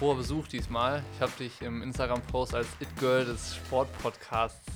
hoher 0.00 0.16
Besuch 0.16 0.46
diesmal. 0.48 1.02
Ich 1.14 1.22
habe 1.22 1.32
dich 1.38 1.62
im 1.62 1.80
Instagram-Post 1.80 2.54
als 2.54 2.68
It-Girl 2.80 3.24
des 3.24 3.56
Sportpodcasts 3.56 4.66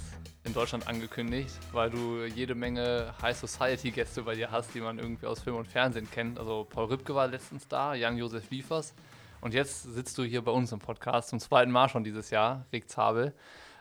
in 0.44 0.54
Deutschland 0.54 0.88
angekündigt, 0.88 1.58
weil 1.72 1.90
du 1.90 2.24
jede 2.24 2.54
Menge 2.54 3.12
High 3.20 3.36
Society-Gäste 3.36 4.22
bei 4.22 4.34
dir 4.34 4.50
hast, 4.50 4.74
die 4.74 4.80
man 4.80 4.98
irgendwie 4.98 5.26
aus 5.26 5.40
Film 5.40 5.56
und 5.56 5.66
Fernsehen 5.66 6.10
kennt. 6.10 6.38
Also 6.38 6.66
Paul 6.68 6.86
Rübke 6.86 7.14
war 7.14 7.28
letztens 7.28 7.68
da, 7.68 7.94
Jan-Josef 7.94 8.48
Liefers. 8.50 8.94
Und 9.42 9.52
jetzt 9.52 9.82
sitzt 9.82 10.16
du 10.16 10.22
hier 10.22 10.42
bei 10.42 10.52
uns 10.52 10.72
im 10.72 10.78
Podcast 10.78 11.28
zum 11.28 11.38
zweiten 11.38 11.70
Mal 11.70 11.90
schon 11.90 12.04
dieses 12.04 12.30
Jahr, 12.30 12.64
Rick 12.72 12.88
Zabel. 12.88 13.34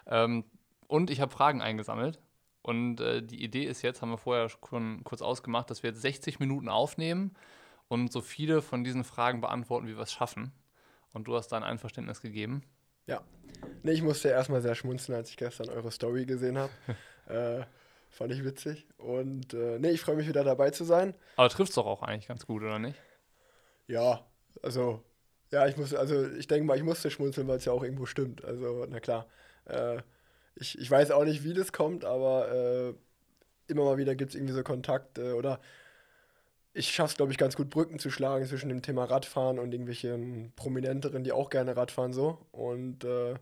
Ähm, 0.08 0.44
und 0.88 1.10
ich 1.10 1.22
habe 1.22 1.32
Fragen 1.32 1.62
eingesammelt. 1.62 2.20
Und 2.62 3.00
äh, 3.00 3.24
die 3.24 3.42
Idee 3.42 3.64
ist 3.64 3.82
jetzt, 3.82 4.02
haben 4.02 4.12
wir 4.12 4.18
vorher 4.18 4.50
schon 4.50 5.06
kurz 5.06 5.22
ausgemacht, 5.22 5.70
dass 5.70 5.84
wir 5.84 5.92
jetzt 5.92 6.02
60 6.02 6.40
Minuten 6.40 6.68
aufnehmen 6.68 7.34
und 7.88 8.12
so 8.12 8.20
viele 8.20 8.62
von 8.62 8.84
diesen 8.84 9.06
Fragen 9.06 9.40
beantworten, 9.40 9.88
wie 9.88 9.96
wir 9.96 10.04
es 10.04 10.12
schaffen. 10.12 10.52
Und 11.14 11.28
du 11.28 11.36
hast 11.36 11.50
dein 11.50 11.64
Einverständnis 11.64 12.22
gegeben. 12.22 12.64
Ja. 13.08 13.22
Nee, 13.84 13.92
ich 13.92 14.04
musste 14.04 14.30
erstmal 14.30 14.62
sehr 14.62 14.76
schmunzeln, 14.76 15.16
als 15.18 15.30
ich 15.30 15.38
gestern 15.38 15.70
eure 15.70 15.92
Story 15.92 16.26
gesehen 16.26 16.58
habe. 16.58 16.72
äh, 17.28 17.66
fand 18.10 18.32
ich 18.32 18.44
witzig. 18.44 18.88
Und 18.98 19.54
äh, 19.54 19.80
nee, 19.80 19.92
ich 19.92 20.02
freue 20.02 20.16
mich 20.16 20.28
wieder 20.28 20.44
dabei 20.44 20.70
zu 20.70 20.84
sein. 20.84 21.16
Aber 21.36 21.50
trifft 21.50 21.70
es 21.70 21.76
doch 21.76 21.88
auch 21.88 22.04
eigentlich 22.04 22.28
ganz 22.28 22.46
gut, 22.46 22.62
oder 22.62 22.80
nicht? 22.80 23.00
Ja, 23.88 24.26
also, 24.62 25.04
ja, 25.52 25.68
ich 25.68 25.78
muss, 25.78 25.94
also 25.96 26.28
ich 26.32 26.48
denke 26.48 26.66
mal, 26.66 26.78
ich 26.78 26.84
musste 26.84 27.10
schmunzeln, 27.10 27.48
weil 27.48 27.58
es 27.58 27.66
ja 27.66 27.72
auch 27.72 27.84
irgendwo 27.84 28.06
stimmt. 28.06 28.46
Also, 28.46 28.86
na 28.88 29.00
klar. 29.00 29.28
Äh, 29.66 30.02
ich, 30.56 30.78
ich 30.78 30.92
weiß 30.92 31.12
auch 31.12 31.26
nicht, 31.26 31.44
wie 31.44 31.54
das 31.54 31.72
kommt, 31.72 32.06
aber 32.06 32.52
äh, 32.52 32.94
immer 33.72 33.86
mal 33.86 33.98
wieder 33.98 34.16
gibt 34.16 34.32
es 34.32 34.36
irgendwie 34.36 34.54
so 34.54 34.64
Kontakt 34.64 35.18
oder 35.20 35.60
ich 36.74 36.92
schaffe 36.92 37.12
es, 37.12 37.18
glaube 37.18 37.32
ich, 37.32 37.38
ganz 37.38 37.56
gut, 37.56 37.70
Brücken 37.70 38.00
zu 38.00 38.10
schlagen 38.10 38.46
zwischen 38.46 38.70
dem 38.70 38.82
Thema 38.82 39.06
Radfahren 39.06 39.60
und 39.60 39.72
irgendwelchen 39.72 40.54
Prominenteren, 40.56 41.24
die 41.24 41.32
auch 41.32 41.50
gerne 41.50 41.76
Radfahren 41.76 42.14
so. 42.14 42.46
Und 42.52 43.04
äh, 43.04 43.36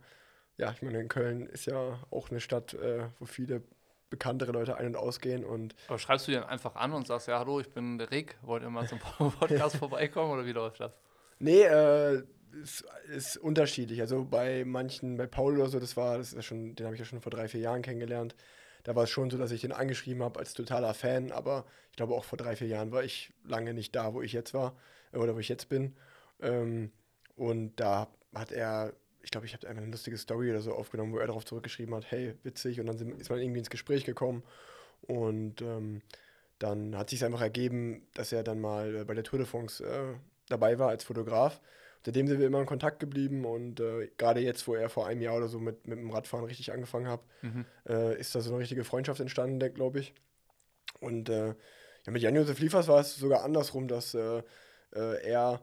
ja, 0.58 0.72
ich 0.72 0.82
meine, 0.82 1.00
in 1.00 1.08
Köln 1.08 1.46
ist 1.46 1.66
ja 1.66 2.00
auch 2.10 2.30
eine 2.30 2.40
Stadt, 2.40 2.74
äh, 2.74 3.06
wo 3.20 3.26
viele 3.26 3.62
bekanntere 4.10 4.52
Leute 4.54 4.78
ein- 4.78 4.88
und 4.88 4.96
ausgehen. 4.96 5.44
Und 5.44 5.76
Aber 5.88 6.00
schreibst 6.00 6.28
du 6.28 6.32
dir 6.32 6.40
dann 6.42 6.50
einfach 6.50 6.76
an 6.76 6.94
und 6.94 7.06
sagst, 7.08 7.28
ja, 7.28 7.40
hallo, 7.40 7.60
ich 7.60 7.70
bin 7.70 7.98
der 7.98 8.10
Rick, 8.12 8.38
wollt 8.42 8.64
ihr 8.64 8.70
mal 8.70 8.88
zum 8.88 9.00
Podcast 9.40 9.76
vorbeikommen 9.78 10.32
oder 10.32 10.46
wie 10.46 10.54
läuft 10.54 10.80
das? 10.80 10.94
nee, 11.40 11.62
äh, 11.62 12.24
es 12.64 12.84
ist 13.10 13.38
unterschiedlich. 13.38 14.02
Also 14.02 14.26
bei 14.26 14.64
manchen, 14.66 15.18
bei 15.18 15.28
Paul 15.28 15.56
oder 15.56 15.68
so, 15.68 15.80
das 15.80 15.98
war, 15.98 16.18
das 16.18 16.30
ist 16.30 16.36
ja 16.36 16.42
schon, 16.42 16.76
den 16.76 16.86
habe 16.86 16.96
ich 16.96 17.00
ja 17.00 17.06
schon 17.06 17.22
vor 17.22 17.30
drei, 17.30 17.48
vier 17.48 17.60
Jahren 17.60 17.82
kennengelernt. 17.82 18.36
Da 18.88 18.96
war 18.96 19.04
es 19.04 19.10
schon 19.10 19.30
so, 19.30 19.38
dass 19.38 19.52
ich 19.52 19.60
den 19.60 19.74
angeschrieben 19.74 20.24
habe 20.24 20.40
als 20.40 20.54
totaler 20.54 20.94
Fan, 20.94 21.34
aber 21.34 21.66
ich 21.90 21.98
glaube 21.98 22.14
auch 22.16 22.24
vor 22.24 22.38
drei, 22.38 22.56
vier 22.56 22.68
Jahren 22.68 22.94
war 22.94 23.04
ich 23.04 23.34
lange 23.44 23.74
nicht 23.74 23.94
da, 23.94 24.14
wo 24.14 24.22
ich 24.22 24.32
jetzt 24.32 24.54
war 24.54 24.78
äh, 25.12 25.18
oder 25.18 25.36
wo 25.36 25.40
ich 25.40 25.50
jetzt 25.50 25.68
bin. 25.68 25.98
Ähm, 26.40 26.94
und 27.36 27.76
da 27.76 28.08
hat 28.34 28.54
er, 28.54 28.94
ich 29.22 29.30
glaube, 29.30 29.46
ich 29.46 29.54
habe 29.54 29.68
einfach 29.68 29.84
eine 29.84 29.92
lustige 29.92 30.18
Story 30.18 30.52
oder 30.52 30.62
so 30.62 30.72
aufgenommen, 30.72 31.12
wo 31.12 31.18
er 31.18 31.28
darauf 31.28 31.44
zurückgeschrieben 31.44 31.94
hat, 31.96 32.10
hey, 32.10 32.36
witzig, 32.44 32.80
und 32.80 32.86
dann 32.86 33.20
ist 33.20 33.30
man 33.30 33.40
irgendwie 33.40 33.60
ins 33.60 33.70
Gespräch 33.70 34.06
gekommen 34.06 34.42
und 35.02 35.62
ähm, 35.62 36.02
dann 36.58 36.98
hat 36.98 37.10
sich 37.10 37.26
einfach 37.26 37.42
ergeben, 37.42 38.08
dass 38.14 38.32
er 38.32 38.44
dann 38.44 38.62
mal 38.62 38.96
äh, 38.96 39.04
bei 39.04 39.16
der 39.16 39.26
Tour 39.26 39.40
de 39.40 39.46
France 39.46 39.84
äh, 39.84 40.16
dabei 40.48 40.80
war 40.80 40.88
als 40.88 41.04
Fotograf. 41.04 41.60
Seitdem 42.08 42.26
sind 42.30 42.40
wir 42.40 42.48
immer 42.48 42.62
in 42.62 42.66
Kontakt 42.66 43.02
geblieben 43.02 43.44
und 43.44 43.82
äh, 43.82 44.10
gerade 44.18 44.40
jetzt, 44.40 44.66
wo 44.66 44.76
er 44.76 44.88
vor 44.88 45.08
einem 45.08 45.22
Jahr 45.22 45.36
oder 45.36 45.50
so 45.50 45.60
mit, 45.60 45.88
mit 45.88 46.00
dem 46.00 46.10
Radfahren 46.10 46.46
richtig 46.46 46.72
angefangen 46.72 47.10
hat, 47.10 47.20
Mhm. 47.42 47.66
äh, 47.86 48.18
ist 48.18 48.34
da 48.34 48.40
so 48.40 48.52
eine 48.52 48.60
richtige 48.62 48.86
Freundschaft 48.86 49.20
entstanden, 49.20 49.60
glaube 49.74 50.00
ich. 50.00 50.14
Und 51.02 51.28
äh, 51.28 51.48
ja, 51.48 52.12
mit 52.14 52.22
Jan-Josef 52.22 52.60
Liefers 52.60 52.88
war 52.88 53.02
es 53.02 53.18
sogar 53.18 53.44
andersrum, 53.44 53.90
dass 53.90 54.14
äh, 54.14 54.42
äh, 54.96 55.22
er, 55.22 55.60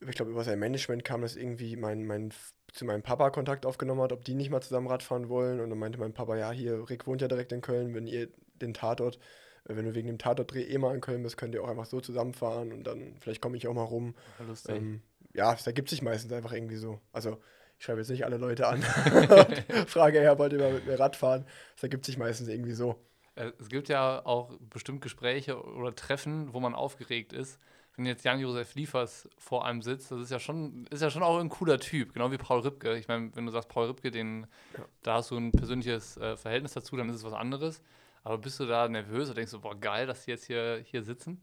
ich 0.00 0.16
glaube, 0.16 0.32
über 0.32 0.42
sein 0.42 0.58
Management 0.58 1.04
kam, 1.04 1.22
dass 1.22 1.36
irgendwie 1.36 1.76
mein, 1.76 2.04
mein, 2.04 2.32
zu 2.72 2.84
meinem 2.84 3.02
Papa 3.02 3.30
Kontakt 3.30 3.64
aufgenommen 3.64 4.00
hat, 4.00 4.12
ob 4.12 4.24
die 4.24 4.34
nicht 4.34 4.50
mal 4.50 4.60
zusammen 4.60 4.88
Radfahren 4.88 5.28
wollen. 5.28 5.60
Und 5.60 5.70
dann 5.70 5.78
meinte 5.78 6.00
mein 6.00 6.14
Papa, 6.14 6.36
ja, 6.36 6.50
hier, 6.50 6.90
Rick 6.90 7.06
wohnt 7.06 7.22
ja 7.22 7.28
direkt 7.28 7.52
in 7.52 7.60
Köln, 7.60 7.94
wenn 7.94 8.08
ihr 8.08 8.28
den 8.60 8.74
Tatort, 8.74 9.20
äh, 9.68 9.76
wenn 9.76 9.84
du 9.84 9.94
wegen 9.94 10.08
dem 10.08 10.18
Tatortdreh 10.18 10.64
eh 10.64 10.78
mal 10.78 10.96
in 10.96 11.00
Köln 11.00 11.22
bist, 11.22 11.36
könnt 11.36 11.54
ihr 11.54 11.62
auch 11.62 11.68
einfach 11.68 11.86
so 11.86 12.00
zusammenfahren 12.00 12.72
und 12.72 12.82
dann 12.82 13.14
vielleicht 13.20 13.40
komme 13.40 13.56
ich 13.56 13.68
auch 13.68 13.74
mal 13.74 13.84
rum. 13.84 14.16
Lustig. 14.48 14.74
Ähm, 14.74 15.02
ja, 15.36 15.52
es 15.54 15.66
ergibt 15.66 15.88
sich 15.90 16.02
meistens 16.02 16.32
einfach 16.32 16.52
irgendwie 16.52 16.76
so. 16.76 17.00
Also 17.12 17.40
ich 17.78 17.84
schreibe 17.84 18.00
jetzt 18.00 18.08
nicht 18.10 18.24
alle 18.24 18.38
Leute 18.38 18.66
an 18.66 18.82
frage, 19.86 20.22
ja, 20.22 20.38
wollt 20.38 20.52
ihr 20.52 20.58
mal 20.58 20.72
mit 20.72 20.86
mir 20.86 20.98
Radfahren? 20.98 21.46
Es 21.76 21.82
ergibt 21.82 22.04
sich 22.04 22.16
meistens 22.18 22.48
irgendwie 22.48 22.72
so. 22.72 22.96
Äh, 23.34 23.52
Es 23.58 23.68
gibt 23.68 23.88
ja 23.88 24.24
auch 24.24 24.52
bestimmt 24.70 25.02
Gespräche 25.02 25.62
oder 25.62 25.94
Treffen, 25.94 26.52
wo 26.52 26.60
man 26.60 26.74
aufgeregt 26.74 27.32
ist. 27.32 27.58
Wenn 27.96 28.04
jetzt 28.04 28.24
Jan-Josef 28.24 28.74
Liefers 28.74 29.26
vor 29.38 29.64
einem 29.64 29.80
sitzt, 29.80 30.10
das 30.10 30.20
ist 30.20 30.30
ja 30.30 30.38
schon, 30.38 30.86
ist 30.90 31.00
ja 31.00 31.10
schon 31.10 31.22
auch 31.22 31.38
ein 31.38 31.48
cooler 31.48 31.78
Typ, 31.78 32.12
genau 32.12 32.30
wie 32.30 32.36
Paul 32.36 32.60
Ripke. 32.60 32.94
Ich 32.98 33.08
meine, 33.08 33.34
wenn 33.34 33.46
du 33.46 33.52
sagst, 33.52 33.70
Paul 33.70 33.86
Ripke, 33.86 34.10
den, 34.10 34.46
Ja. 34.76 34.84
da 35.02 35.14
hast 35.14 35.30
du 35.30 35.36
ein 35.38 35.50
persönliches 35.52 36.18
äh, 36.18 36.36
Verhältnis 36.36 36.74
dazu, 36.74 36.96
dann 36.96 37.08
ist 37.08 37.16
es 37.16 37.24
was 37.24 37.32
anderes. 37.32 37.82
Aber 38.22 38.36
bist 38.38 38.60
du 38.60 38.66
da 38.66 38.88
nervös 38.88 39.28
oder 39.28 39.36
denkst 39.36 39.52
du, 39.52 39.60
boah, 39.60 39.74
geil, 39.78 40.06
dass 40.06 40.24
die 40.24 40.30
jetzt 40.32 40.44
hier, 40.46 40.82
hier 40.84 41.02
sitzen? 41.02 41.42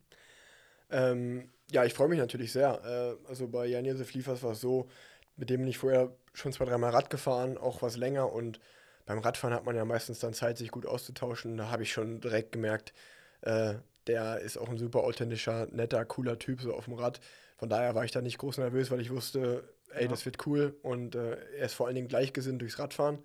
Ähm, 0.92 1.50
ja, 1.74 1.84
ich 1.84 1.94
freue 1.94 2.08
mich 2.08 2.20
natürlich 2.20 2.52
sehr. 2.52 3.18
Äh, 3.26 3.28
also 3.30 3.48
bei 3.48 3.66
Jan-Josef 3.66 4.14
Liefers 4.14 4.44
war 4.44 4.52
es 4.52 4.62
so, 4.62 4.88
mit 5.36 5.50
dem 5.50 5.62
bin 5.62 5.68
ich 5.68 5.78
vorher 5.80 6.16
schon 6.34 6.54
zwei, 6.54 6.66
dreimal 6.66 6.92
Rad 6.92 7.10
gefahren, 7.10 7.58
auch 7.58 7.82
was 7.82 7.98
länger. 7.98 8.32
Und 8.32 8.60
beim 9.06 9.20
Radfahren 9.20 9.54
hat 9.56 9.66
man 9.66 9.76
ja 9.76 9.84
meistens 9.84 10.20
dann 10.20 10.34
Zeit, 10.34 10.58
sich 10.58 10.72
gut 10.72 10.86
auszutauschen. 10.86 11.58
Da 11.58 11.70
habe 11.70 11.84
ich 11.84 11.92
schon 11.92 12.22
direkt 12.22 12.52
gemerkt, 12.52 12.94
äh, 13.42 13.76
der 14.08 14.40
ist 14.40 14.58
auch 14.58 14.70
ein 14.70 14.78
super 14.78 15.00
authentischer, 15.00 15.68
netter, 15.72 16.06
cooler 16.06 16.38
Typ 16.38 16.62
so 16.62 16.74
auf 16.74 16.86
dem 16.86 16.94
Rad. 16.94 17.20
Von 17.58 17.70
daher 17.70 17.96
war 17.96 18.06
ich 18.06 18.12
da 18.12 18.22
nicht 18.22 18.38
groß 18.38 18.58
nervös, 18.60 18.92
weil 18.92 19.02
ich 19.02 19.10
wusste, 19.12 19.64
ey, 19.94 20.04
Ja. 20.04 20.10
das 20.10 20.26
wird 20.26 20.46
cool. 20.46 20.76
Und 20.84 21.16
äh, 21.16 21.38
er 21.58 21.66
ist 21.66 21.74
vor 21.74 21.88
allen 21.88 21.96
Dingen 21.96 22.08
gleichgesinnt 22.08 22.62
durchs 22.62 22.80
Radfahren. 22.80 23.20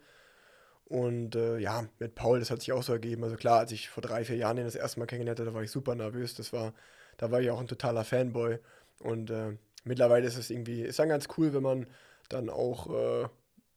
Und 0.84 1.36
äh, 1.36 1.58
ja, 1.58 1.86
mit 1.98 2.14
Paul, 2.14 2.38
das 2.38 2.50
hat 2.50 2.60
sich 2.60 2.72
auch 2.72 2.82
so 2.82 2.92
ergeben. 2.94 3.22
Also 3.24 3.36
klar, 3.36 3.58
als 3.58 3.72
ich 3.72 3.90
vor 3.90 4.02
drei, 4.02 4.24
vier 4.24 4.36
Jahren 4.36 4.56
ihn 4.56 4.64
das 4.64 4.74
erste 4.74 4.98
Mal 5.00 5.06
kennengelernt 5.06 5.38
hatte, 5.38 5.50
da 5.50 5.54
war 5.54 5.62
ich 5.62 5.70
super 5.70 5.94
nervös. 5.94 6.34
Das 6.34 6.52
war, 6.52 6.72
da 7.18 7.30
war 7.30 7.40
ich 7.40 7.50
auch 7.50 7.60
ein 7.60 7.68
totaler 7.68 8.04
Fanboy. 8.04 8.58
Und 9.00 9.30
äh, 9.30 9.56
mittlerweile 9.84 10.26
ist 10.26 10.38
es 10.38 10.48
irgendwie, 10.48 10.82
ist 10.82 10.98
dann 10.98 11.10
ganz 11.10 11.28
cool, 11.36 11.52
wenn 11.52 11.62
man 11.62 11.86
dann 12.30 12.48
auch, 12.48 12.88
äh, 12.88 13.22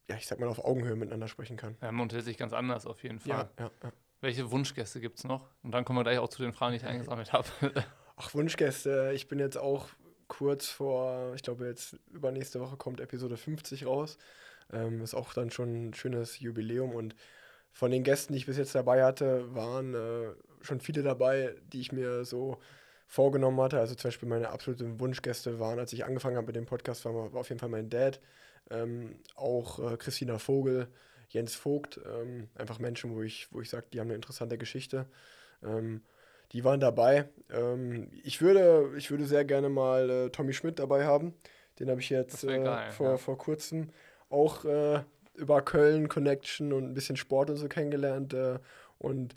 ja, 0.09 0.17
ich 0.17 0.27
sag 0.27 0.39
mal, 0.39 0.47
auf 0.47 0.63
Augenhöhe 0.63 0.95
miteinander 0.95 1.27
sprechen 1.27 1.57
kann. 1.57 1.75
Ja, 1.81 1.91
man 1.91 2.03
unterhält 2.03 2.25
sich 2.25 2.37
ganz 2.37 2.53
anders 2.53 2.85
auf 2.85 3.03
jeden 3.03 3.19
Fall. 3.19 3.29
Ja, 3.29 3.65
ja, 3.65 3.71
ja. 3.83 3.91
Welche 4.21 4.51
Wunschgäste 4.51 5.01
gibt 5.01 5.17
es 5.17 5.23
noch? 5.23 5.49
Und 5.63 5.71
dann 5.71 5.83
kommen 5.83 5.99
wir 5.99 6.03
gleich 6.03 6.19
auch 6.19 6.29
zu 6.29 6.41
den 6.43 6.53
Fragen, 6.53 6.73
die 6.73 6.77
ich 6.77 6.85
eingesammelt 6.85 7.33
habe. 7.33 7.47
Ach, 8.15 8.33
Wunschgäste, 8.33 9.11
ich 9.15 9.27
bin 9.27 9.39
jetzt 9.39 9.57
auch 9.57 9.87
kurz 10.27 10.69
vor, 10.69 11.33
ich 11.35 11.41
glaube 11.41 11.65
jetzt 11.65 11.97
übernächste 12.11 12.59
Woche 12.61 12.77
kommt 12.77 13.01
Episode 13.01 13.35
50 13.35 13.87
raus. 13.87 14.17
Ähm, 14.71 15.01
ist 15.01 15.15
auch 15.15 15.33
dann 15.33 15.49
schon 15.49 15.89
ein 15.89 15.93
schönes 15.93 16.39
Jubiläum 16.39 16.91
und 16.91 17.15
von 17.73 17.89
den 17.89 18.03
Gästen, 18.03 18.33
die 18.33 18.39
ich 18.39 18.45
bis 18.45 18.57
jetzt 18.57 18.75
dabei 18.75 19.03
hatte, 19.03 19.53
waren 19.55 19.95
äh, 19.95 20.33
schon 20.61 20.81
viele 20.81 21.03
dabei, 21.03 21.55
die 21.73 21.81
ich 21.81 21.91
mir 21.91 22.25
so 22.25 22.59
vorgenommen 23.11 23.59
hatte. 23.59 23.77
Also 23.77 23.93
zum 23.93 24.07
Beispiel 24.07 24.29
meine 24.29 24.51
absoluten 24.51 25.01
Wunschgäste 25.01 25.59
waren, 25.59 25.79
als 25.79 25.91
ich 25.91 26.05
angefangen 26.05 26.37
habe 26.37 26.47
mit 26.47 26.55
dem 26.55 26.65
Podcast, 26.65 27.03
war, 27.03 27.13
auf 27.35 27.49
jeden 27.49 27.59
Fall 27.59 27.67
mein 27.67 27.89
Dad, 27.89 28.21
ähm, 28.69 29.15
auch 29.35 29.79
äh, 29.79 29.97
Christina 29.97 30.39
Vogel, 30.39 30.87
Jens 31.27 31.53
Vogt, 31.55 31.99
ähm, 32.05 32.47
einfach 32.55 32.79
Menschen, 32.79 33.13
wo 33.13 33.21
ich, 33.21 33.51
wo 33.51 33.59
ich 33.59 33.69
sage, 33.69 33.87
die 33.91 33.99
haben 33.99 34.07
eine 34.07 34.15
interessante 34.15 34.57
Geschichte. 34.57 35.07
Ähm, 35.61 36.03
die 36.53 36.63
waren 36.63 36.79
dabei. 36.79 37.27
Ähm, 37.49 38.09
ich, 38.23 38.41
würde, 38.41 38.93
ich 38.95 39.11
würde 39.11 39.25
sehr 39.25 39.43
gerne 39.43 39.67
mal 39.67 40.09
äh, 40.09 40.29
Tommy 40.29 40.53
Schmidt 40.53 40.79
dabei 40.79 41.05
haben. 41.05 41.33
Den 41.79 41.89
habe 41.89 41.99
ich 41.99 42.09
jetzt 42.09 42.45
äh, 42.45 42.63
geil, 42.63 42.91
vor, 42.91 43.09
ja. 43.09 43.17
vor 43.17 43.37
kurzem 43.37 43.89
auch 44.29 44.63
äh, 44.63 45.03
über 45.33 45.61
Köln 45.61 46.07
Connection 46.07 46.71
und 46.71 46.85
ein 46.85 46.93
bisschen 46.93 47.17
Sport 47.17 47.49
und 47.49 47.57
so 47.57 47.67
kennengelernt. 47.67 48.33
Äh, 48.33 48.59
und 48.99 49.35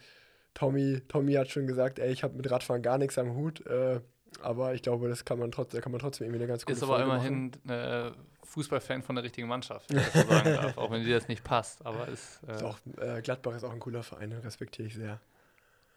Tommy, 0.54 1.02
Tommy 1.08 1.34
hat 1.34 1.50
schon 1.50 1.66
gesagt, 1.66 1.98
ey, 1.98 2.12
ich 2.12 2.22
habe 2.22 2.34
mit 2.34 2.50
Radfahren 2.50 2.82
gar 2.82 2.98
nichts 2.98 3.18
am 3.18 3.34
Hut. 3.34 3.66
Äh, 3.66 4.00
aber 4.40 4.74
ich 4.74 4.82
glaube, 4.82 5.08
das 5.08 5.24
kann 5.24 5.38
man 5.38 5.50
trotzdem, 5.52 5.80
kann 5.80 5.92
man 5.92 6.00
trotzdem 6.00 6.26
irgendwie 6.26 6.40
eine 6.40 6.48
ganz 6.48 6.64
gute 6.64 6.72
Ist 6.72 6.82
aber 6.82 6.96
Folge 6.96 7.10
immerhin 7.10 7.52
äh, 7.68 8.10
Fußballfan 8.42 9.02
von 9.02 9.14
der 9.16 9.24
richtigen 9.24 9.48
Mannschaft, 9.48 9.90
wenn 9.90 9.98
ich 9.98 10.06
das 10.10 10.22
so 10.22 10.28
sagen 10.28 10.54
darf, 10.54 10.78
auch 10.78 10.90
wenn 10.90 11.04
dir 11.04 11.14
das 11.14 11.28
nicht 11.28 11.44
passt. 11.44 11.84
Aber 11.84 12.08
ist, 12.08 12.40
äh, 12.48 12.54
Ist 12.54 12.62
auch, 12.62 12.78
äh, 12.98 13.20
Gladbach 13.22 13.54
ist 13.54 13.64
auch 13.64 13.72
ein 13.72 13.80
cooler 13.80 14.02
Verein, 14.02 14.30
den 14.30 14.40
respektiere 14.40 14.88
ich 14.88 14.94
sehr. 14.94 15.20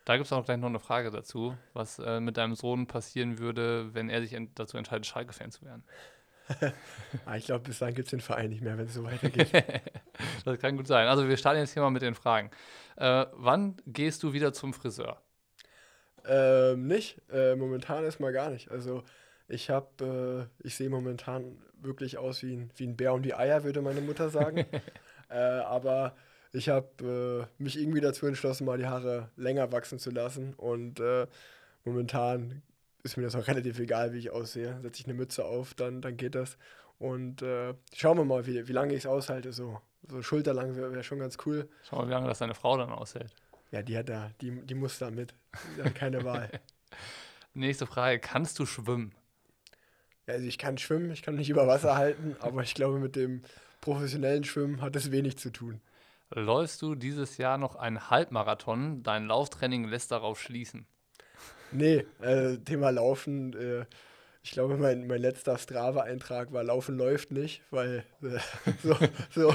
da 0.05 0.15
gibt 0.15 0.25
es 0.25 0.33
auch 0.33 0.45
gleich 0.45 0.57
noch 0.57 0.69
eine 0.69 0.79
Frage 0.79 1.11
dazu, 1.11 1.55
was 1.73 1.99
äh, 1.99 2.19
mit 2.19 2.37
deinem 2.37 2.55
Sohn 2.55 2.87
passieren 2.87 3.39
würde, 3.39 3.93
wenn 3.93 4.09
er 4.09 4.21
sich 4.21 4.33
en 4.33 4.49
dazu 4.55 4.77
entscheidet, 4.77 5.05
Schalke-Fan 5.05 5.51
zu 5.51 5.65
werden. 5.65 5.83
Ah, 7.25 7.37
ich 7.37 7.45
glaube, 7.45 7.63
bis 7.63 7.79
dahin 7.79 7.95
gibt 7.95 8.07
es 8.07 8.11
den 8.11 8.21
Verein 8.21 8.49
nicht 8.49 8.61
mehr, 8.61 8.77
wenn 8.77 8.85
es 8.85 8.93
so 8.93 9.03
weitergeht. 9.03 9.49
das 10.45 10.59
kann 10.59 10.77
gut 10.77 10.87
sein. 10.87 11.07
Also 11.07 11.27
wir 11.27 11.37
starten 11.37 11.59
jetzt 11.59 11.73
hier 11.73 11.81
mal 11.81 11.89
mit 11.89 12.01
den 12.01 12.15
Fragen. 12.15 12.51
Äh, 12.95 13.25
wann 13.33 13.77
gehst 13.85 14.23
du 14.23 14.33
wieder 14.33 14.53
zum 14.53 14.73
Friseur? 14.73 15.21
Ähm, 16.25 16.87
nicht. 16.87 17.21
Äh, 17.31 17.55
momentan 17.55 18.03
erstmal 18.03 18.33
gar 18.33 18.49
nicht. 18.49 18.69
Also 18.71 19.03
ich 19.47 19.69
habe, 19.69 20.49
äh, 20.63 20.67
ich 20.67 20.75
sehe 20.75 20.89
momentan 20.89 21.57
wirklich 21.79 22.17
aus 22.17 22.43
wie 22.43 22.55
ein, 22.55 22.71
wie 22.75 22.87
ein 22.87 22.97
Bär 22.97 23.13
und 23.13 23.23
die 23.23 23.35
Eier, 23.35 23.63
würde 23.63 23.81
meine 23.81 24.01
Mutter 24.01 24.29
sagen. 24.29 24.65
äh, 25.29 25.35
aber 25.35 26.15
ich 26.51 26.69
habe 26.69 27.47
äh, 27.59 27.63
mich 27.63 27.79
irgendwie 27.79 28.01
dazu 28.01 28.25
entschlossen, 28.25 28.65
mal 28.65 28.77
die 28.77 28.87
Haare 28.87 29.29
länger 29.35 29.71
wachsen 29.71 29.99
zu 29.99 30.11
lassen. 30.11 30.53
Und 30.55 30.99
äh, 30.99 31.27
momentan 31.85 32.61
ist 33.03 33.17
mir 33.17 33.23
das 33.23 33.35
auch 33.35 33.47
relativ 33.47 33.79
egal, 33.79 34.13
wie 34.13 34.19
ich 34.19 34.31
aussehe. 34.31 34.79
Setze 34.81 35.01
ich 35.01 35.05
eine 35.07 35.13
Mütze 35.13 35.45
auf, 35.45 35.73
dann, 35.73 36.01
dann 36.01 36.17
geht 36.17 36.35
das. 36.35 36.57
Und 36.99 37.41
äh, 37.41 37.73
schauen 37.93 38.17
wir 38.17 38.25
mal, 38.25 38.45
wie, 38.47 38.67
wie 38.67 38.73
lange 38.73 38.93
ich 38.93 38.99
es 38.99 39.05
aushalte. 39.05 39.53
So, 39.53 39.79
so 40.07 40.21
schulterlang 40.21 40.75
wäre 40.75 40.91
wär 40.91 41.03
schon 41.03 41.19
ganz 41.19 41.37
cool. 41.45 41.69
Schau 41.83 41.97
mal, 41.97 42.07
wie 42.07 42.11
lange 42.11 42.27
das 42.27 42.39
deine 42.39 42.55
Frau 42.55 42.77
dann 42.77 42.89
aushält. 42.89 43.33
Ja, 43.71 43.81
die 43.81 43.97
hat 43.97 44.09
da, 44.09 44.31
die, 44.41 44.51
die 44.65 44.75
muss 44.75 44.97
da 44.97 45.11
mit. 45.11 45.33
Die 45.77 45.83
hat 45.83 45.95
keine 45.95 46.23
Wahl. 46.23 46.49
Nächste 47.53 47.85
Frage: 47.85 48.19
Kannst 48.19 48.59
du 48.59 48.65
schwimmen? 48.65 49.13
Ja, 50.25 50.35
also 50.35 50.45
ich 50.45 50.57
kann 50.57 50.77
schwimmen, 50.77 51.11
ich 51.11 51.21
kann 51.21 51.35
nicht 51.35 51.49
über 51.49 51.67
Wasser 51.67 51.95
halten, 51.95 52.35
aber 52.39 52.61
ich 52.61 52.73
glaube, 52.73 52.99
mit 52.99 53.15
dem 53.15 53.43
professionellen 53.81 54.43
Schwimmen 54.43 54.81
hat 54.81 54.95
es 54.95 55.11
wenig 55.11 55.37
zu 55.37 55.51
tun. 55.51 55.81
Läufst 56.29 56.81
du 56.81 56.95
dieses 56.95 57.37
Jahr 57.37 57.57
noch 57.57 57.75
einen 57.75 58.09
Halbmarathon? 58.09 59.03
Dein 59.03 59.27
Lauftraining 59.27 59.85
lässt 59.85 60.11
darauf 60.11 60.39
schließen. 60.39 60.85
Nee, 61.71 62.05
äh, 62.21 62.57
Thema 62.57 62.89
Laufen. 62.91 63.53
Äh, 63.53 63.85
ich 64.43 64.51
glaube, 64.51 64.77
mein, 64.77 65.07
mein 65.07 65.21
letzter 65.21 65.57
Strava-Eintrag 65.57 66.53
war 66.53 66.63
Laufen 66.63 66.97
läuft 66.97 67.31
nicht, 67.31 67.61
weil 67.71 68.05
äh, 68.21 68.39
so, 68.83 68.95
so, 69.31 69.53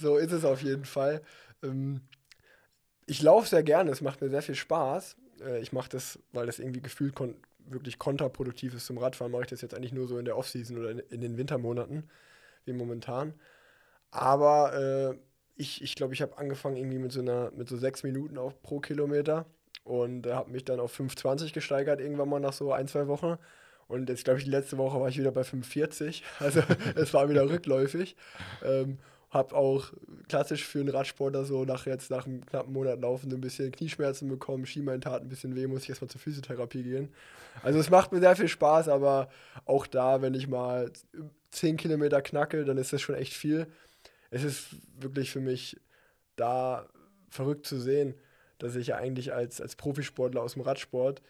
so 0.00 0.16
ist 0.16 0.32
es 0.32 0.44
auf 0.44 0.62
jeden 0.62 0.84
Fall. 0.84 1.22
Ähm, 1.62 2.00
ich 3.06 3.22
laufe 3.22 3.48
sehr 3.48 3.62
gerne, 3.62 3.90
es 3.90 4.00
macht 4.00 4.20
mir 4.20 4.30
sehr 4.30 4.42
viel 4.42 4.54
Spaß. 4.54 5.16
Äh, 5.44 5.60
ich 5.60 5.72
mache 5.72 5.90
das, 5.90 6.18
weil 6.32 6.46
das 6.46 6.58
irgendwie 6.58 6.80
gefühlt 6.80 7.14
kon 7.14 7.34
wirklich 7.64 7.98
kontraproduktiv 7.98 8.74
ist 8.74 8.86
zum 8.86 8.98
Radfahren, 8.98 9.30
mache 9.30 9.42
ich 9.42 9.48
das 9.50 9.60
jetzt 9.60 9.74
eigentlich 9.74 9.92
nur 9.92 10.08
so 10.08 10.18
in 10.18 10.24
der 10.24 10.36
Offseason 10.36 10.78
oder 10.78 10.90
in, 10.90 10.98
in 10.98 11.20
den 11.20 11.36
Wintermonaten, 11.36 12.10
wie 12.64 12.72
momentan. 12.72 13.34
Aber 14.10 15.12
äh, 15.12 15.18
ich, 15.56 15.82
ich 15.82 15.94
glaube, 15.94 16.14
ich 16.14 16.22
habe 16.22 16.38
angefangen 16.38 16.76
irgendwie 16.76 16.98
mit 16.98 17.12
so 17.12 17.20
einer, 17.20 17.50
mit 17.52 17.68
so 17.68 17.76
sechs 17.76 18.02
Minuten 18.02 18.38
auf 18.38 18.60
pro 18.62 18.80
Kilometer 18.80 19.46
und 19.84 20.26
äh, 20.26 20.32
habe 20.32 20.50
mich 20.50 20.64
dann 20.64 20.80
auf 20.80 20.98
5,20 20.98 21.52
gesteigert 21.52 22.00
irgendwann 22.00 22.28
mal 22.28 22.40
nach 22.40 22.52
so 22.52 22.72
ein, 22.72 22.88
zwei 22.88 23.08
Wochen. 23.08 23.36
Und 23.88 24.08
jetzt 24.08 24.24
glaube 24.24 24.38
ich, 24.38 24.44
die 24.44 24.50
letzte 24.50 24.78
Woche 24.78 25.00
war 25.00 25.08
ich 25.08 25.18
wieder 25.18 25.32
bei 25.32 25.44
45. 25.44 26.24
Also 26.40 26.62
es 26.94 27.12
war 27.12 27.28
wieder 27.28 27.48
rückläufig. 27.48 28.16
Ähm, 28.64 28.98
habe 29.30 29.54
auch 29.56 29.92
klassisch 30.28 30.64
für 30.66 30.80
einen 30.80 30.90
Radsportler 30.90 31.44
so 31.44 31.64
nach 31.64 31.86
jetzt 31.86 32.10
nach 32.10 32.26
einem 32.26 32.44
knappen 32.44 32.72
Monat 32.72 33.00
Laufen 33.00 33.30
so 33.30 33.36
ein 33.36 33.40
bisschen 33.40 33.72
Knieschmerzen 33.72 34.28
bekommen, 34.28 34.66
Schienbein 34.66 35.00
tat 35.00 35.22
ein 35.22 35.30
bisschen 35.30 35.56
weh, 35.56 35.66
muss 35.66 35.84
ich 35.84 35.88
erstmal 35.88 36.10
zur 36.10 36.20
Physiotherapie 36.20 36.82
gehen. 36.82 37.08
Also 37.62 37.78
es 37.78 37.88
macht 37.88 38.12
mir 38.12 38.20
sehr 38.20 38.36
viel 38.36 38.48
Spaß, 38.48 38.88
aber 38.88 39.30
auch 39.64 39.86
da, 39.86 40.20
wenn 40.20 40.34
ich 40.34 40.48
mal 40.48 40.92
10 41.50 41.78
Kilometer 41.78 42.20
knacke, 42.20 42.66
dann 42.66 42.76
ist 42.76 42.92
das 42.92 43.00
schon 43.00 43.14
echt 43.14 43.32
viel. 43.32 43.66
Es 44.30 44.44
ist 44.44 44.76
wirklich 45.00 45.30
für 45.30 45.40
mich 45.40 45.80
da 46.36 46.86
verrückt 47.30 47.66
zu 47.66 47.80
sehen, 47.80 48.14
dass 48.62 48.76
ich 48.76 48.88
ja 48.88 48.96
eigentlich 48.96 49.32
als, 49.32 49.60
als 49.60 49.76
Profisportler 49.76 50.42
aus 50.42 50.54
dem 50.54 50.62
Radsport 50.62 51.22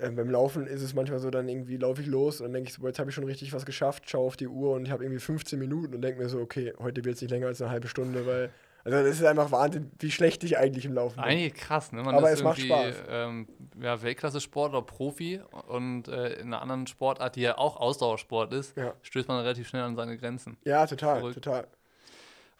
äh, 0.00 0.10
beim 0.10 0.30
Laufen 0.30 0.66
ist 0.66 0.82
es 0.82 0.94
manchmal 0.94 1.18
so, 1.18 1.30
dann 1.30 1.48
irgendwie 1.48 1.76
laufe 1.76 2.00
ich 2.00 2.06
los 2.06 2.40
und 2.40 2.46
dann 2.46 2.54
denke 2.54 2.70
ich 2.70 2.74
so, 2.74 2.86
jetzt 2.86 2.98
habe 2.98 3.10
ich 3.10 3.14
schon 3.14 3.24
richtig 3.24 3.52
was 3.52 3.66
geschafft, 3.66 4.08
schaue 4.08 4.26
auf 4.26 4.36
die 4.36 4.48
Uhr 4.48 4.72
und 4.72 4.86
ich 4.86 4.90
habe 4.90 5.04
irgendwie 5.04 5.20
15 5.20 5.58
Minuten 5.58 5.94
und 5.94 6.02
denke 6.02 6.22
mir 6.22 6.28
so, 6.28 6.40
okay, 6.40 6.72
heute 6.78 7.04
wird 7.04 7.16
es 7.16 7.20
nicht 7.20 7.30
länger 7.30 7.48
als 7.48 7.60
eine 7.60 7.70
halbe 7.70 7.88
Stunde, 7.88 8.26
weil 8.26 8.50
also 8.84 8.98
das 8.98 9.20
ist 9.20 9.24
einfach 9.24 9.52
Wahnsinn, 9.52 9.92
wie 10.00 10.10
schlecht 10.10 10.42
ich 10.42 10.58
eigentlich 10.58 10.84
im 10.84 10.94
Laufen 10.94 11.14
bin. 11.16 11.24
Eigentlich 11.24 11.54
krass, 11.54 11.92
ne? 11.92 12.02
Man 12.02 12.16
Aber 12.16 12.32
es 12.32 12.42
macht 12.42 12.60
Spaß. 12.60 12.96
Ähm, 13.08 13.46
ja, 13.80 14.02
Weltklasse-Sport 14.02 14.72
oder 14.72 14.82
Profi 14.82 15.40
und 15.68 16.08
äh, 16.08 16.32
in 16.40 16.48
einer 16.48 16.62
anderen 16.62 16.88
Sportart, 16.88 17.36
die 17.36 17.42
ja 17.42 17.58
auch 17.58 17.76
Ausdauersport 17.76 18.52
ist, 18.52 18.76
ja. 18.76 18.94
stößt 19.02 19.28
man 19.28 19.38
relativ 19.40 19.68
schnell 19.68 19.82
an 19.82 19.94
seine 19.94 20.18
Grenzen. 20.18 20.56
Ja, 20.64 20.84
total, 20.86 21.18
Verrückt. 21.18 21.34
total. 21.34 21.68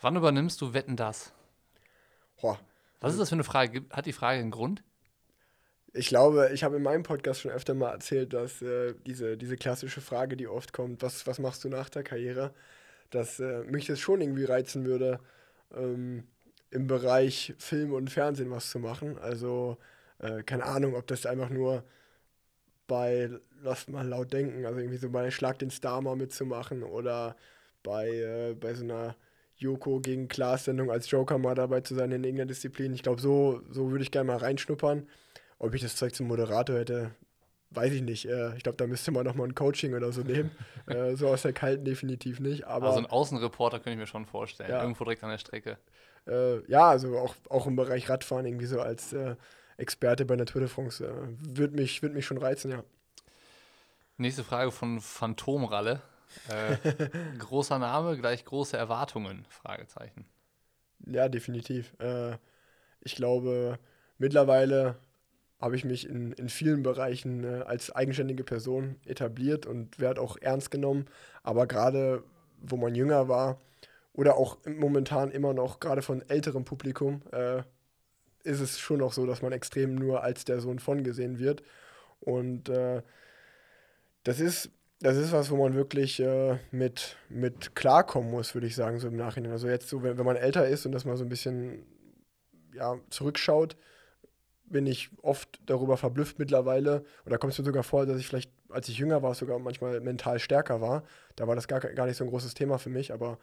Wann 0.01 0.15
übernimmst 0.15 0.61
du 0.61 0.73
Wetten 0.75 0.95
das? 0.95 1.33
Boah. 2.41 2.59
Was 3.03 3.13
ist 3.13 3.21
das 3.21 3.29
für 3.29 3.35
eine 3.35 3.45
Frage? 3.45 3.85
Hat 3.91 4.07
die 4.07 4.13
Frage 4.13 4.41
einen 4.41 4.51
Grund? 4.51 4.83
Ich 5.95 6.09
glaube, 6.09 6.51
ich 6.55 6.65
habe 6.65 6.77
in 6.77 6.83
meinem 6.83 7.03
Podcast 7.03 7.41
schon 7.43 7.51
öfter 7.51 7.75
mal 7.75 7.91
erzählt, 7.91 8.33
dass 8.33 8.63
äh, 8.63 8.95
diese, 9.07 9.37
diese 9.37 9.57
klassische 9.57 10.01
Frage, 10.01 10.37
die 10.37 10.49
oft 10.49 10.73
kommt, 10.73 11.03
was, 11.03 11.27
was 11.27 11.39
machst 11.39 11.65
du 11.65 11.69
nach 11.69 11.91
der 11.91 12.03
Karriere, 12.03 12.55
dass 13.11 13.41
äh, 13.41 13.65
mich 13.65 13.87
das 13.87 14.01
schon 14.01 14.21
irgendwie 14.23 14.45
reizen 14.45 14.87
würde, 14.87 15.21
ähm, 15.75 16.25
im 16.71 16.87
Bereich 16.87 17.55
Film 17.59 17.93
und 17.93 18.11
Fernsehen 18.11 18.51
was 18.51 18.71
zu 18.71 18.79
machen. 18.79 19.19
Also, 19.19 19.77
äh, 20.19 20.43
keine 20.45 20.65
Ahnung, 20.65 20.95
ob 20.95 21.07
das 21.09 21.27
einfach 21.27 21.51
nur 21.51 21.85
bei, 22.87 23.31
lasst 23.63 23.89
mal 23.91 24.07
laut 24.07 24.33
denken, 24.33 24.67
also 24.67 24.79
irgendwie 24.81 24.99
so 24.99 25.11
bei 25.11 25.31
Schlag 25.31 25.59
den 25.59 25.71
Star 25.71 26.01
mal 26.03 26.17
mitzumachen 26.17 26.83
oder 26.83 27.37
bei, 27.83 28.09
äh, 28.09 28.55
bei 28.55 28.75
so 28.75 28.85
einer 28.85 29.17
Joko 29.63 30.01
gegen 30.01 30.29
Klaas-Sendung 30.29 30.91
als 30.91 31.11
Joker 31.11 31.39
mal 31.39 31.55
dabei 31.55 31.81
zu 31.81 31.95
sein 31.95 32.13
in 32.13 32.25
irgendeiner 32.25 32.49
Disziplin. 32.49 32.93
Ich 32.93 33.03
glaube, 33.03 33.21
so, 33.21 33.63
so 33.71 33.91
würde 33.91 34.03
ich 34.03 34.11
gerne 34.11 34.27
mal 34.27 34.39
reinschnuppern. 34.39 35.09
Ob 35.59 35.75
ich 35.75 35.83
das 35.83 35.97
Zeug 35.97 36.15
zum 36.15 36.27
Moderator 36.27 36.77
hätte, 36.77 37.13
weiß 37.71 37.93
ich 37.93 38.03
nicht. 38.03 38.29
Äh, 38.29 38.57
ich 38.57 38.63
glaube, 38.63 38.77
da 38.77 38.87
müsste 38.87 39.13
man 39.13 39.25
nochmal 39.25 39.49
ein 39.49 39.55
Coaching 39.55 39.95
oder 39.95 40.13
so 40.13 40.23
nehmen. 40.23 40.51
äh, 40.87 41.15
so 41.15 41.29
aus 41.29 41.43
der 41.43 41.53
Kalten 41.53 41.85
definitiv 41.85 42.41
nicht. 42.41 42.67
Aber, 42.67 42.89
also 42.89 42.99
ein 42.99 43.07
Außenreporter 43.07 43.79
könnte 43.79 43.93
ich 43.93 43.99
mir 43.99 44.07
schon 44.07 44.27
vorstellen. 44.27 44.71
Ja. 44.71 44.83
Irgendwo 44.83 45.05
direkt 45.05 45.23
an 45.25 45.31
der 45.31 45.39
Strecke. 45.39 45.79
Äh, 46.27 46.65
ja, 46.71 46.89
also 46.89 47.19
auch, 47.19 47.35
auch 47.49 47.67
im 47.67 47.77
Bereich 47.77 48.09
Radfahren 48.09 48.47
irgendwie 48.47 48.67
so 48.67 48.81
als 48.81 49.13
äh, 49.13 49.37
Experte 49.77 50.25
bei 50.25 50.37
der 50.37 50.47
Tour 50.47 50.61
de 50.61 50.69
France 50.69 51.05
äh, 51.05 51.57
würde 51.57 51.75
mich, 51.75 52.03
würd 52.03 52.15
mich 52.15 52.27
schon 52.27 52.39
reizen, 52.39 52.71
ja. 52.71 52.85
Nächste 54.19 54.45
Frage 54.45 54.71
von 54.71 55.01
Phantomralle. 55.01 56.03
Äh, 56.49 56.77
großer 57.39 57.79
Name, 57.79 58.17
gleich 58.17 58.45
große 58.45 58.77
Erwartungen? 58.77 59.47
Fragezeichen. 59.49 60.27
Ja, 61.07 61.29
definitiv. 61.29 61.97
ich 63.01 63.17
glaube, 63.17 63.79
mittlerweile 64.19 64.97
habe 65.63 65.77
ich 65.77 65.85
mich 65.85 66.09
in, 66.09 66.33
in 66.33 66.49
vielen 66.49 66.83
Bereichen 66.83 67.45
äh, 67.45 67.63
als 67.63 67.95
eigenständige 67.95 68.43
Person 68.43 68.97
etabliert 69.07 69.65
und 69.65 70.01
werde 70.01 70.21
auch 70.21 70.37
ernst 70.37 70.73
genommen. 70.73 71.07
Aber 71.45 71.69
gerade, 71.69 72.25
wo 72.61 72.77
man 72.77 72.97
jünger 72.97 73.29
war 73.29 73.61
oder 74.13 74.37
auch 74.37 74.59
momentan 74.67 75.31
immer 75.31 75.55
noch, 75.55 75.79
gerade 75.79 76.03
von 76.03 76.29
älterem 76.29 76.65
Publikum, 76.65 77.23
äh, 77.31 77.63
ist 78.43 78.59
es 78.59 78.81
schon 78.81 78.99
noch 78.99 79.13
so, 79.13 79.25
dass 79.25 79.41
man 79.41 79.53
extrem 79.53 79.95
nur 79.95 80.25
als 80.25 80.45
der 80.45 80.61
Sohn 80.61 80.81
von 80.81 81.05
gesehen 81.05 81.39
wird. 81.39 81.63
Und 82.19 82.69
äh, 82.69 83.03
das 84.25 84.41
ist 84.41 84.69
das 85.03 85.17
ist 85.17 85.33
was, 85.33 85.51
wo 85.51 85.57
man 85.57 85.75
wirklich 85.75 86.21
äh, 86.21 86.59
mit, 86.71 87.17
mit 87.29 87.75
klarkommen 87.75 88.31
muss, 88.31 88.55
würde 88.55 88.69
ich 88.69 88.77
sagen, 88.77 89.01
so 89.01 89.09
im 89.09 89.17
Nachhinein. 89.17 89.51
Also 89.51 89.69
jetzt 89.69 89.89
so, 89.89 90.03
wenn, 90.03 90.17
wenn 90.17 90.25
man 90.25 90.37
älter 90.37 90.67
ist 90.67 90.87
und 90.87 90.93
das 90.93 91.05
mal 91.05 91.17
so 91.17 91.25
ein 91.25 91.29
bisschen 91.29 91.85
ja, 92.73 92.97
zurückschaut, 93.11 93.77
bin 94.65 94.87
ich 94.87 95.11
oft 95.21 95.61
darüber 95.67 95.97
verblüfft 95.97 96.39
mittlerweile. 96.39 97.05
Oder 97.27 97.39
kommt 97.39 97.53
es 97.53 97.59
mir 97.59 97.65
sogar 97.65 97.83
vor, 97.83 98.07
dass 98.07 98.19
ich 98.19 98.29
vielleicht, 98.29 98.53
als 98.69 98.89
ich 98.89 98.99
jünger 98.99 99.23
war, 99.23 99.35
sogar 99.35 99.59
manchmal 99.59 100.01
mental 100.01 100.39
stärker 100.39 100.81
war. 100.81 101.03
Da 101.35 101.49
war 101.49 101.57
das 101.57 101.67
gar, 101.67 101.81
gar 101.81 102.07
nicht 102.07 102.17
so 102.17 102.25
ein 102.25 102.31
großes 102.31 102.55
Thema 102.55 102.79
für 102.79 102.89
mich. 102.89 103.13
Aber 103.13 103.39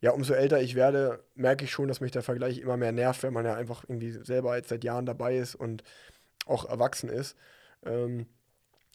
ja, 0.00 0.12
umso 0.12 0.32
älter 0.32 0.62
ich 0.62 0.74
werde, 0.74 1.22
merke 1.34 1.64
ich 1.64 1.70
schon, 1.70 1.88
dass 1.88 2.00
mich 2.00 2.10
der 2.10 2.22
Vergleich 2.22 2.58
immer 2.58 2.78
mehr 2.78 2.90
nervt, 2.90 3.22
wenn 3.22 3.34
man 3.34 3.44
ja 3.44 3.54
einfach 3.54 3.84
irgendwie 3.84 4.12
selber 4.12 4.56
jetzt 4.56 4.70
seit 4.70 4.82
Jahren 4.82 5.04
dabei 5.04 5.36
ist 5.36 5.54
und 5.54 5.84
auch 6.46 6.64
erwachsen 6.64 7.10
ist. 7.10 7.36
Ähm, 7.84 8.26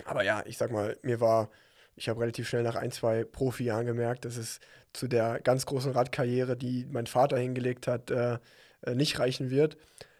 aber 0.03 0.23
ja, 0.23 0.43
ich 0.45 0.57
sag 0.57 0.71
mal, 0.71 0.97
mir 1.03 1.21
war, 1.21 1.49
ich 1.97 2.09
habe 2.09 2.21
relativ 2.21 2.47
schnell 2.47 2.63
nach 2.63 2.75
ein, 2.75 2.91
zwei 2.91 3.23
Profi-Jahren 3.23 3.85
gemerkt, 3.85 4.23
dass 4.23 4.37
es 4.37 4.59
zu 4.93 5.07
der 5.07 5.41
ganz 5.41 5.65
großen 5.65 5.91
Radkarriere, 5.91 6.55
die 6.55 6.85
mein 6.89 7.07
Vater 7.07 7.37
hingelegt 7.37 7.87
hat, 7.87 8.11
äh, 8.11 8.37
äh 8.83 8.95
nicht 8.95 9.19
reichen 9.19 9.49
wird. 9.49 9.77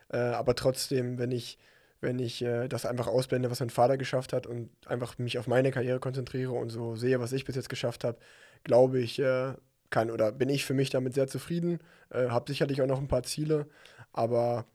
Äh, 0.09 0.17
aber 0.17 0.55
trotzdem, 0.55 1.19
wenn 1.19 1.31
ich, 1.31 1.59
wenn 2.01 2.19
ich 2.19 2.41
äh, 2.41 2.67
das 2.67 2.85
einfach 2.85 3.07
ausblende, 3.07 3.51
was 3.51 3.59
mein 3.59 3.69
Vater 3.69 3.97
geschafft 3.97 4.33
hat 4.33 4.47
und 4.47 4.69
einfach 4.87 5.17
mich 5.19 5.37
auf 5.37 5.47
meine 5.47 5.71
Karriere 5.71 5.99
konzentriere 5.99 6.51
und 6.51 6.69
so 6.69 6.95
sehe, 6.95 7.19
was 7.19 7.31
ich 7.31 7.45
bis 7.45 7.55
jetzt 7.55 7.69
geschafft 7.69 8.03
habe, 8.03 8.17
glaube 8.63 8.99
ich, 8.99 9.19
äh, 9.19 9.53
kann 9.89 10.11
oder 10.11 10.31
bin 10.31 10.49
ich 10.49 10.65
für 10.65 10.73
mich 10.73 10.89
damit 10.89 11.13
sehr 11.13 11.27
zufrieden. 11.27 11.79
Äh, 12.09 12.29
habe 12.29 12.51
sicherlich 12.51 12.81
auch 12.81 12.87
noch 12.87 12.99
ein 12.99 13.07
paar 13.07 13.23
Ziele, 13.23 13.67
aber 14.13 14.65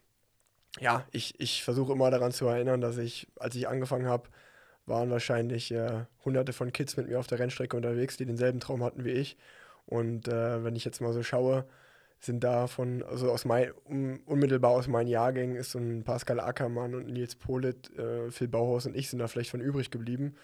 ja, 0.81 1.05
ich, 1.11 1.39
ich 1.39 1.65
versuche 1.65 1.93
immer 1.93 2.11
daran 2.11 2.33
zu 2.33 2.47
erinnern, 2.47 2.81
dass 2.81 2.97
ich, 2.97 3.27
als 3.39 3.55
ich 3.57 3.69
angefangen 3.69 4.07
habe, 4.07 4.29
waren 4.87 5.11
wahrscheinlich 5.11 5.71
äh, 5.73 6.05
hunderte 6.25 6.53
von 6.53 6.73
Kids 6.73 6.97
mit 6.97 7.09
mir 7.09 7.19
auf 7.19 7.27
der 7.27 7.39
Rennstrecke 7.39 7.77
unterwegs, 7.77 8.17
die 8.17 8.27
denselben 8.27 8.61
Traum 8.61 8.83
hatten 8.83 9.05
wie 9.05 9.11
ich. 9.11 9.37
Und 9.87 10.29
äh, 10.29 10.65
wenn 10.65 10.77
ich 10.77 10.85
jetzt 10.85 11.01
mal 11.01 11.13
so 11.13 11.23
schaue, 11.23 11.65
sind 12.19 12.45
davon, 12.45 13.03
also 13.03 13.31
aus 13.31 13.45
mein, 13.45 13.73
um, 13.85 14.21
unmittelbar 14.27 14.71
aus 14.71 14.87
meinen 14.87 15.09
Jahrgängen 15.09 15.57
ist 15.57 15.73
so 15.73 15.79
ein 15.79 16.05
Pascal 16.05 16.41
Ackermann 16.41 16.95
und 16.95 17.09
Nils 17.09 17.35
Polit, 17.35 17.97
äh, 17.99 18.31
Phil 18.31 18.49
Bauhaus 18.49 18.87
und 18.87 18.97
ich 18.97 19.09
sind 19.11 19.19
da 19.19 19.27
vielleicht 19.27 19.51
von 19.51 19.61
übrig 19.61 19.91
geblieben. 19.91 20.37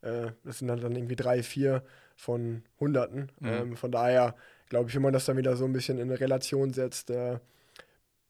Äh, 0.00 0.30
das 0.44 0.58
sind 0.58 0.68
dann, 0.68 0.80
dann 0.80 0.96
irgendwie 0.96 1.16
drei, 1.16 1.42
vier 1.42 1.82
von 2.16 2.62
Hunderten. 2.80 3.32
Mhm. 3.40 3.48
Ähm, 3.48 3.76
von 3.76 3.92
daher 3.92 4.34
glaube 4.68 4.88
ich, 4.88 4.94
wenn 4.94 5.02
man 5.02 5.12
das 5.12 5.26
dann 5.26 5.36
wieder 5.36 5.56
so 5.56 5.66
ein 5.66 5.72
bisschen 5.72 5.98
in 5.98 6.10
eine 6.10 6.20
Relation 6.20 6.72
setzt, 6.72 7.10
äh, 7.10 7.38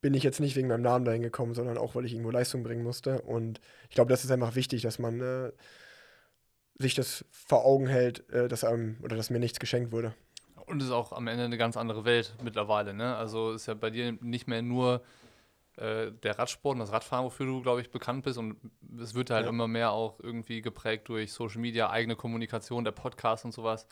bin 0.06 0.14
ich 0.14 0.22
jetzt 0.22 0.38
nicht 0.38 0.54
wegen 0.54 0.68
meinem 0.68 0.82
Namen 0.82 1.04
dahin 1.04 1.22
gekommen, 1.22 1.52
sondern 1.54 1.76
auch, 1.76 1.96
weil 1.96 2.04
ich 2.04 2.12
irgendwo 2.12 2.30
Leistung 2.30 2.62
bringen 2.62 2.84
musste. 2.84 3.22
Und 3.22 3.60
ich 3.88 3.96
glaube, 3.96 4.08
das 4.08 4.22
ist 4.25 4.30
einfach 4.30 4.54
wichtig, 4.54 4.80
dass 4.82 5.00
man 5.00 5.20
äh, 5.20 5.50
sich 6.78 6.94
das 6.94 7.25
vor 7.32 7.64
Augen 7.64 7.88
hält, 7.88 8.30
äh, 8.30 8.46
dass 8.46 8.62
einem 8.62 8.98
oder 9.02 9.16
dass 9.16 9.30
mir 9.30 9.40
nichts 9.40 9.58
geschenkt 9.58 9.90
wurde. 9.90 10.14
Und 10.66 10.80
es 10.80 10.86
ist 10.86 10.92
auch 10.92 11.10
am 11.10 11.26
Ende 11.26 11.42
eine 11.42 11.58
ganz 11.58 11.76
andere 11.76 12.04
Welt 12.04 12.36
mittlerweile. 12.40 12.94
Ne? 12.94 13.16
Also 13.16 13.50
ist 13.50 13.66
ja 13.66 13.75
bei 13.75 13.90
dir 13.90 14.12
nicht 14.20 14.46
mehr 14.46 14.62
nur 14.62 15.02
äh, 15.75 16.12
der 16.12 16.38
Radsport 16.38 16.75
und 16.75 16.78
das 16.78 16.92
Radfahren, 16.92 17.25
wofür 17.25 17.46
du, 17.46 17.60
glaube 17.60 17.80
ich, 17.80 17.90
bekannt 17.90 18.22
bist. 18.22 18.38
Und 18.38 18.58
es 19.02 19.16
wird 19.16 19.30
halt 19.30 19.46
ja. 19.46 19.50
immer 19.50 19.66
mehr 19.66 19.90
auch 19.90 20.20
irgendwie 20.20 20.62
geprägt 20.62 21.08
durch 21.08 21.32
Social 21.32 21.60
Media, 21.60 21.90
eigene 21.90 22.14
Kommunikation, 22.14 22.84
der 22.84 22.92
Podcast 22.92 23.44
und 23.44 23.50
sowas. 23.50 23.88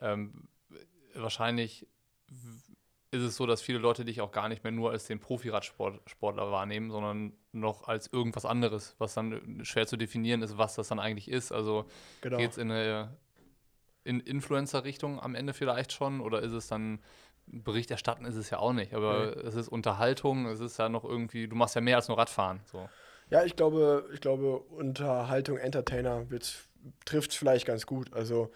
Ähm, 0.00 0.48
wahrscheinlich 1.12 1.86
ist 3.10 3.22
es 3.22 3.36
so, 3.36 3.46
dass 3.46 3.62
viele 3.62 3.78
Leute 3.78 4.04
dich 4.04 4.20
auch 4.20 4.32
gar 4.32 4.48
nicht 4.48 4.64
mehr 4.64 4.72
nur 4.72 4.90
als 4.90 5.06
den 5.06 5.18
Profi-Radsportler 5.18 6.50
wahrnehmen, 6.50 6.90
sondern 6.90 7.32
noch 7.52 7.88
als 7.88 8.12
irgendwas 8.12 8.44
anderes, 8.44 8.94
was 8.98 9.14
dann 9.14 9.60
schwer 9.64 9.86
zu 9.86 9.96
definieren 9.96 10.42
ist, 10.42 10.58
was 10.58 10.74
das 10.74 10.88
dann 10.88 10.98
eigentlich 10.98 11.30
ist. 11.30 11.50
Also 11.50 11.86
genau. 12.20 12.36
geht 12.36 12.50
es 12.50 12.58
in 12.58 12.70
eine 12.70 13.16
in 14.04 14.20
Influencer-Richtung 14.20 15.20
am 15.20 15.34
Ende 15.34 15.52
vielleicht 15.52 15.92
schon 15.92 16.20
oder 16.20 16.40
ist 16.40 16.52
es 16.52 16.68
dann 16.68 17.00
Bericht 17.50 17.90
erstatten 17.90 18.24
ist 18.24 18.36
es 18.36 18.50
ja 18.50 18.58
auch 18.58 18.72
nicht, 18.72 18.94
aber 18.94 19.34
nee. 19.34 19.42
es 19.42 19.54
ist 19.54 19.68
Unterhaltung, 19.68 20.46
es 20.46 20.60
ist 20.60 20.78
ja 20.78 20.88
noch 20.88 21.04
irgendwie, 21.04 21.48
du 21.48 21.56
machst 21.56 21.74
ja 21.74 21.80
mehr 21.80 21.96
als 21.96 22.08
nur 22.08 22.18
Radfahren. 22.18 22.60
So. 22.66 22.88
Ja, 23.30 23.44
ich 23.44 23.56
glaube, 23.56 24.08
ich 24.12 24.20
glaube, 24.20 24.58
Unterhaltung, 24.58 25.56
Entertainer 25.58 26.26
trifft 27.04 27.30
es 27.30 27.36
vielleicht 27.36 27.66
ganz 27.66 27.86
gut. 27.86 28.12
Also 28.12 28.50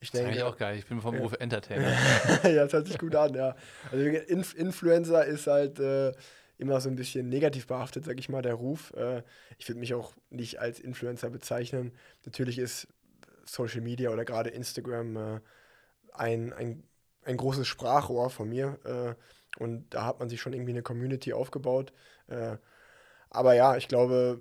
ich 0.00 0.10
denke. 0.10 0.30
Das 0.30 0.38
ist 0.38 0.42
auch 0.44 0.56
geil, 0.56 0.78
ich 0.78 0.86
bin 0.86 1.00
vom 1.00 1.14
Beruf 1.14 1.34
Entertainer. 1.38 1.90
ja, 2.44 2.64
das 2.64 2.72
hört 2.72 2.86
sich 2.86 2.98
gut 2.98 3.14
an, 3.14 3.34
ja. 3.34 3.54
Also 3.92 4.04
Inf 4.04 4.54
Influencer 4.54 5.24
ist 5.26 5.46
halt 5.46 5.78
äh, 5.78 6.12
immer 6.56 6.80
so 6.80 6.88
ein 6.88 6.96
bisschen 6.96 7.28
negativ 7.28 7.66
behaftet, 7.66 8.04
sag 8.06 8.18
ich 8.18 8.28
mal, 8.28 8.42
der 8.42 8.54
Ruf. 8.54 8.92
Äh, 8.94 9.22
ich 9.58 9.68
würde 9.68 9.78
mich 9.78 9.94
auch 9.94 10.14
nicht 10.30 10.58
als 10.60 10.80
Influencer 10.80 11.28
bezeichnen. 11.28 11.92
Natürlich 12.24 12.58
ist 12.58 12.88
Social 13.44 13.82
Media 13.82 14.10
oder 14.10 14.24
gerade 14.24 14.50
Instagram 14.50 15.16
äh, 15.16 15.40
ein, 16.12 16.52
ein, 16.52 16.82
ein 17.24 17.36
großes 17.36 17.66
Sprachrohr 17.66 18.30
von 18.30 18.48
mir. 18.48 18.78
Äh, 18.84 19.62
und 19.62 19.90
da 19.90 20.04
hat 20.06 20.18
man 20.18 20.28
sich 20.28 20.40
schon 20.40 20.52
irgendwie 20.52 20.72
eine 20.72 20.82
Community 20.82 21.32
aufgebaut. 21.32 21.92
Äh, 22.28 22.56
aber 23.28 23.54
ja, 23.54 23.76
ich 23.76 23.88
glaube, 23.88 24.40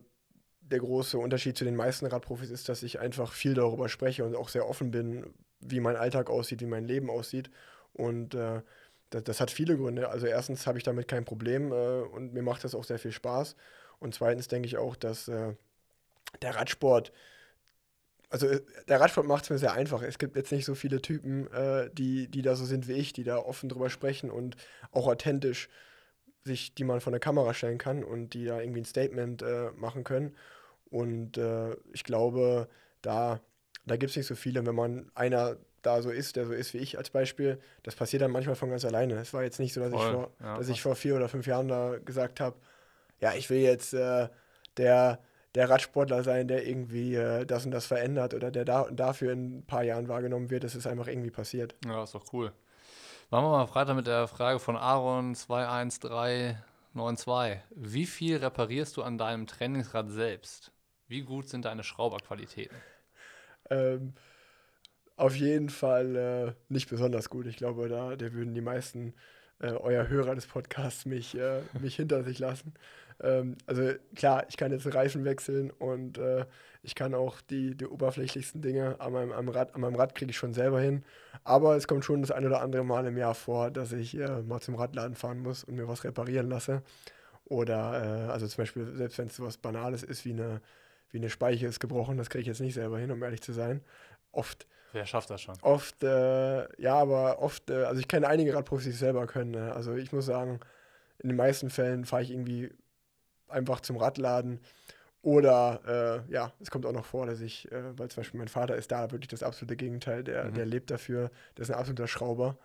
der 0.62 0.80
große 0.80 1.18
Unterschied 1.18 1.58
zu 1.58 1.66
den 1.66 1.76
meisten 1.76 2.06
Radprofis 2.06 2.50
ist, 2.50 2.70
dass 2.70 2.84
ich 2.84 3.00
einfach 3.00 3.34
viel 3.34 3.56
darüber 3.56 3.90
spreche 3.90 4.24
und 4.24 4.36
auch 4.36 4.50
sehr 4.50 4.68
offen 4.68 4.92
bin, 4.92 5.34
wie 5.60 5.80
mein 5.80 5.96
Alltag 5.96 6.30
aussieht, 6.30 6.62
wie 6.62 6.66
mein 6.66 6.86
Leben 6.86 7.10
aussieht. 7.10 7.50
Und 7.94 8.36
äh, 8.36 8.62
das, 9.10 9.24
das, 9.24 9.42
hat 9.42 9.52
viele 9.52 9.78
Gründe. 9.78 10.10
Also 10.10 10.28
erstens 10.28 10.68
habe 10.68 10.78
ich 10.78 10.84
damit 10.84 11.08
kein 11.08 11.26
Problem 11.26 11.72
äh, 11.72 12.02
und 12.02 12.34
mir 12.34 12.44
macht 12.44 12.64
das 12.64 12.76
auch 12.76 12.84
sehr 12.84 13.00
viel 13.00 13.12
Spaß. 13.12 13.56
Und 14.00 14.14
zweitens 14.16 14.48
denke 14.48 14.68
ich 14.68 14.78
auch, 14.78 14.96
dass 14.96 15.28
äh, 15.28 15.54
der 16.42 16.56
Radsport, 16.56 17.12
also 18.30 18.48
äh, 18.48 18.62
der 18.88 19.02
Radsport 19.02 19.28
macht 19.28 19.44
es 19.44 19.50
mir 19.50 19.58
sehr 19.58 19.74
einfach. 19.74 20.02
Es 20.02 20.20
gibt 20.20 20.36
jetzt 20.36 20.52
nicht 20.52 20.66
so 20.66 20.76
viele 20.76 21.02
Typen, 21.02 21.52
äh, 21.52 21.90
die, 21.92 22.28
die 22.28 22.42
da 22.42 22.56
so 22.56 22.66
sind 22.66 22.88
wie 22.88 22.94
ich, 22.94 23.14
die 23.14 23.24
da 23.24 23.38
offen 23.38 23.70
drüber 23.70 23.90
sprechen 23.90 24.32
und 24.32 24.56
auch 24.92 25.08
authentisch 25.08 25.70
sich, 26.46 26.74
die 26.74 26.86
man 26.86 27.02
vor 27.02 27.12
der 27.12 27.20
Kamera 27.20 27.54
stellen 27.54 27.78
kann 27.78 28.04
und 28.04 28.34
die 28.34 28.46
da 28.46 28.62
irgendwie 28.62 28.82
ein 28.82 28.86
Statement 28.86 29.42
äh, 29.42 29.72
machen 29.76 30.04
können. 30.04 30.36
Und 30.90 31.40
ich 31.94 32.04
glaube, 32.04 32.68
da 33.04 33.42
da 33.90 33.98
gibt 33.98 34.12
es 34.12 34.18
nicht 34.18 34.28
so 34.28 34.36
viele. 34.36 34.66
Wenn 34.66 34.76
man 34.76 35.12
einer 35.16 35.58
da 35.82 36.02
so 36.02 36.10
ist, 36.10 36.36
der 36.36 36.46
so 36.46 36.54
ist 36.54 36.74
wie 36.74 36.80
ich 36.80 36.98
als 36.98 37.10
Beispiel, 37.10 37.60
das 37.84 37.96
passiert 37.96 38.22
dann 38.22 38.32
manchmal 38.32 38.56
von 38.56 38.70
ganz 38.70 38.86
alleine. 38.86 39.16
Es 39.16 39.34
war 39.34 39.44
jetzt 39.44 39.60
nicht 39.60 39.74
so, 39.74 39.82
dass, 39.82 39.92
Voll. 39.92 40.06
ich 40.06 40.14
vor, 40.14 40.32
ja, 40.42 40.58
dass 40.58 40.70
ich 40.70 40.82
vor 40.82 40.96
vier 40.96 41.16
oder 41.16 41.30
fünf 41.30 41.48
Jahren 41.48 41.68
da 41.68 41.98
gesagt 42.04 42.40
habe, 42.40 42.58
ja, 43.20 43.34
ich 43.34 43.50
will 43.50 43.60
jetzt 43.60 43.94
äh, 43.94 44.30
der, 44.78 45.20
der 45.56 45.70
Radsportler 45.70 46.24
sein, 46.24 46.48
der 46.48 46.68
irgendwie 46.68 47.16
äh, 47.16 47.46
das 47.46 47.66
und 47.66 47.72
das 47.72 47.86
verändert 47.86 48.34
oder 48.34 48.52
der 48.52 48.66
da, 48.66 48.90
dafür 48.92 49.34
in 49.34 49.60
ein 49.60 49.66
paar 49.66 49.84
Jahren 49.84 50.08
wahrgenommen 50.08 50.50
wird. 50.50 50.64
Das 50.64 50.76
ist 50.76 50.88
einfach 50.88 51.08
irgendwie 51.08 51.32
passiert. 51.32 51.76
Ja, 51.86 52.04
ist 52.04 52.16
doch 52.16 52.34
cool. 52.34 52.52
Machen 53.32 53.46
wir 53.46 53.52
mal 53.52 53.76
weiter 53.76 53.94
mit 53.94 54.08
der 54.08 54.28
Frage 54.28 54.60
von 54.60 54.76
Aaron 54.76 55.36
21392. 55.36 57.62
Wie 57.70 58.08
viel 58.08 58.38
reparierst 58.38 58.98
du 58.98 59.04
an 59.04 59.18
deinem 59.18 59.48
Trainingsrad 59.48 60.10
selbst? 60.10 60.74
Wie 61.08 61.22
gut 61.22 61.48
sind 61.48 61.64
deine 61.66 61.84
Schrauberqualitäten? 61.84 62.76
Ähm, 63.70 64.14
auf 65.16 65.36
jeden 65.36 65.70
Fall 65.70 66.16
äh, 66.16 66.54
nicht 66.70 66.90
besonders 66.90 67.30
gut. 67.30 67.46
Ich 67.48 67.58
glaube, 67.58 67.90
da, 67.90 68.16
da 68.16 68.34
würden 68.34 68.54
die 68.54 68.62
meisten 68.62 69.14
äh, 69.60 69.72
euer 69.72 70.08
Hörer 70.08 70.36
des 70.36 70.48
Podcasts 70.48 71.06
mich, 71.06 71.38
äh, 71.38 71.62
mich 71.82 71.96
hinter 71.98 72.24
sich 72.24 72.40
lassen. 72.40 72.74
Ähm, 73.22 73.58
also 73.66 73.92
klar, 74.16 74.46
ich 74.48 74.58
kann 74.58 74.72
jetzt 74.72 74.94
Reifen 74.94 75.26
wechseln 75.26 75.72
und 75.72 76.18
äh, 76.18 76.46
ich 76.84 76.96
kann 76.96 77.14
auch 77.14 77.42
die, 77.42 77.76
die 77.76 77.86
oberflächlichsten 77.86 78.62
Dinge 78.62 79.00
an 79.02 79.12
meinem, 79.12 79.32
am 79.34 79.50
Rad, 79.50 79.76
an 79.76 79.82
meinem 79.82 79.96
Rad 79.96 80.16
kriege 80.16 80.32
ich 80.32 80.38
schon 80.38 80.54
selber 80.54 80.80
hin. 80.80 81.04
Aber 81.44 81.76
es 81.76 81.88
kommt 81.88 82.06
schon 82.06 82.22
das 82.22 82.32
ein 82.32 82.46
oder 82.46 82.62
andere 82.62 82.86
Mal 82.86 83.06
im 83.06 83.18
Jahr 83.18 83.36
vor, 83.36 83.72
dass 83.72 83.92
ich 83.92 84.18
äh, 84.18 84.42
mal 84.42 84.62
zum 84.62 84.76
Radladen 84.76 85.16
fahren 85.16 85.40
muss 85.40 85.66
und 85.66 85.76
mir 85.76 85.88
was 85.90 86.06
reparieren 86.06 86.50
lasse. 86.50 86.82
Oder 87.46 88.28
äh, 88.28 88.32
also 88.32 88.48
zum 88.48 88.64
Beispiel, 88.64 88.96
selbst 88.96 89.18
wenn 89.18 89.28
es 89.28 89.36
so 89.36 89.46
was 89.46 89.58
Banales 89.58 90.04
ist 90.04 90.26
wie 90.26 90.34
eine 90.34 90.62
wie 91.12 91.18
eine 91.18 91.30
Speiche 91.30 91.68
ist 91.68 91.80
gebrochen, 91.80 92.18
das 92.18 92.30
kriege 92.30 92.42
ich 92.42 92.48
jetzt 92.48 92.62
nicht 92.62 92.74
selber 92.74 93.00
hin, 93.00 93.12
um 93.12 93.22
ehrlich 93.24 93.42
zu 93.42 93.54
sein. 93.54 93.82
Oft. 94.32 94.68
Wer 94.92 95.06
schafft 95.06 95.30
das 95.30 95.42
schon? 95.42 95.56
Oft, 95.62 96.04
äh, 96.04 96.82
ja, 96.82 96.96
aber 96.96 97.40
oft, 97.40 97.70
äh, 97.70 97.84
also 97.84 98.00
ich 98.00 98.08
kenne 98.08 98.28
einige 98.28 98.54
Radprofis, 98.56 98.86
die 98.86 98.92
es 98.92 99.00
selber 99.00 99.28
können. 99.28 99.52
Ne? 99.52 99.74
Also 99.74 99.96
ich 99.96 100.12
muss 100.12 100.26
sagen, 100.26 100.60
in 101.20 101.30
den 101.30 101.36
meisten 101.36 101.70
Fällen 101.70 102.06
fahre 102.06 102.24
ich 102.24 102.32
irgendwie 102.32 102.72
einfach 103.48 103.82
zum 103.82 103.98
Radladen. 103.98 104.60
Oder 105.22 106.26
äh, 106.28 106.32
ja, 106.32 106.54
es 106.62 106.72
kommt 106.72 106.86
auch 106.86 106.94
noch 106.94 107.06
vor, 107.06 107.26
dass 107.26 107.42
ich, 107.42 107.70
äh, 107.72 107.98
weil 107.98 108.10
zum 108.10 108.22
Beispiel 108.22 108.40
mein 108.40 108.48
Vater 108.48 108.76
ist 108.78 108.92
da 108.92 109.12
wirklich 109.12 109.28
das 109.28 109.44
absolute 109.44 109.76
Gegenteil, 109.76 110.24
der, 110.24 110.46
mhm. 110.46 110.54
der 110.54 110.66
lebt 110.66 110.90
dafür, 110.90 111.30
der 111.58 111.64
ist 111.64 111.72
ein 111.72 111.78
absoluter 111.78 112.08
Schrauber. 112.08 112.58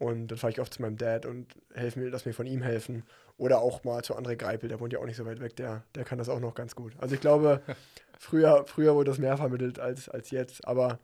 Und 0.00 0.28
dann 0.28 0.38
fahre 0.38 0.50
ich 0.50 0.60
oft 0.62 0.72
zu 0.72 0.80
meinem 0.80 0.96
Dad 0.96 1.26
und 1.26 1.46
helfe 1.74 2.00
mir, 2.00 2.08
lass 2.08 2.24
mir 2.24 2.32
von 2.32 2.46
ihm 2.46 2.62
helfen. 2.62 3.02
Oder 3.36 3.60
auch 3.60 3.84
mal 3.84 4.02
zu 4.02 4.16
André 4.16 4.34
Greipel, 4.34 4.70
der 4.70 4.80
wohnt 4.80 4.94
ja 4.94 4.98
auch 4.98 5.04
nicht 5.04 5.18
so 5.18 5.26
weit 5.26 5.40
weg, 5.40 5.56
der, 5.56 5.84
der 5.94 6.04
kann 6.04 6.16
das 6.16 6.30
auch 6.30 6.40
noch 6.40 6.54
ganz 6.54 6.74
gut. 6.74 6.94
Also 6.96 7.14
ich 7.14 7.20
glaube, 7.20 7.60
früher, 8.18 8.64
früher 8.66 8.94
wurde 8.94 9.10
das 9.10 9.18
mehr 9.18 9.36
vermittelt 9.36 9.78
als, 9.78 10.08
als 10.08 10.30
jetzt. 10.30 10.66
Aber 10.66 10.98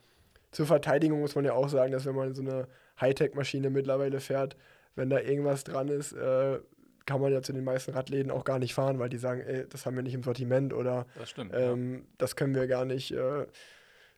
zur 0.50 0.64
Verteidigung 0.64 1.20
muss 1.20 1.34
man 1.34 1.44
ja 1.44 1.52
auch 1.52 1.68
sagen, 1.68 1.92
dass 1.92 2.06
wenn 2.06 2.14
man 2.14 2.34
so 2.34 2.40
eine 2.40 2.68
Hightech-Maschine 2.98 3.68
mittlerweile 3.68 4.18
fährt, 4.18 4.56
wenn 4.94 5.10
da 5.10 5.20
irgendwas 5.20 5.64
dran 5.64 5.88
ist, 5.88 6.14
äh, 6.14 6.58
kann 7.04 7.20
man 7.20 7.34
ja 7.34 7.42
zu 7.42 7.52
den 7.52 7.64
meisten 7.64 7.92
Radläden 7.92 8.30
auch 8.30 8.44
gar 8.44 8.58
nicht 8.58 8.72
fahren, 8.72 8.98
weil 8.98 9.10
die 9.10 9.18
sagen, 9.18 9.42
ey, 9.42 9.66
das 9.68 9.84
haben 9.84 9.96
wir 9.96 10.02
nicht 10.02 10.14
im 10.14 10.22
Sortiment 10.22 10.72
oder 10.72 11.04
das, 11.18 11.28
stimmt, 11.28 11.52
ähm, 11.54 11.94
ja. 11.94 12.00
das 12.16 12.34
können 12.34 12.54
wir 12.54 12.66
gar 12.66 12.86
nicht 12.86 13.12
äh, 13.12 13.46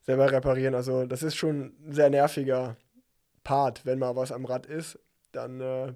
selber 0.03 0.31
reparieren. 0.31 0.77
Also 0.77 1.05
das 1.05 1.25
ist 1.25 1.35
schon 1.35 1.75
ein 1.85 1.93
sehr 1.93 2.11
nerviger 2.11 2.77
Part, 3.49 3.87
wenn 3.87 3.99
mal 3.99 4.15
was 4.15 4.31
am 4.31 4.45
Rad 4.45 4.67
ist, 4.67 4.99
dann 5.33 5.63
äh, 5.63 5.95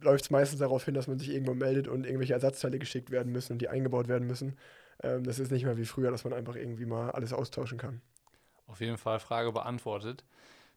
läuft 0.00 0.24
es 0.24 0.30
meistens 0.30 0.60
darauf 0.60 0.86
hin, 0.86 0.94
dass 0.94 1.06
man 1.06 1.18
sich 1.18 1.28
irgendwo 1.28 1.52
meldet 1.52 1.86
und 1.86 2.06
irgendwelche 2.06 2.32
Ersatzteile 2.32 2.78
geschickt 2.78 3.10
werden 3.10 3.30
müssen 3.30 3.52
und 3.52 3.58
die 3.58 3.68
eingebaut 3.68 4.08
werden 4.08 4.26
müssen. 4.26 4.56
Ähm, 5.02 5.22
das 5.22 5.38
ist 5.38 5.52
nicht 5.52 5.64
mehr 5.64 5.76
wie 5.76 5.84
früher, 5.84 6.10
dass 6.10 6.24
man 6.24 6.32
einfach 6.32 6.56
irgendwie 6.56 6.86
mal 6.86 7.10
alles 7.10 7.34
austauschen 7.34 7.76
kann. 7.76 8.00
Auf 8.66 8.80
jeden 8.80 8.96
Fall 8.96 9.20
Frage 9.20 9.52
beantwortet. 9.52 10.24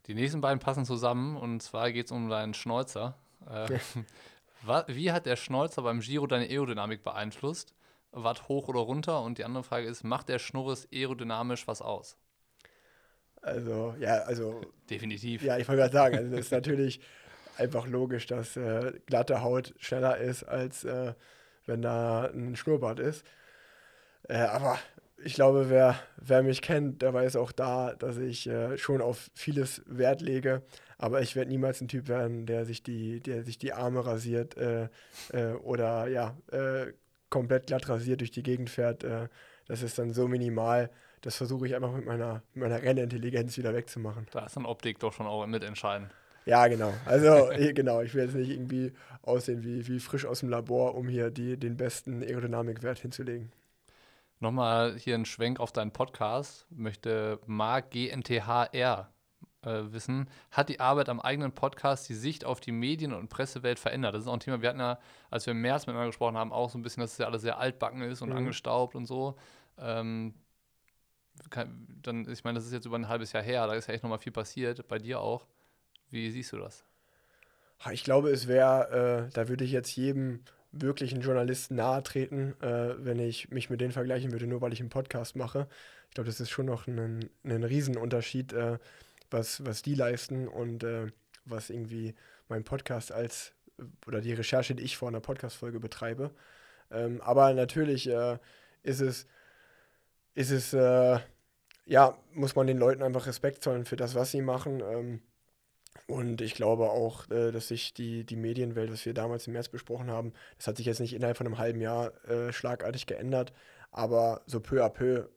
Die 0.07 0.15
nächsten 0.15 0.41
beiden 0.41 0.59
passen 0.59 0.83
zusammen 0.83 1.37
und 1.37 1.63
zwar 1.63 1.93
geht 1.93 2.07
es 2.07 2.11
um 2.11 2.27
deinen 2.27 2.53
Schnäuzer. 2.53 3.17
Äh, 3.49 3.79
wie 4.87 5.13
hat 5.13 5.25
der 5.25 5.37
Schnäuzer 5.37 5.81
beim 5.81 6.01
Giro 6.01 6.27
deine 6.27 6.49
Aerodynamik 6.49 7.05
beeinflusst? 7.05 7.73
Watt 8.11 8.49
hoch 8.49 8.67
oder 8.67 8.81
runter? 8.81 9.21
Und 9.21 9.37
die 9.37 9.45
andere 9.45 9.63
Frage 9.63 9.87
ist, 9.87 10.03
macht 10.03 10.27
der 10.27 10.39
Schnurres 10.39 10.89
aerodynamisch 10.91 11.69
was 11.69 11.81
aus? 11.81 12.17
Also, 13.43 13.93
ja, 13.99 14.19
also. 14.19 14.61
Definitiv. 14.89 15.43
Ja, 15.43 15.57
ich 15.57 15.67
wollte 15.67 15.81
gerade 15.81 15.93
sagen, 15.93 16.17
also 16.17 16.31
das 16.31 16.39
ist 16.45 16.51
natürlich 16.51 17.01
einfach 17.57 17.87
logisch, 17.87 18.25
dass 18.25 18.55
äh, 18.57 18.93
glatte 19.05 19.41
Haut 19.41 19.73
schneller 19.79 20.17
ist, 20.17 20.43
als 20.43 20.85
äh, 20.85 21.13
wenn 21.65 21.81
da 21.81 22.25
ein 22.33 22.55
Schnurrbart 22.55 22.99
ist. 22.99 23.25
Äh, 24.29 24.37
aber 24.37 24.79
ich 25.23 25.35
glaube, 25.35 25.69
wer, 25.69 25.99
wer 26.17 26.41
mich 26.41 26.61
kennt, 26.61 27.01
der 27.01 27.13
weiß 27.13 27.35
auch 27.35 27.51
da, 27.51 27.93
dass 27.93 28.17
ich 28.17 28.47
äh, 28.47 28.77
schon 28.77 29.01
auf 29.01 29.29
vieles 29.35 29.83
Wert 29.85 30.21
lege. 30.21 30.63
Aber 30.97 31.21
ich 31.21 31.35
werde 31.35 31.51
niemals 31.51 31.81
ein 31.81 31.89
Typ 31.89 32.07
werden, 32.07 32.45
der 32.45 32.65
sich 32.65 32.81
die, 32.81 33.19
der 33.19 33.43
sich 33.43 33.57
die 33.57 33.73
Arme 33.73 34.05
rasiert 34.05 34.55
äh, 34.55 34.87
äh, 35.33 35.53
oder 35.53 36.07
ja, 36.07 36.37
komplett 37.29 37.67
glatt 37.67 37.89
rasiert 37.89 38.21
durch 38.21 38.31
die 38.31 38.43
Gegend 38.43 38.69
fährt. 38.69 39.03
das 39.67 39.81
ist 39.81 39.97
dann 39.97 40.13
so 40.13 40.27
minimal 40.27 40.91
das 41.23 41.37
versuche 41.37 41.65
ich 41.65 41.75
einfach 41.75 41.91
mit 41.91 42.05
meiner, 42.05 42.43
mit 42.53 42.63
meiner 42.63 42.81
Rennintelligenz 42.81 43.57
wieder 43.57 43.73
wegzumachen. 43.73 44.27
Da 44.31 44.45
ist 44.45 44.57
dann 44.57 44.65
Optik 44.65 44.99
doch 44.99 45.13
schon 45.13 45.25
auch 45.25 45.45
mitentscheidend. 45.47 46.11
Ja, 46.45 46.67
genau. 46.67 46.93
Also, 47.05 47.49
genau, 47.73 48.01
ich 48.01 48.13
will 48.13 48.25
jetzt 48.25 48.35
nicht 48.35 48.49
irgendwie 48.49 48.91
aussehen 49.21 49.63
wie, 49.63 49.87
wie 49.87 49.99
frisch 49.99 50.25
aus 50.25 50.41
dem 50.41 50.49
Labor, 50.49 50.95
um 50.95 51.07
hier 51.07 51.31
die, 51.31 51.57
den 51.57 51.77
besten 51.77 52.21
Aerodynamikwert 52.21 52.99
hinzulegen. 52.99 53.51
Nochmal 54.39 54.97
hier 54.97 55.15
ein 55.15 55.25
Schwenk 55.25 55.61
auf 55.61 55.71
deinen 55.71 55.91
Podcast. 55.91 56.67
Möchte 56.69 57.39
Marc 57.45 57.91
GNTHR 57.91 59.09
äh, 59.61 59.81
wissen, 59.93 60.29
hat 60.51 60.67
die 60.67 60.81
Arbeit 60.81 61.07
am 61.07 61.21
eigenen 61.21 61.53
Podcast 61.53 62.09
die 62.09 62.15
Sicht 62.15 62.43
auf 62.43 62.59
die 62.59 62.73
Medien- 62.73 63.13
und 63.13 63.29
Pressewelt 63.29 63.79
verändert? 63.79 64.13
Das 64.13 64.23
ist 64.23 64.27
auch 64.27 64.33
ein 64.33 64.41
Thema, 64.41 64.61
wir 64.61 64.67
hatten 64.67 64.81
ja, 64.81 64.99
als 65.29 65.45
wir 65.45 65.51
im 65.51 65.61
März 65.61 65.87
miteinander 65.87 66.07
gesprochen 66.07 66.35
haben, 66.35 66.51
auch 66.51 66.69
so 66.69 66.77
ein 66.77 66.83
bisschen, 66.83 66.99
dass 66.99 67.13
es 67.13 67.17
ja 67.19 67.27
alles 67.27 67.43
sehr 67.43 67.57
altbacken 67.57 68.01
ist 68.01 68.21
und 68.21 68.31
mhm. 68.31 68.35
angestaubt 68.35 68.95
und 68.95 69.05
so. 69.05 69.37
Ähm, 69.77 70.33
dann, 72.01 72.29
ich 72.29 72.43
meine, 72.43 72.57
das 72.57 72.65
ist 72.65 72.73
jetzt 72.73 72.85
über 72.85 72.97
ein 72.97 73.07
halbes 73.07 73.31
Jahr 73.31 73.43
her, 73.43 73.67
da 73.67 73.73
ist 73.73 73.87
ja 73.87 73.93
echt 73.93 74.03
nochmal 74.03 74.19
viel 74.19 74.31
passiert, 74.31 74.87
bei 74.87 74.99
dir 74.99 75.19
auch. 75.19 75.47
Wie 76.09 76.29
siehst 76.29 76.51
du 76.51 76.57
das? 76.57 76.85
Ich 77.91 78.03
glaube, 78.03 78.29
es 78.29 78.47
wäre, 78.47 79.27
äh, 79.27 79.33
da 79.33 79.49
würde 79.49 79.63
ich 79.63 79.71
jetzt 79.71 79.95
jedem 79.95 80.41
wirklichen 80.71 81.21
Journalisten 81.21 81.75
nahe 81.75 82.01
treten, 82.03 82.55
äh, 82.61 82.95
wenn 82.97 83.19
ich 83.19 83.51
mich 83.51 83.69
mit 83.69 83.81
denen 83.81 83.91
vergleichen 83.91 84.31
würde, 84.31 84.47
nur 84.47 84.61
weil 84.61 84.73
ich 84.73 84.79
einen 84.79 84.89
Podcast 84.89 85.35
mache. 85.35 85.67
Ich 86.09 86.15
glaube, 86.15 86.27
das 86.27 86.39
ist 86.39 86.49
schon 86.49 86.65
noch 86.65 86.87
ein, 86.87 87.29
ein 87.43 87.63
Riesenunterschied, 87.63 88.53
äh, 88.53 88.79
was, 89.29 89.65
was 89.65 89.81
die 89.81 89.95
leisten 89.95 90.47
und 90.47 90.83
äh, 90.83 91.07
was 91.45 91.69
irgendwie 91.69 92.15
mein 92.47 92.63
Podcast 92.63 93.11
als 93.11 93.53
oder 94.07 94.21
die 94.21 94.33
Recherche, 94.33 94.75
die 94.75 94.83
ich 94.83 94.97
vor 94.97 95.09
einer 95.09 95.19
Podcast-Folge 95.19 95.79
betreibe. 95.79 96.31
Ähm, 96.91 97.21
aber 97.21 97.53
natürlich 97.53 98.09
äh, 98.09 98.37
ist 98.83 99.01
es, 99.01 99.27
ist 100.35 100.51
es, 100.51 100.73
äh, 100.73 101.19
ja, 101.85 102.17
muss 102.33 102.55
man 102.55 102.67
den 102.67 102.77
Leuten 102.77 103.03
einfach 103.03 103.27
Respekt 103.27 103.63
zollen 103.63 103.85
für 103.85 103.95
das, 103.95 104.15
was 104.15 104.31
sie 104.31 104.41
machen. 104.41 104.81
Ähm, 104.81 105.21
und 106.07 106.41
ich 106.41 106.55
glaube 106.55 106.89
auch, 106.89 107.29
äh, 107.29 107.51
dass 107.51 107.67
sich 107.67 107.93
die, 107.93 108.25
die 108.25 108.35
Medienwelt, 108.35 108.91
was 108.91 109.05
wir 109.05 109.13
damals 109.13 109.47
im 109.47 109.53
März 109.53 109.69
besprochen 109.69 110.09
haben, 110.09 110.33
das 110.57 110.67
hat 110.67 110.77
sich 110.77 110.85
jetzt 110.85 110.99
nicht 110.99 111.13
innerhalb 111.13 111.37
von 111.37 111.47
einem 111.47 111.57
halben 111.57 111.81
Jahr 111.81 112.11
äh, 112.27 112.51
schlagartig 112.51 113.05
geändert, 113.05 113.53
aber 113.91 114.41
so 114.47 114.59
peu 114.59 114.83
à 114.83 114.89
peu 114.89 115.29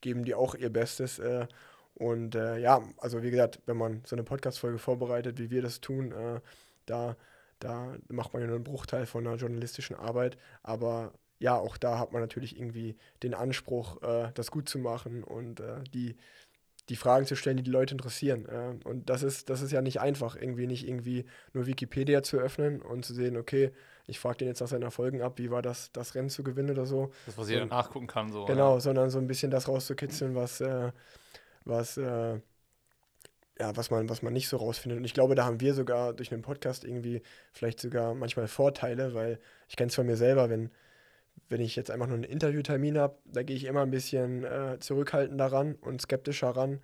geben 0.00 0.24
die 0.24 0.34
auch 0.34 0.54
ihr 0.54 0.70
Bestes. 0.70 1.18
Äh, 1.18 1.46
und 1.94 2.34
äh, 2.34 2.58
ja, 2.58 2.82
also 2.98 3.22
wie 3.22 3.30
gesagt, 3.30 3.60
wenn 3.66 3.76
man 3.76 4.02
so 4.04 4.16
eine 4.16 4.24
Podcast-Folge 4.24 4.78
vorbereitet, 4.78 5.38
wie 5.38 5.50
wir 5.50 5.62
das 5.62 5.80
tun, 5.80 6.12
äh, 6.12 6.40
da, 6.86 7.16
da 7.60 7.96
macht 8.08 8.32
man 8.32 8.42
ja 8.42 8.48
nur 8.48 8.56
einen 8.56 8.64
Bruchteil 8.64 9.06
von 9.06 9.26
einer 9.26 9.36
journalistischen 9.36 9.96
Arbeit, 9.96 10.36
aber 10.62 11.12
ja, 11.44 11.56
auch 11.56 11.76
da 11.76 11.98
hat 11.98 12.12
man 12.12 12.22
natürlich 12.22 12.56
irgendwie 12.56 12.96
den 13.22 13.34
Anspruch, 13.34 14.02
äh, 14.02 14.30
das 14.34 14.50
gut 14.50 14.68
zu 14.68 14.78
machen 14.78 15.22
und 15.22 15.62
die 15.92 16.16
die 16.88 16.96
Fragen 16.96 17.24
zu 17.24 17.34
stellen, 17.34 17.56
die 17.56 17.62
die 17.62 17.70
Leute 17.70 17.94
interessieren. 17.94 18.46
Äh, 18.46 18.86
und 18.86 19.08
das 19.08 19.22
ist, 19.22 19.48
das 19.48 19.62
ist 19.62 19.72
ja 19.72 19.80
nicht 19.80 20.00
einfach, 20.00 20.36
irgendwie 20.36 20.66
nicht 20.66 20.86
irgendwie 20.86 21.24
nur 21.52 21.66
Wikipedia 21.66 22.22
zu 22.22 22.38
öffnen 22.38 22.82
und 22.82 23.04
zu 23.04 23.14
sehen, 23.14 23.36
okay, 23.36 23.72
ich 24.06 24.18
frage 24.18 24.38
den 24.38 24.48
jetzt 24.48 24.60
nach 24.60 24.68
seinen 24.68 24.82
Erfolgen 24.82 25.22
ab, 25.22 25.38
wie 25.38 25.50
war 25.50 25.62
das, 25.62 25.90
das 25.92 26.14
Rennen 26.14 26.28
zu 26.28 26.44
gewinnen 26.44 26.70
oder 26.70 26.84
so. 26.84 27.10
Das, 27.24 27.38
was 27.38 27.48
jeder 27.48 27.64
nachgucken 27.64 28.06
kann, 28.06 28.30
so. 28.30 28.44
Genau, 28.44 28.74
ja. 28.74 28.80
sondern 28.80 29.08
so 29.08 29.18
ein 29.18 29.26
bisschen 29.26 29.50
das 29.50 29.66
rauszukitzeln, 29.66 30.34
was, 30.34 30.60
äh, 30.60 30.92
was, 31.64 31.96
äh, 31.96 32.38
ja, 33.58 33.76
was 33.76 33.90
man, 33.90 34.10
was 34.10 34.20
man 34.20 34.34
nicht 34.34 34.48
so 34.48 34.58
rausfindet. 34.58 34.98
Und 34.98 35.04
ich 35.04 35.14
glaube, 35.14 35.34
da 35.36 35.46
haben 35.46 35.60
wir 35.60 35.72
sogar 35.72 36.12
durch 36.12 36.32
einen 36.32 36.42
Podcast 36.42 36.84
irgendwie 36.84 37.22
vielleicht 37.52 37.80
sogar 37.80 38.14
manchmal 38.14 38.46
Vorteile, 38.46 39.14
weil 39.14 39.38
ich 39.68 39.76
kenne 39.76 39.88
es 39.88 39.94
von 39.94 40.06
mir 40.06 40.16
selber, 40.16 40.50
wenn 40.50 40.70
wenn 41.48 41.60
ich 41.60 41.76
jetzt 41.76 41.90
einfach 41.90 42.06
nur 42.06 42.16
einen 42.16 42.24
Interviewtermin 42.24 42.98
habe, 42.98 43.16
da 43.24 43.42
gehe 43.42 43.56
ich 43.56 43.64
immer 43.64 43.82
ein 43.82 43.90
bisschen 43.90 44.44
äh, 44.44 44.78
zurückhaltender 44.80 45.46
ran 45.46 45.74
und 45.80 46.02
skeptischer 46.02 46.50
ran. 46.50 46.80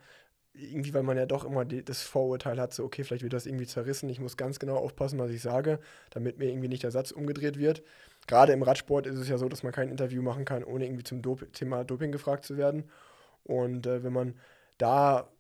Irgendwie, 0.53 0.93
weil 0.93 1.05
man 1.05 1.17
ja 1.17 1.27
doch 1.27 1.45
immer 1.45 1.65
die, 1.65 1.85
das 1.85 2.03
Vorurteil 2.03 2.61
hat, 2.61 2.75
so, 2.75 2.85
okay, 2.85 3.05
vielleicht 3.05 3.23
wird 3.23 3.33
das 3.33 3.47
irgendwie 3.47 3.67
zerrissen. 3.67 4.09
Ich 4.09 4.21
muss 4.21 4.37
ganz 4.37 4.59
genau 4.59 4.77
aufpassen, 4.77 5.19
was 5.19 5.31
ich 5.31 5.41
sage, 5.41 5.79
damit 6.11 6.39
mir 6.39 6.47
irgendwie 6.47 6.69
nicht 6.69 6.83
der 6.83 6.91
Satz 6.91 7.13
umgedreht 7.13 7.59
wird. 7.59 7.83
Gerade 8.27 8.53
im 8.53 8.63
Radsport 8.63 9.07
ist 9.07 9.17
es 9.17 9.29
ja 9.29 9.39
so, 9.39 9.49
dass 9.49 9.63
man 9.63 9.73
kein 9.73 9.89
Interview 9.89 10.23
machen 10.23 10.45
kann, 10.45 10.65
ohne 10.65 10.85
irgendwie 10.85 11.05
zum 11.05 11.23
Dop 11.23 11.53
Thema 11.53 11.85
Doping 11.85 12.13
gefragt 12.13 12.45
zu 12.45 12.57
werden. 12.57 12.85
Und 13.45 13.87
äh, 13.87 14.03
wenn 14.03 14.13
man 14.13 14.35
da 14.79 15.31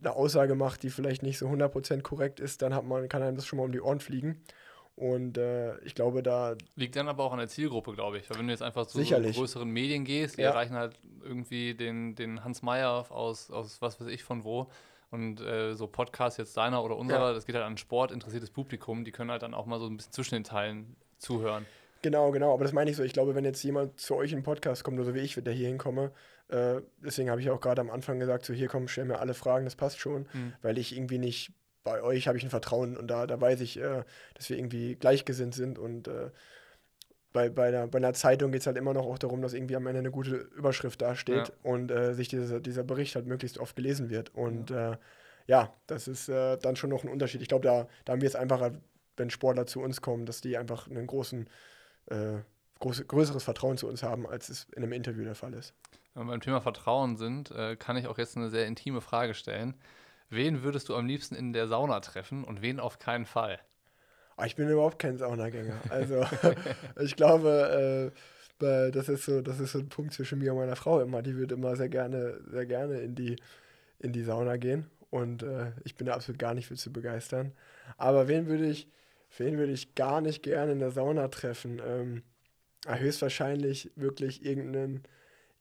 eine 0.00 0.14
Aussage 0.14 0.54
macht, 0.54 0.82
die 0.82 0.90
vielleicht 0.90 1.22
nicht 1.22 1.38
so 1.38 1.48
100% 1.48 2.02
korrekt 2.02 2.40
ist, 2.40 2.62
dann 2.62 2.74
hat 2.74 2.84
man, 2.84 3.08
kann 3.08 3.22
einem 3.22 3.36
das 3.36 3.46
schon 3.46 3.56
mal 3.56 3.64
um 3.64 3.72
die 3.72 3.80
Ohren 3.80 4.00
fliegen. 4.00 4.42
Und 4.94 5.38
äh, 5.38 5.78
ich 5.80 5.94
glaube, 5.94 6.22
da. 6.22 6.54
Liegt 6.76 6.96
dann 6.96 7.08
aber 7.08 7.24
auch 7.24 7.32
an 7.32 7.38
der 7.38 7.48
Zielgruppe, 7.48 7.92
glaube 7.92 8.18
ich. 8.18 8.28
Weil 8.28 8.38
wenn 8.38 8.46
du 8.46 8.52
jetzt 8.52 8.62
einfach 8.62 8.86
zu 8.86 8.98
sicherlich. 8.98 9.36
größeren 9.36 9.68
Medien 9.68 10.04
gehst, 10.04 10.36
die 10.36 10.42
ja. 10.42 10.50
erreichen 10.50 10.74
halt 10.74 10.98
irgendwie 11.22 11.74
den, 11.74 12.14
den 12.14 12.44
Hans 12.44 12.62
Meyer 12.62 13.06
aus, 13.10 13.50
aus 13.50 13.80
was 13.80 14.00
weiß 14.00 14.08
ich 14.08 14.22
von 14.22 14.44
wo. 14.44 14.70
Und 15.10 15.40
äh, 15.40 15.74
so 15.74 15.86
Podcasts 15.86 16.38
jetzt 16.38 16.56
deiner 16.56 16.82
oder 16.82 16.96
unserer, 16.96 17.28
ja. 17.28 17.32
das 17.34 17.44
geht 17.44 17.54
halt 17.54 17.64
an 17.64 17.76
Sport 17.76 18.12
interessiertes 18.12 18.50
Publikum, 18.50 19.04
die 19.04 19.12
können 19.12 19.30
halt 19.30 19.42
dann 19.42 19.52
auch 19.52 19.66
mal 19.66 19.78
so 19.78 19.86
ein 19.86 19.96
bisschen 19.96 20.12
zwischen 20.12 20.36
den 20.36 20.44
Teilen 20.44 20.96
zuhören. 21.18 21.66
Genau, 22.00 22.30
genau. 22.32 22.54
Aber 22.54 22.64
das 22.64 22.72
meine 22.72 22.90
ich 22.90 22.96
so. 22.96 23.02
Ich 23.02 23.12
glaube, 23.12 23.34
wenn 23.34 23.44
jetzt 23.44 23.62
jemand 23.62 24.00
zu 24.00 24.16
euch 24.16 24.32
in 24.32 24.38
den 24.38 24.44
Podcast 24.44 24.84
kommt, 24.84 24.98
oder 24.98 25.06
so 25.06 25.14
wie 25.14 25.20
ich, 25.20 25.34
der 25.34 25.52
hier 25.52 25.68
hinkomme, 25.68 26.12
äh, 26.48 26.80
deswegen 27.04 27.30
habe 27.30 27.40
ich 27.40 27.50
auch 27.50 27.60
gerade 27.60 27.80
am 27.80 27.90
Anfang 27.90 28.18
gesagt, 28.18 28.44
so 28.44 28.52
hier 28.52 28.68
komm, 28.68 28.88
stell 28.88 29.04
mir 29.04 29.20
alle 29.20 29.34
Fragen, 29.34 29.64
das 29.64 29.76
passt 29.76 30.00
schon, 30.00 30.26
mhm. 30.32 30.52
weil 30.62 30.78
ich 30.78 30.96
irgendwie 30.96 31.18
nicht 31.18 31.52
bei 31.84 32.02
euch 32.02 32.28
habe 32.28 32.38
ich 32.38 32.44
ein 32.44 32.50
Vertrauen 32.50 32.96
und 32.96 33.08
da, 33.08 33.26
da 33.26 33.40
weiß 33.40 33.60
ich, 33.60 33.78
äh, 33.78 34.04
dass 34.34 34.48
wir 34.48 34.58
irgendwie 34.58 34.94
gleichgesinnt 34.96 35.54
sind 35.54 35.78
und 35.78 36.08
äh, 36.08 36.30
bei, 37.32 37.48
bei, 37.48 37.68
einer, 37.68 37.86
bei 37.86 37.98
einer 37.98 38.12
Zeitung 38.12 38.52
geht 38.52 38.60
es 38.60 38.66
halt 38.66 38.76
immer 38.76 38.92
noch 38.92 39.06
auch 39.06 39.18
darum, 39.18 39.42
dass 39.42 39.54
irgendwie 39.54 39.76
am 39.76 39.86
Ende 39.86 40.00
eine 40.00 40.10
gute 40.10 40.36
Überschrift 40.36 41.00
dasteht 41.02 41.48
ja. 41.48 41.54
und 41.62 41.90
äh, 41.90 42.14
sich 42.14 42.28
dieser, 42.28 42.60
dieser 42.60 42.84
Bericht 42.84 43.14
halt 43.14 43.26
möglichst 43.26 43.58
oft 43.58 43.74
gelesen 43.74 44.10
wird. 44.10 44.34
Und 44.34 44.70
ja, 44.70 44.92
äh, 44.92 44.96
ja 45.46 45.74
das 45.86 46.08
ist 46.08 46.28
äh, 46.28 46.58
dann 46.58 46.76
schon 46.76 46.90
noch 46.90 47.04
ein 47.04 47.08
Unterschied. 47.08 47.42
Ich 47.42 47.48
glaube, 47.48 47.66
da, 47.66 47.88
da 48.04 48.12
haben 48.12 48.20
wir 48.20 48.28
es 48.28 48.36
einfacher, 48.36 48.72
wenn 49.16 49.30
Sportler 49.30 49.66
zu 49.66 49.80
uns 49.80 50.00
kommen, 50.00 50.26
dass 50.26 50.40
die 50.40 50.56
einfach 50.56 50.88
einen 50.88 51.06
großen, 51.06 51.48
äh, 52.06 52.38
groß, 52.80 53.06
größeres 53.06 53.44
Vertrauen 53.44 53.78
zu 53.78 53.88
uns 53.88 54.02
haben, 54.02 54.26
als 54.26 54.48
es 54.48 54.66
in 54.76 54.82
einem 54.82 54.92
Interview 54.92 55.24
der 55.24 55.34
Fall 55.34 55.54
ist. 55.54 55.74
Wenn 56.14 56.24
wir 56.26 56.32
beim 56.32 56.40
Thema 56.40 56.60
Vertrauen 56.60 57.16
sind, 57.16 57.54
kann 57.78 57.96
ich 57.96 58.06
auch 58.06 58.18
jetzt 58.18 58.36
eine 58.36 58.50
sehr 58.50 58.66
intime 58.66 59.00
Frage 59.00 59.32
stellen. 59.32 59.74
Wen 60.32 60.62
würdest 60.62 60.88
du 60.88 60.96
am 60.96 61.06
liebsten 61.06 61.34
in 61.34 61.52
der 61.52 61.68
Sauna 61.68 62.00
treffen 62.00 62.42
und 62.42 62.62
wen 62.62 62.80
auf 62.80 62.98
keinen 62.98 63.26
Fall? 63.26 63.60
Oh, 64.38 64.44
ich 64.44 64.56
bin 64.56 64.66
überhaupt 64.66 64.98
kein 64.98 65.18
Saunagänger. 65.18 65.78
Also 65.90 66.24
ich 67.00 67.16
glaube, 67.16 68.12
äh, 68.58 68.90
das 68.92 69.10
ist 69.10 69.26
so, 69.26 69.42
das 69.42 69.60
ist 69.60 69.72
so 69.72 69.80
ein 69.80 69.90
Punkt 69.90 70.14
zwischen 70.14 70.38
mir 70.38 70.52
und 70.52 70.58
meiner 70.60 70.76
Frau 70.76 71.02
immer. 71.02 71.20
Die 71.20 71.36
würde 71.36 71.54
immer 71.54 71.76
sehr 71.76 71.90
gerne, 71.90 72.40
sehr 72.50 72.64
gerne 72.64 73.00
in 73.00 73.14
die, 73.14 73.36
in 73.98 74.14
die 74.14 74.22
Sauna 74.22 74.56
gehen. 74.56 74.90
Und 75.10 75.42
äh, 75.42 75.72
ich 75.84 75.96
bin 75.96 76.06
da 76.06 76.14
absolut 76.14 76.38
gar 76.38 76.54
nicht 76.54 76.68
für 76.68 76.76
zu 76.76 76.90
begeistern. 76.90 77.52
Aber 77.98 78.26
wen 78.26 78.46
würde 78.46 78.70
ich, 78.70 78.88
wen 79.36 79.58
würde 79.58 79.74
ich 79.74 79.94
gar 79.94 80.22
nicht 80.22 80.42
gerne 80.42 80.72
in 80.72 80.78
der 80.78 80.92
Sauna 80.92 81.28
treffen? 81.28 81.78
Ähm, 81.86 82.22
höchstwahrscheinlich 82.86 83.90
wirklich 83.96 84.46
irgendeinen 84.46 85.02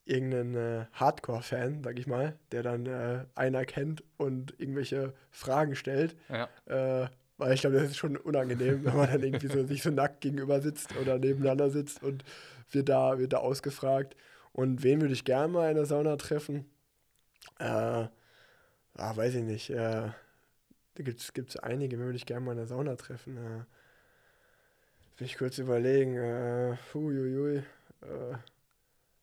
irgendeinen 0.05 0.55
äh, 0.55 0.85
Hardcore-Fan, 0.93 1.83
sag 1.83 1.99
ich 1.99 2.07
mal, 2.07 2.37
der 2.51 2.63
dann 2.63 2.85
äh, 2.85 3.25
einer 3.35 3.65
kennt 3.65 4.03
und 4.17 4.59
irgendwelche 4.59 5.13
Fragen 5.29 5.75
stellt. 5.75 6.15
Ja. 6.29 6.49
Äh, 6.65 7.07
weil 7.37 7.53
ich 7.53 7.61
glaube, 7.61 7.77
das 7.77 7.89
ist 7.89 7.97
schon 7.97 8.17
unangenehm, 8.17 8.83
wenn 8.85 8.95
man 8.95 9.11
dann 9.11 9.23
irgendwie 9.23 9.47
so, 9.47 9.65
sich 9.65 9.81
so 9.81 9.89
nackt 9.89 10.21
gegenüber 10.21 10.61
sitzt 10.61 10.95
oder 10.97 11.17
nebeneinander 11.17 11.69
sitzt 11.69 12.03
und 12.03 12.23
wird 12.71 12.89
da, 12.89 13.19
wird 13.19 13.33
da 13.33 13.37
ausgefragt. 13.37 14.15
Und 14.53 14.83
wen 14.83 15.01
würde 15.01 15.13
ich 15.13 15.25
gerne 15.25 15.47
mal 15.47 15.69
in 15.69 15.75
der 15.75 15.85
Sauna 15.85 16.17
treffen? 16.17 16.65
Äh, 17.59 17.63
ah, 17.65 18.09
weiß 18.97 19.35
ich 19.35 19.43
nicht. 19.43 19.69
Äh, 19.69 20.09
da 20.95 21.03
gibt 21.03 21.19
es 21.21 21.57
einige, 21.57 21.97
wen 21.97 22.05
würde 22.05 22.17
ich 22.17 22.25
gerne 22.25 22.45
mal 22.45 22.51
in 22.51 22.57
der 22.57 22.67
Sauna 22.67 22.95
treffen? 22.95 23.37
Äh, 23.37 23.65
will 25.17 25.25
ich 25.25 25.37
kurz 25.37 25.57
überlegen. 25.57 26.17
Äh, 26.17 26.77
huiuiui. 26.93 27.57
Äh, 27.57 28.35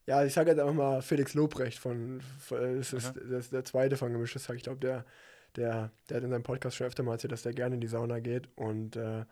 ja, 0.09 0.23
ich 0.23 0.33
sage 0.33 0.49
jetzt 0.49 0.59
einfach 0.59 0.73
mal 0.73 1.01
Felix 1.03 1.35
Lobrecht 1.35 1.77
von, 1.77 2.19
von 2.39 2.77
das 2.77 2.93
ist 2.93 3.13
das 3.15 3.45
ist 3.45 3.53
der 3.53 3.63
zweite 3.63 3.95
von 3.95 4.11
Gemischtes 4.11 4.49
Hack. 4.49 4.55
Ich 4.55 4.63
glaube, 4.63 4.79
der, 4.79 5.05
der, 5.55 5.91
der 6.09 6.17
hat 6.17 6.23
in 6.23 6.31
seinem 6.31 6.41
Podcast 6.41 6.77
schon 6.77 6.87
öfter 6.87 7.03
mal 7.03 7.11
erzählt, 7.11 7.31
dass 7.31 7.43
der 7.43 7.53
gerne 7.53 7.75
in 7.75 7.81
die 7.81 7.87
Sauna 7.87 8.19
geht. 8.19 8.49
Und 8.55 8.95
äh, 8.95 9.25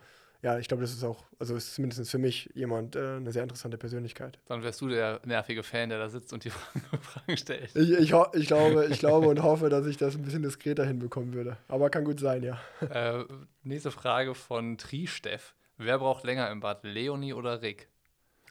ja, 0.43 0.59
ich 0.59 0.67
glaube, 0.67 0.81
das 0.81 0.91
ist 0.91 1.03
auch, 1.03 1.25
also 1.39 1.55
ist 1.55 1.73
zumindest 1.73 2.11
für 2.11 2.19
mich 2.19 2.51
jemand, 2.53 2.95
äh, 2.95 3.15
eine 3.15 3.31
sehr 3.31 3.41
interessante 3.41 3.79
Persönlichkeit. 3.79 4.37
Dann 4.45 4.61
wärst 4.61 4.79
du 4.81 4.87
der 4.87 5.19
nervige 5.25 5.63
Fan, 5.63 5.89
der 5.89 5.97
da 5.97 6.09
sitzt 6.09 6.31
und 6.31 6.43
die 6.43 6.49
Fragen, 7.01 7.37
stellt. 7.37 7.75
Ich, 7.75 7.89
ich, 7.89 8.13
ich, 8.33 8.47
glaube, 8.47 8.85
ich 8.85 8.99
glaube 8.99 9.29
und 9.29 9.41
hoffe, 9.41 9.69
dass 9.69 9.87
ich 9.87 9.97
das 9.97 10.13
ein 10.13 10.21
bisschen 10.21 10.43
diskreter 10.43 10.85
hinbekommen 10.85 11.33
würde. 11.33 11.57
Aber 11.69 11.89
kann 11.89 12.05
gut 12.05 12.19
sein, 12.19 12.43
ja. 12.43 12.59
Äh, 12.87 13.25
nächste 13.63 13.89
Frage 13.89 14.35
von 14.35 14.77
Triesteff. 14.77 15.55
Wer 15.77 15.97
braucht 15.97 16.23
länger 16.23 16.51
im 16.51 16.59
Bad, 16.59 16.83
Leonie 16.83 17.33
oder 17.33 17.63
Rick? 17.63 17.89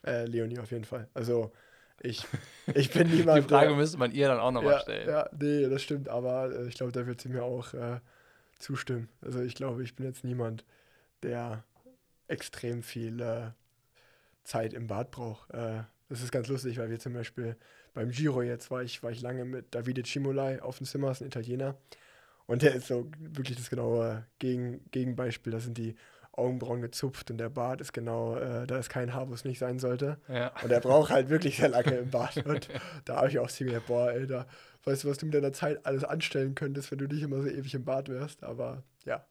Äh, 0.05 0.25
Leonie 0.27 0.59
auf 0.59 0.73
jeden 0.73 0.85
Fall. 0.85 1.09
Also 1.15 1.53
ich, 2.01 2.25
ich 2.75 2.91
bin 2.91 3.11
niemand. 3.11 3.45
Die 3.45 3.49
Frage 3.49 3.69
der, 3.69 3.77
müsste 3.77 3.99
man 3.99 4.13
ihr 4.13 4.29
dann 4.29 4.39
auch 4.39 4.51
nochmal 4.51 4.75
ja, 4.75 4.81
stellen. 4.81 5.09
Ja, 5.09 5.29
nee, 5.39 5.69
das 5.69 5.83
stimmt, 5.83 6.09
aber 6.09 6.53
äh, 6.53 6.69
ich 6.69 6.75
glaube, 6.75 6.93
da 6.93 7.07
wird 7.07 7.21
sie 7.21 7.29
mir 7.29 7.43
auch 7.43 7.75
äh, 7.75 8.01
zustimmen. 8.59 9.09
Also 9.23 9.41
ich 9.41 9.55
glaube, 9.55 9.83
ich 9.83 9.97
bin 9.97 10.07
jetzt 10.07 10.25
niemand, 10.25 10.65
der 11.23 11.65
extrem 12.29 12.83
viel 12.83 13.21
äh, 13.21 13.51
Zeit 14.45 14.75
im 14.75 14.87
Bad 14.87 15.11
braucht. 15.11 15.51
Äh, 15.53 15.83
das 16.09 16.23
ist 16.23 16.33
ganz 16.33 16.49
lustig, 16.49 16.79
weil 16.79 16.91
wir 16.91 16.99
zum 16.99 17.15
Beispiel 17.15 17.57
beim 17.95 18.11
Giro 18.11 18.43
jetzt 18.43 18.71
war 18.71 18.83
ich, 18.83 19.03
war 19.03 19.11
ich 19.11 19.23
lange 19.23 19.45
mit 19.45 19.75
Davide 19.75 20.03
Cimolai 20.05 20.63
auf 20.63 20.79
dem 20.79 20.87
Zimmer, 20.87 21.11
ist 21.11 21.23
ein 21.23 21.29
Italiener. 21.29 21.77
Und 22.47 22.63
der 22.63 22.75
ist 22.77 22.87
so 22.87 23.11
wirklich 23.19 23.57
das 23.57 23.71
genaue 23.71 24.25
Gegen, 24.39 24.89
Gegenbeispiel. 24.93 25.51
Das 25.51 25.65
sind 25.65 25.79
die 25.79 25.97
Augenbrauen 26.37 26.83
gezupft 26.83 27.31
und 27.31 27.39
der 27.39 27.49
Bart 27.49 27.81
ist 27.81 27.93
genau, 27.93 28.37
äh, 28.37 28.67
da 28.67 28.79
ist 28.79 28.91
kein 28.91 29.15
Haar, 29.15 29.29
wo 29.29 29.35
es 29.35 29.45
nicht 29.45 29.59
sein 29.59 29.79
sollte. 29.79 30.19
Ja. 30.29 30.53
Und 30.63 30.71
er 30.71 30.81
braucht 30.81 31.11
halt 31.11 31.31
wirklich 31.31 31.57
sehr 31.57 31.71
lange 31.71 31.97
im 31.97 32.11
Bart. 32.11 32.37
Und 32.45 32.69
da 33.05 33.17
habe 33.17 33.29
ich 33.29 33.39
auch 33.39 33.51
ziemlich, 33.51 33.79
boah, 33.85 34.13
ey, 34.13 34.27
da, 34.27 34.47
weißt 34.85 35.05
du, 35.05 35.09
was 35.09 35.19
du 35.19 35.27
mit 35.27 35.35
deiner 35.35 35.53
Zeit 35.53 35.85
alles 35.87 36.05
anstellen 36.05 36.55
könntest, 36.55 36.91
wenn 36.91 36.99
du 36.99 37.07
nicht 37.07 37.23
immer 37.23 37.41
so 37.41 37.49
ewig 37.49 37.75
im 37.75 37.85
Bart 37.85 38.09
wärst. 38.09 38.45
Aber 38.45 38.83
ja. 39.05 39.25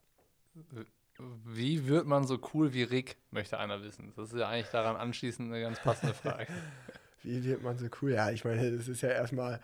Wie 1.45 1.87
wird 1.87 2.07
man 2.07 2.25
so 2.25 2.39
cool 2.53 2.73
wie 2.73 2.83
Rick, 2.83 3.17
möchte 3.29 3.59
einer 3.59 3.83
wissen. 3.83 4.11
Das 4.15 4.33
ist 4.33 4.39
ja 4.39 4.49
eigentlich 4.49 4.71
daran 4.71 4.95
anschließend 4.95 5.51
eine 5.51 5.61
ganz 5.61 5.79
passende 5.79 6.15
Frage. 6.15 6.47
wie 7.23 7.43
wird 7.43 7.61
man 7.61 7.77
so 7.77 7.85
cool? 8.01 8.13
Ja, 8.13 8.31
ich 8.31 8.43
meine, 8.43 8.71
das 8.75 8.87
ist 8.87 9.01
ja 9.01 9.09
erstmal 9.09 9.61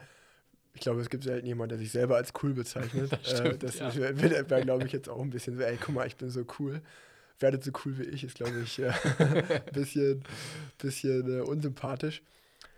ich 0.74 0.80
glaube, 0.80 1.02
es 1.02 1.10
gibt 1.10 1.26
selten 1.26 1.46
jemanden, 1.46 1.72
der 1.72 1.80
sich 1.80 1.92
selber 1.92 2.16
als 2.16 2.32
cool 2.42 2.54
bezeichnet. 2.54 3.12
Das, 3.24 3.30
stimmt, 3.30 3.56
äh, 3.56 3.58
das 3.58 3.78
ja. 3.78 3.94
wäre, 3.98 4.62
glaube 4.64 4.86
ich, 4.86 4.94
jetzt 4.94 5.10
auch 5.10 5.22
ein 5.22 5.30
bisschen 5.30 5.58
so, 5.58 5.64
ey, 5.64 5.78
guck 5.78 5.94
mal, 5.94 6.08
ich 6.08 6.16
bin 6.16 6.30
so 6.30 6.46
cool 6.60 6.82
werdet 7.42 7.64
so 7.64 7.72
cool 7.86 7.98
wie 7.98 8.04
ich, 8.04 8.24
ist, 8.24 8.36
glaube 8.36 8.60
ich, 8.64 8.80
ein 8.82 8.94
äh, 9.50 9.62
bisschen, 9.74 10.24
bisschen 10.78 11.40
äh, 11.40 11.42
unsympathisch. 11.42 12.22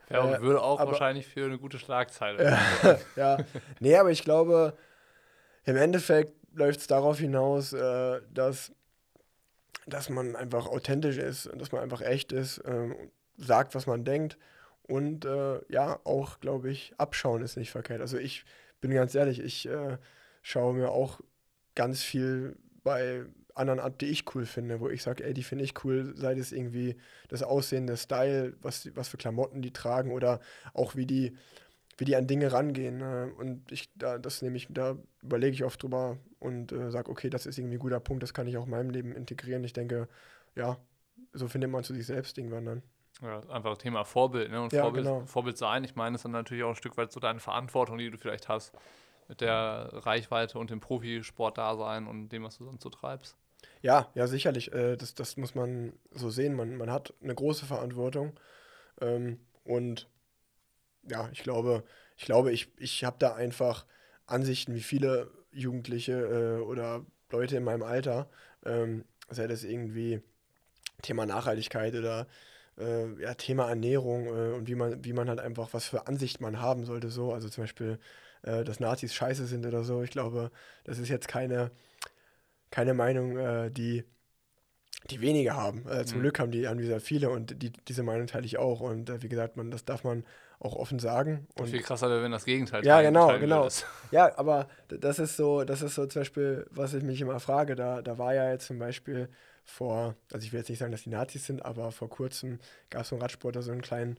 Ja, 0.10 0.36
äh, 0.36 0.42
würde 0.42 0.62
auch 0.62 0.80
aber, 0.80 0.92
wahrscheinlich 0.92 1.28
für 1.28 1.46
eine 1.46 1.58
gute 1.58 1.80
Schlagzeile. 1.80 2.58
ja, 3.16 3.38
nee, 3.80 3.96
aber 3.96 4.12
ich 4.12 4.24
glaube, 4.24 4.78
Im 5.66 5.78
Endeffekt 5.78 6.34
läuft 6.54 6.82
es 6.82 6.88
darauf 6.88 7.20
hinaus, 7.20 7.74
äh, 7.74 8.22
dass, 8.34 8.72
dass 9.88 10.10
man 10.10 10.36
einfach 10.36 10.68
authentisch 10.68 11.18
ist 11.18 11.48
und 11.48 11.60
dass 11.60 11.72
man 11.72 11.82
einfach 11.82 12.02
echt 12.02 12.32
ist, 12.32 12.60
äh, 12.60 12.96
sagt, 13.38 13.76
was 13.76 13.88
man 13.88 14.04
denkt 14.04 14.38
und 14.84 15.26
äh, 15.26 15.62
ja, 15.70 16.00
auch, 16.04 16.40
glaube 16.40 16.70
ich, 16.70 16.94
abschauen 16.98 17.42
ist 17.42 17.58
nicht 17.58 17.72
verkehrt. 17.72 18.02
Also 18.02 18.18
ich 18.18 18.46
bin 18.82 18.92
ganz 18.92 19.16
ehrlich, 19.16 19.40
ich 19.40 19.68
äh, 19.68 19.98
schaue 20.42 20.74
mir 20.74 20.90
auch 20.90 21.22
ganz 21.76 22.04
viel 22.04 22.58
bei 22.84 23.26
anderen 23.56 23.80
ab, 23.80 24.00
die 24.00 24.08
ich 24.08 24.36
cool 24.36 24.46
finde, 24.46 24.80
wo 24.80 24.90
ich 24.90 25.04
sage, 25.04 25.24
ey, 25.24 25.34
die 25.34 25.44
finde 25.44 25.64
ich 25.64 25.84
cool, 25.84 26.14
sei 26.16 26.34
es 26.34 26.52
irgendwie 26.52 26.96
das 27.30 27.44
Aussehen, 27.44 27.88
der 27.88 27.98
Style, 27.98 28.56
was, 28.62 28.90
was 28.96 29.10
für 29.10 29.18
Klamotten 29.18 29.62
die 29.62 29.72
tragen 29.72 30.12
oder 30.12 30.40
auch 30.74 30.96
wie 30.96 31.06
die, 31.06 31.38
wie 31.98 32.06
die 32.06 32.16
an 32.16 32.28
Dinge 32.28 32.52
rangehen. 32.52 32.98
Ne? 32.98 33.32
Und 33.38 33.72
ich, 33.72 33.92
da, 33.96 34.18
das 34.18 34.42
nehme 34.42 34.58
ich, 34.58 34.68
da 34.70 34.98
überlege 35.22 35.54
ich 35.54 35.64
oft 35.64 35.82
drüber 35.82 36.18
und 36.40 36.72
äh, 36.72 36.90
sage, 36.92 37.12
okay, 37.12 37.30
das 37.30 37.46
ist 37.46 37.58
irgendwie 37.58 37.76
ein 37.76 37.80
guter 37.80 38.00
Punkt, 38.00 38.24
das 38.24 38.34
kann 38.34 38.48
ich 38.48 38.58
auch 38.58 38.66
in 38.66 38.72
meinem 38.72 38.90
Leben 38.90 39.14
integrieren. 39.16 39.64
Ich 39.64 39.74
denke, 39.74 40.08
ja, 40.56 40.78
so 41.34 41.48
findet 41.48 41.70
man 41.70 41.84
zu 41.84 41.94
sich 41.94 42.06
selbst 42.06 42.38
irgendwann 42.38 42.66
dann. 42.66 42.84
Ja, 43.22 43.42
einfach 43.50 43.78
Thema 43.78 44.04
Vorbild, 44.06 44.50
ne? 44.50 44.62
Und 44.62 44.74
Ja, 44.74 44.84
Vorbild, 44.84 45.06
genau. 45.06 45.26
Vorbild 45.26 45.58
sein, 45.58 45.84
ich 45.84 45.96
meine, 45.96 46.16
ist 46.16 46.26
dann 46.26 46.32
natürlich 46.32 46.64
auch 46.64 46.70
ein 46.70 46.76
Stück 46.76 46.98
weit 46.98 47.12
so 47.12 47.20
deine 47.20 47.40
Verantwortung, 47.40 47.98
die 48.00 48.10
du 48.10 48.18
vielleicht 48.18 48.50
hast, 48.50 48.74
mit 49.28 49.42
der 49.42 49.90
Reichweite 49.92 50.58
und 50.58 50.70
dem 50.72 50.80
Profisport-Dasein 50.80 52.08
und 52.08 52.30
dem, 52.30 52.44
was 52.44 52.58
du 52.58 52.66
sonst 52.66 52.82
so 52.82 52.90
treibst. 52.90 53.38
Ja, 53.84 54.10
ja, 54.16 54.26
sicherlich. 54.28 54.72
Äh, 54.74 54.96
das, 54.98 55.14
das 55.14 55.38
muss 55.38 55.56
man 55.56 55.94
so 56.12 56.30
sehen. 56.32 56.56
Man, 56.56 56.78
man 56.78 56.90
hat 56.92 57.14
eine 57.22 57.36
große 57.36 57.66
Verantwortung. 57.66 58.34
Ähm, 59.02 59.40
und 59.66 60.10
ja, 61.10 61.30
ich 61.34 61.44
glaube, 61.44 61.84
ich 62.18 62.26
glaube, 62.26 62.52
ich, 62.54 62.70
ich 62.78 63.04
habe 63.04 63.18
da 63.20 63.36
einfach 63.36 63.86
Ansichten 64.28 64.76
wie 64.76 64.82
viele 64.82 65.32
Jugendliche 65.52 66.14
äh, 66.60 66.62
oder 66.64 67.06
Leute 67.32 67.58
in 67.58 67.64
meinem 67.64 67.84
Alter, 67.84 68.30
ähm, 68.66 69.06
sei 69.30 69.48
das 69.48 69.64
irgendwie 69.64 70.22
Thema 71.02 71.26
Nachhaltigkeit 71.26 71.96
oder 71.96 72.28
äh, 72.78 73.22
ja, 73.22 73.34
Thema 73.36 73.70
Ernährung 73.70 74.28
äh, 74.28 74.54
und 74.54 74.68
wie 74.68 74.76
man, 74.76 75.04
wie 75.04 75.14
man 75.14 75.30
halt 75.30 75.40
einfach, 75.40 75.70
was 75.74 75.86
für 75.86 76.08
Ansicht 76.08 76.42
man 76.42 76.60
haben 76.62 76.86
sollte, 76.86 77.10
so. 77.10 77.34
Also 77.34 77.50
zum 77.50 77.64
Beispiel, 77.64 78.00
äh, 78.44 78.64
dass 78.64 78.80
Nazis 78.80 79.14
scheiße 79.14 79.46
sind 79.48 79.66
oder 79.66 79.84
so. 79.84 80.02
Ich 80.04 80.12
glaube, 80.12 80.52
das 80.86 80.98
ist 81.00 81.10
jetzt 81.10 81.28
keine, 81.28 81.72
keine 82.74 82.94
Meinung, 82.96 83.38
äh, 83.38 83.72
die, 83.72 84.04
die 85.10 85.22
wenige 85.22 85.56
haben. 85.56 85.88
Äh, 85.88 86.06
zum 86.06 86.20
Mhm. 86.20 86.24
Glück 86.24 86.40
haben 86.40 86.52
die, 86.52 86.68
haben 86.68 86.78
die 86.78 86.86
sehr 86.86 87.02
viele 87.02 87.30
und 87.30 87.62
die, 87.62 87.72
diese 87.72 88.04
Meinung 88.04 88.28
teile 88.28 88.46
ich 88.46 88.58
auch. 88.58 88.80
Und 88.80 89.10
äh, 89.10 89.22
wie 89.22 89.30
gesagt, 89.30 89.58
man, 89.58 89.70
das 89.72 89.86
darf 89.86 90.04
man 90.04 90.24
auch 90.60 90.76
offen 90.76 91.00
sagen. 91.00 91.48
Und 91.56 91.68
viel 91.68 91.82
krasser 91.82 92.10
wäre, 92.10 92.24
wenn 92.24 92.32
das 92.32 92.46
Gegenteil 92.46 92.84
Ja, 92.84 92.98
teilen- 92.98 93.14
genau, 93.14 93.28
genau. 93.40 93.62
würdest. 93.62 93.86
ja, 94.12 94.38
aber 94.38 94.70
das 94.88 95.20
ist 95.20 95.36
so, 95.36 95.64
das 95.66 95.82
ist 95.82 95.96
so 95.96 96.06
zum 96.06 96.22
Beispiel, 96.22 96.66
was 96.72 96.94
ich 96.94 97.04
mich 97.04 97.20
immer 97.22 97.40
frage. 97.42 97.76
Da, 97.76 98.02
da 98.02 98.18
war 98.18 98.34
ja 98.34 98.50
jetzt 98.52 98.68
zum 98.68 98.80
Beispiel 98.80 99.30
vor, 99.66 100.16
also 100.32 100.46
ich 100.46 100.54
will 100.54 100.60
jetzt 100.60 100.70
nicht 100.70 100.80
sagen, 100.80 100.92
dass 100.94 101.04
die 101.04 101.10
Nazis 101.10 101.46
sind, 101.46 101.66
aber 101.66 101.92
vor 101.92 102.10
kurzem 102.10 102.60
gab 102.90 103.02
es 103.04 103.10
vom 103.10 103.20
Radsportler 103.20 103.62
so 103.62 103.72
einen 103.72 103.82
kleinen 103.82 104.18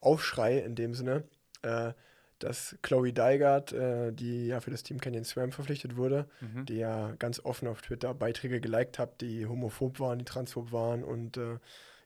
Aufschrei 0.00 0.58
in 0.58 0.74
dem 0.74 0.94
Sinne, 0.94 1.24
äh, 1.62 1.92
dass 2.42 2.76
Chloe 2.82 3.12
Dygert, 3.12 3.72
äh, 3.72 4.12
die 4.12 4.48
ja 4.48 4.60
für 4.60 4.70
das 4.70 4.82
Team 4.82 5.00
Canyon 5.00 5.24
Swam 5.24 5.52
verpflichtet 5.52 5.96
wurde, 5.96 6.26
Mhm. 6.40 6.66
die 6.66 6.76
ja 6.78 7.12
ganz 7.18 7.40
offen 7.44 7.68
auf 7.68 7.82
Twitter 7.82 8.14
Beiträge 8.14 8.60
geliked 8.60 8.98
hat, 8.98 9.20
die 9.20 9.46
homophob 9.46 10.00
waren, 10.00 10.18
die 10.18 10.24
transphob 10.24 10.72
waren 10.72 11.04
und 11.04 11.36
äh, 11.36 11.58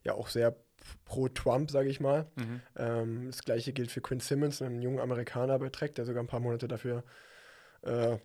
ja 0.02 0.14
auch 0.14 0.28
sehr 0.28 0.54
pro 1.04 1.28
Trump, 1.28 1.70
sage 1.70 1.88
ich 1.88 2.00
mal. 2.00 2.26
Mhm. 2.36 2.60
Ähm, 2.76 3.26
das 3.30 3.42
gleiche 3.42 3.72
gilt 3.72 3.90
für 3.90 4.00
Quinn 4.00 4.20
Simmons, 4.20 4.62
einen 4.62 4.82
jungen 4.82 5.00
Amerikaner 5.00 5.58
bei 5.58 5.68
Trek, 5.70 5.94
der 5.94 6.04
sogar 6.04 6.22
ein 6.22 6.28
paar 6.28 6.40
Monate 6.40 6.68
dafür, 6.68 7.02
äh, 7.82 8.18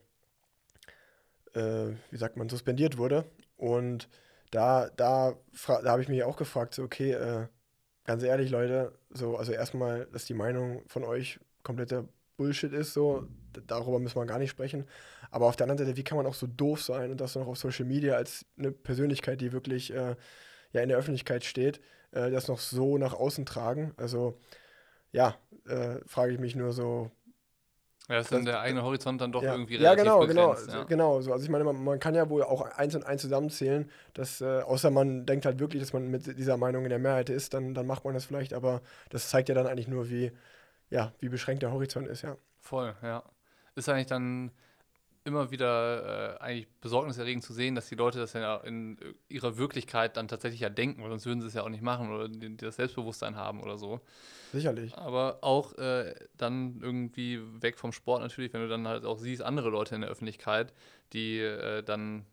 äh, 1.54 1.96
wie 2.10 2.18
sagt 2.18 2.38
man, 2.38 2.50
suspendiert 2.50 2.98
wurde. 2.98 3.26
Und 3.58 4.10
da, 4.52 4.90
da, 4.90 5.36
da 5.68 5.86
habe 5.86 6.02
ich 6.02 6.10
mich 6.10 6.24
auch 6.24 6.38
gefragt, 6.38 6.74
so, 6.76 6.84
okay, 6.84 7.12
äh, 7.14 7.48
ganz 8.06 8.24
ehrlich, 8.24 8.50
Leute, 8.50 8.94
so, 9.10 9.38
also 9.38 9.52
erstmal, 9.52 10.08
dass 10.08 10.26
die 10.26 10.34
Meinung 10.34 10.84
von 10.88 11.04
euch 11.04 11.40
kompletter 11.64 12.06
Bullshit 12.38 12.74
ist, 12.74 12.94
so, 12.94 13.28
darüber 13.68 14.00
müssen 14.00 14.16
wir 14.16 14.26
gar 14.26 14.40
nicht 14.40 14.50
sprechen. 14.50 14.88
Aber 15.30 15.46
auf 15.46 15.56
der 15.56 15.66
anderen 15.66 15.78
Seite, 15.78 15.98
wie 15.98 16.04
kann 16.04 16.18
man 16.18 16.26
auch 16.26 16.34
so 16.34 16.48
doof 16.48 16.82
sein 16.82 17.12
und 17.12 17.22
das 17.22 17.36
noch 17.36 17.48
auf 17.48 17.58
Social 17.58 17.86
Media 17.86 18.16
als 18.16 18.46
eine 18.58 18.72
Persönlichkeit, 18.72 19.42
die 19.42 19.52
wirklich 19.52 19.94
äh, 19.94 20.16
ja 20.74 20.82
in 20.82 20.90
der 20.90 20.98
Öffentlichkeit 20.98 21.44
steht, 21.46 21.80
äh, 22.12 22.32
das 22.32 22.48
noch 22.48 22.60
so 22.60 22.98
nach 22.98 23.14
außen 23.14 23.46
tragen? 23.46 23.94
Also, 23.98 24.40
ja, 25.12 25.36
äh, 25.68 26.00
frage 26.06 26.34
ich 26.34 26.40
mich 26.40 26.56
nur 26.56 26.74
so, 26.74 27.12
Ja, 28.10 28.20
ist 28.20 28.32
dann 28.32 28.46
der 28.46 28.60
eigene 28.60 28.84
Horizont 28.84 29.22
dann 29.22 29.32
doch 29.32 29.44
ja. 29.44 29.54
irgendwie 29.54 29.78
ja, 29.78 29.92
relativ 29.92 30.04
genau, 30.04 30.28
genau, 30.28 30.50
begrenzt. 30.50 30.74
Ja. 30.74 30.84
genau. 30.84 31.22
So. 31.22 31.32
Also 31.32 31.46
ich 31.46 31.50
meine, 31.50 31.64
man, 31.64 31.82
man 31.84 32.00
kann 32.00 32.16
ja 32.16 32.30
wohl 32.30 32.44
auch 32.44 32.62
eins 32.62 32.96
und 32.96 33.06
eins 33.06 33.22
zusammenzählen, 33.22 33.90
dass, 34.14 34.42
äh, 34.42 34.62
außer 34.62 34.90
man 34.90 35.26
denkt 35.26 35.46
halt 35.46 35.60
wirklich, 35.60 35.82
dass 35.82 35.94
man 35.94 36.10
mit 36.10 36.38
dieser 36.38 36.58
Meinung 36.58 36.84
in 36.84 36.90
der 36.90 37.00
Mehrheit 37.00 37.30
ist, 37.30 37.54
dann, 37.54 37.74
dann 37.74 37.88
macht 37.88 38.04
man 38.04 38.14
das 38.14 38.26
vielleicht, 38.26 38.54
aber 38.54 38.82
das 39.10 39.30
zeigt 39.30 39.50
ja 39.50 39.56
dann 39.56 39.68
eigentlich 39.68 39.88
nur, 39.88 40.10
wie, 40.10 40.32
ja, 40.92 41.12
wie 41.20 41.30
beschränkt 41.30 41.64
der 41.64 41.72
Horizont 41.72 42.08
ist, 42.08 42.22
ja. 42.22 42.38
Voll, 42.60 42.96
ja. 43.02 43.24
Ist 43.76 43.90
eigentlich 43.90 44.08
dann 44.08 44.52
immer 45.24 45.52
wieder 45.52 46.36
äh, 46.36 46.42
eigentlich 46.42 46.68
besorgniserregend 46.82 47.44
zu 47.44 47.54
sehen, 47.54 47.76
dass 47.76 47.88
die 47.88 47.96
Leute 47.96 48.18
das 48.20 48.34
ja 48.34 48.58
in 48.58 48.98
ihrer 49.30 49.58
Wirklichkeit 49.58 50.18
dann 50.18 50.28
tatsächlich 50.28 50.62
ja 50.62 50.70
denken, 50.70 51.02
weil 51.04 51.10
sonst 51.10 51.26
würden 51.28 51.42
sie 51.42 51.48
es 51.48 51.54
ja 51.54 51.62
auch 51.64 51.70
nicht 51.70 51.84
machen 51.84 52.12
oder 52.12 52.28
das 52.28 52.76
Selbstbewusstsein 52.76 53.36
haben 53.36 53.62
oder 53.62 53.78
so. 53.78 54.02
Sicherlich. 54.52 54.98
Aber 54.98 55.40
auch 55.42 55.78
äh, 55.78 56.16
dann 56.38 56.80
irgendwie 56.82 57.40
weg 57.62 57.78
vom 57.78 57.92
Sport 57.92 58.22
natürlich, 58.22 58.52
wenn 58.54 58.62
du 58.62 58.68
dann 58.68 58.88
halt 58.88 59.06
auch 59.06 59.20
siehst, 59.20 59.44
andere 59.44 59.70
Leute 59.70 59.94
in 59.96 60.02
der 60.02 60.10
Öffentlichkeit, 60.10 60.74
die 61.14 61.40
äh, 61.40 61.84
dann 61.84 62.26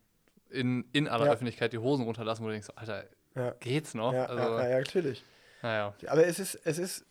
in, 0.51 0.87
in 0.93 1.09
aller 1.09 1.27
Ja. 1.27 1.33
Öffentlichkeit 1.33 1.75
die 1.75 1.79
Hosen 1.79 2.05
runterlassen, 2.07 2.43
wo 2.43 2.47
du 2.49 2.53
denkst, 2.53 2.69
Alter, 2.75 3.05
Ja. 3.37 3.51
geht's 3.61 3.93
noch? 3.93 4.15
Ja, 4.15 4.25
also, 4.25 4.43
ja, 4.59 4.69
ja, 4.69 4.79
natürlich. 4.79 5.23
naja. 5.61 5.95
Aber 6.07 6.27
es 6.27 6.39
ist, 6.39 6.55
es 6.65 6.79
ist, 6.79 7.05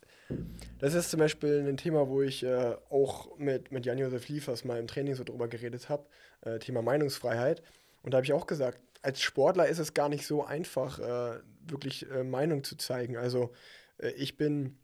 das 0.79 0.93
ist 0.93 1.09
zum 1.11 1.19
Beispiel 1.19 1.65
ein 1.67 1.77
Thema, 1.77 2.07
wo 2.07 2.21
ich 2.21 2.43
äh, 2.43 2.75
auch 2.89 3.37
mit, 3.37 3.71
mit 3.71 3.85
Jan-Josef 3.85 4.27
Liefers 4.27 4.65
mal 4.65 4.79
im 4.79 4.87
Training 4.87 5.15
so 5.15 5.23
drüber 5.23 5.47
geredet 5.47 5.89
habe, 5.89 6.05
äh, 6.41 6.59
Thema 6.59 6.81
Meinungsfreiheit. 6.81 7.61
Und 8.03 8.13
da 8.13 8.17
habe 8.17 8.25
ich 8.25 8.33
auch 8.33 8.47
gesagt, 8.47 8.79
als 9.01 9.21
Sportler 9.21 9.67
ist 9.67 9.79
es 9.79 9.93
gar 9.93 10.09
nicht 10.09 10.25
so 10.25 10.43
einfach, 10.43 10.99
äh, 10.99 11.39
wirklich 11.67 12.09
äh, 12.11 12.23
Meinung 12.23 12.63
zu 12.63 12.75
zeigen. 12.77 13.17
Also 13.17 13.53
äh, 13.97 14.09
ich 14.11 14.37
bin, 14.37 14.77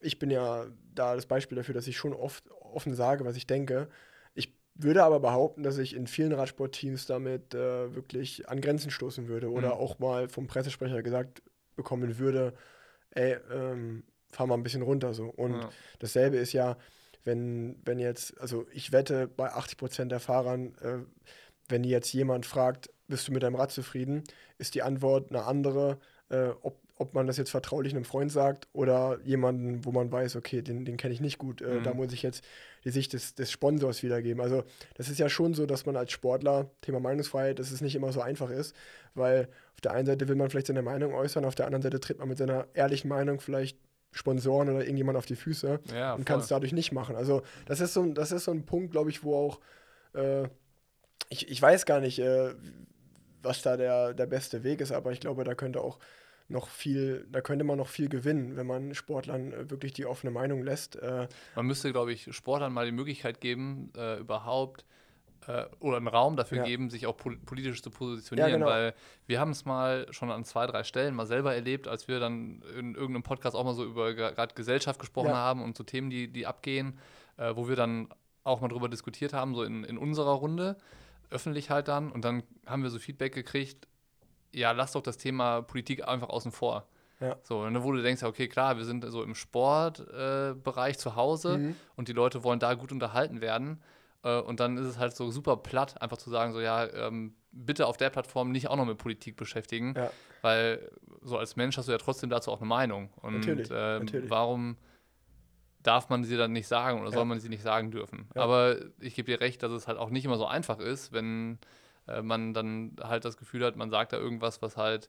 ich 0.00 0.18
bin 0.18 0.30
ja 0.30 0.66
da 0.94 1.14
das 1.14 1.26
Beispiel 1.26 1.56
dafür, 1.56 1.74
dass 1.74 1.86
ich 1.86 1.96
schon 1.96 2.12
oft 2.12 2.50
offen 2.50 2.94
sage, 2.94 3.24
was 3.24 3.36
ich 3.36 3.46
denke. 3.46 3.88
Ich 4.34 4.54
würde 4.74 5.02
aber 5.02 5.20
behaupten, 5.20 5.62
dass 5.62 5.78
ich 5.78 5.94
in 5.94 6.06
vielen 6.06 6.32
Radsportteams 6.32 7.06
damit 7.06 7.54
äh, 7.54 7.94
wirklich 7.94 8.48
an 8.48 8.60
Grenzen 8.60 8.90
stoßen 8.90 9.28
würde 9.28 9.50
oder 9.50 9.68
Mhm. 9.68 9.80
auch 9.80 9.98
mal 9.98 10.28
vom 10.28 10.46
Pressesprecher 10.46 11.02
gesagt 11.02 11.42
bekommen 11.76 12.18
würde, 12.18 12.52
ey, 13.10 13.36
ähm, 13.50 14.04
fahr 14.36 14.46
mal 14.46 14.54
ein 14.54 14.62
bisschen 14.62 14.82
runter 14.82 15.14
so. 15.14 15.24
Und 15.26 15.52
Ja. 15.62 15.70
dasselbe 15.98 16.36
ist 16.36 16.52
ja, 16.52 16.76
wenn, 17.24 17.76
wenn 17.84 17.98
jetzt, 17.98 18.38
also 18.40 18.66
ich 18.72 18.92
wette 18.92 19.26
bei 19.26 19.50
80 19.52 19.78
Prozent 19.78 20.12
der 20.12 20.20
Fahrern, 20.20 20.74
äh, 20.82 20.98
wenn 21.68 21.82
jetzt 21.82 22.12
jemand 22.12 22.46
fragt, 22.46 22.90
bist 23.08 23.26
du 23.28 23.32
mit 23.32 23.42
deinem 23.42 23.56
Rad 23.56 23.72
zufrieden, 23.72 24.22
ist 24.58 24.74
die 24.74 24.82
Antwort 24.82 25.30
eine 25.30 25.44
andere, 25.44 25.98
äh, 26.28 26.48
ob, 26.62 26.78
ob 26.98 27.14
man 27.14 27.26
das 27.26 27.36
jetzt 27.36 27.50
vertraulich 27.50 27.92
einem 27.94 28.04
Freund 28.04 28.30
sagt 28.32 28.68
oder 28.72 29.18
jemanden, 29.24 29.84
wo 29.84 29.90
man 29.92 30.10
weiß, 30.12 30.36
okay, 30.36 30.62
den, 30.62 30.84
den 30.84 30.96
kenne 30.96 31.12
ich 31.14 31.20
nicht 31.20 31.38
gut, 31.38 31.60
äh, 31.62 31.78
Mhm. 31.80 31.82
da 31.82 31.94
muss 31.94 32.12
ich 32.12 32.22
jetzt 32.22 32.44
die 32.84 32.90
Sicht 32.90 33.12
des, 33.12 33.34
des 33.34 33.50
Sponsors 33.50 34.02
wiedergeben. 34.02 34.40
Also 34.40 34.62
das 34.94 35.08
ist 35.08 35.18
ja 35.18 35.28
schon 35.28 35.52
so, 35.54 35.66
dass 35.66 35.84
man 35.86 35.96
als 35.96 36.12
Sportler, 36.12 36.70
Thema 36.82 37.00
Meinungsfreiheit, 37.00 37.58
dass 37.58 37.70
es 37.72 37.80
nicht 37.80 37.96
immer 37.96 38.12
so 38.12 38.20
einfach 38.20 38.50
ist, 38.50 38.74
weil 39.14 39.48
auf 39.74 39.80
der 39.80 39.92
einen 39.92 40.06
Seite 40.06 40.28
will 40.28 40.36
man 40.36 40.48
vielleicht 40.50 40.68
seine 40.68 40.82
Meinung 40.82 41.12
äußern, 41.14 41.44
auf 41.44 41.54
der 41.56 41.66
anderen 41.66 41.82
Seite 41.82 41.98
tritt 42.00 42.18
man 42.18 42.28
mit 42.28 42.38
seiner 42.38 42.68
ehrlichen 42.74 43.08
Meinung 43.08 43.40
vielleicht 43.40 43.78
Sponsoren 44.16 44.68
oder 44.70 44.80
irgendjemand 44.80 45.16
auf 45.18 45.26
die 45.26 45.36
Füße 45.36 45.80
Ja, 45.94 46.14
und 46.14 46.28
es 46.28 46.48
dadurch 46.48 46.72
nicht 46.72 46.90
machen. 46.92 47.14
Also 47.16 47.42
das 47.66 47.80
ist 47.80 47.94
so, 47.94 48.02
ein- 48.02 48.14
das 48.14 48.32
ist 48.32 48.44
so 48.44 48.50
ein 48.50 48.64
Punkt, 48.64 48.90
glaube 48.92 49.10
ich, 49.10 49.22
wo 49.22 49.36
auch, 49.36 49.60
äh, 50.14 50.48
ich, 51.28 51.48
ich 51.48 51.60
weiß 51.60 51.86
gar 51.86 52.00
nicht, 52.00 52.18
äh, 52.18 52.54
was 53.42 53.62
da 53.62 53.76
der, 53.76 54.14
der 54.14 54.26
beste 54.26 54.64
Weg 54.64 54.80
ist, 54.80 54.92
aber 54.92 55.12
ich 55.12 55.20
glaube, 55.20 55.44
da 55.44 55.54
könnte 55.54 55.80
auch 55.80 55.98
noch 56.48 56.68
viel, 56.68 57.26
da 57.30 57.40
könnte 57.40 57.64
man 57.64 57.76
noch 57.76 57.88
viel 57.88 58.08
gewinnen, 58.08 58.56
wenn 58.56 58.66
man 58.66 58.94
Sportlern 58.94 59.52
äh, 59.52 59.70
wirklich 59.70 59.92
die 59.92 60.06
offene 60.06 60.30
Meinung 60.30 60.62
lässt. 60.62 60.96
Äh, 60.96 61.26
Man 61.56 61.66
müsste, 61.66 61.90
glaube 61.92 62.12
ich, 62.12 62.28
Sportlern 62.34 62.72
mal 62.72 62.86
die 62.86 62.92
Möglichkeit 62.92 63.40
geben, 63.40 63.92
äh, 63.96 64.18
überhaupt 64.20 64.84
äh, 65.46 65.64
oder 65.80 65.96
einen 65.98 66.08
Raum 66.08 66.36
dafür 66.36 66.58
Ja. 66.58 66.64
geben, 66.64 66.90
sich 66.90 67.06
auch 67.06 67.16
pol 67.16 67.36
politisch 67.38 67.82
zu 67.82 67.90
positionieren, 67.90 68.52
genau. 68.52 68.66
weil 68.66 68.94
wir 69.26 69.38
haben 69.40 69.50
es 69.50 69.64
mal 69.64 70.06
schon 70.12 70.30
an 70.30 70.44
zwei, 70.44 70.66
drei 70.66 70.82
Stellen 70.84 71.14
mal 71.14 71.26
selber 71.26 71.54
erlebt, 71.54 71.88
als 71.88 72.08
wir 72.08 72.20
dann 72.20 72.62
in 72.78 72.94
irgendeinem 72.94 73.22
Podcast 73.22 73.54
auch 73.56 73.64
mal 73.64 73.74
so 73.74 73.84
über 73.84 74.14
gerade 74.14 74.54
Gesellschaft 74.54 74.98
gesprochen 75.00 75.28
Ja. 75.28 75.36
haben 75.36 75.62
und 75.62 75.76
so 75.76 75.84
Themen, 75.84 76.10
die, 76.10 76.28
die 76.32 76.46
abgehen, 76.46 76.98
äh, 77.36 77.54
wo 77.54 77.68
wir 77.68 77.76
dann 77.76 78.08
auch 78.44 78.60
mal 78.60 78.68
drüber 78.68 78.88
diskutiert 78.88 79.32
haben, 79.32 79.54
so 79.54 79.62
in, 79.64 79.84
in 79.84 79.98
unserer 79.98 80.32
Runde, 80.32 80.76
öffentlich 81.30 81.70
halt 81.70 81.88
dann, 81.88 82.12
und 82.12 82.24
dann 82.24 82.44
haben 82.66 82.82
wir 82.84 82.90
so 82.90 82.98
Feedback 83.00 83.34
gekriegt, 83.34 83.88
ja, 84.52 84.70
lass 84.72 84.92
doch 84.92 85.02
das 85.02 85.16
Thema 85.18 85.62
Politik 85.62 86.06
einfach 86.06 86.28
außen 86.28 86.52
vor. 86.52 86.86
Ja. 87.18 87.36
So, 87.42 87.68
ne, 87.68 87.82
wo 87.82 87.92
du 87.92 88.02
denkst, 88.02 88.22
okay, 88.22 88.46
klar, 88.46 88.76
wir 88.76 88.84
sind 88.84 89.04
so 89.08 89.22
im 89.22 89.34
Sportbereich 89.34 90.94
äh, 90.94 90.98
zu 90.98 91.16
Hause 91.16 91.58
Mhm. 91.58 91.76
und 91.96 92.08
die 92.08 92.12
Leute 92.12 92.44
wollen 92.44 92.58
da 92.58 92.74
gut 92.74 92.92
unterhalten 92.92 93.40
werden. 93.40 93.80
Äh, 94.26 94.40
und 94.40 94.58
dann 94.58 94.76
ist 94.76 94.86
es 94.86 94.98
halt 94.98 95.14
so 95.14 95.30
super 95.30 95.56
platt, 95.56 96.02
einfach 96.02 96.18
zu 96.18 96.30
sagen, 96.30 96.52
so 96.52 96.60
ja, 96.60 96.84
ähm, 96.92 97.34
bitte 97.52 97.86
auf 97.86 97.96
der 97.96 98.10
Plattform 98.10 98.50
nicht 98.50 98.68
auch 98.68 98.76
noch 98.76 98.84
mit 98.84 98.98
Politik 98.98 99.36
beschäftigen, 99.36 99.94
Ja. 99.96 100.10
weil 100.42 100.90
so 101.22 101.38
als 101.38 101.54
Mensch 101.56 101.76
hast 101.78 101.86
du 101.86 101.92
ja 101.92 101.98
trotzdem 101.98 102.28
dazu 102.28 102.50
auch 102.50 102.58
eine 102.60 102.66
Meinung. 102.68 103.10
Und 103.22 103.34
Natürlich, 103.34 103.68
ähm, 103.70 104.04
natürlich. 104.04 104.28
warum 104.30 104.76
darf 105.82 106.08
man 106.08 106.24
sie 106.24 106.36
dann 106.36 106.52
nicht 106.52 106.66
sagen 106.66 107.00
oder 107.00 107.10
Ja. 107.10 107.14
soll 107.16 107.24
man 107.24 107.38
sie 107.38 107.48
nicht 107.48 107.62
sagen 107.62 107.92
dürfen? 107.92 108.28
Ja. 108.34 108.42
Aber 108.42 108.76
ich 108.98 109.14
gebe 109.14 109.30
dir 109.30 109.40
recht, 109.40 109.62
dass 109.62 109.70
es 109.70 109.86
halt 109.86 109.98
auch 109.98 110.10
nicht 110.10 110.24
immer 110.24 110.36
so 110.36 110.46
einfach 110.46 110.80
ist, 110.80 111.12
wenn 111.12 111.58
äh, 112.08 112.20
man 112.22 112.52
dann 112.52 112.96
halt 113.00 113.24
das 113.24 113.36
Gefühl 113.36 113.64
hat, 113.64 113.76
man 113.76 113.90
sagt 113.90 114.12
da 114.12 114.16
irgendwas, 114.16 114.60
was 114.60 114.76
halt 114.76 115.08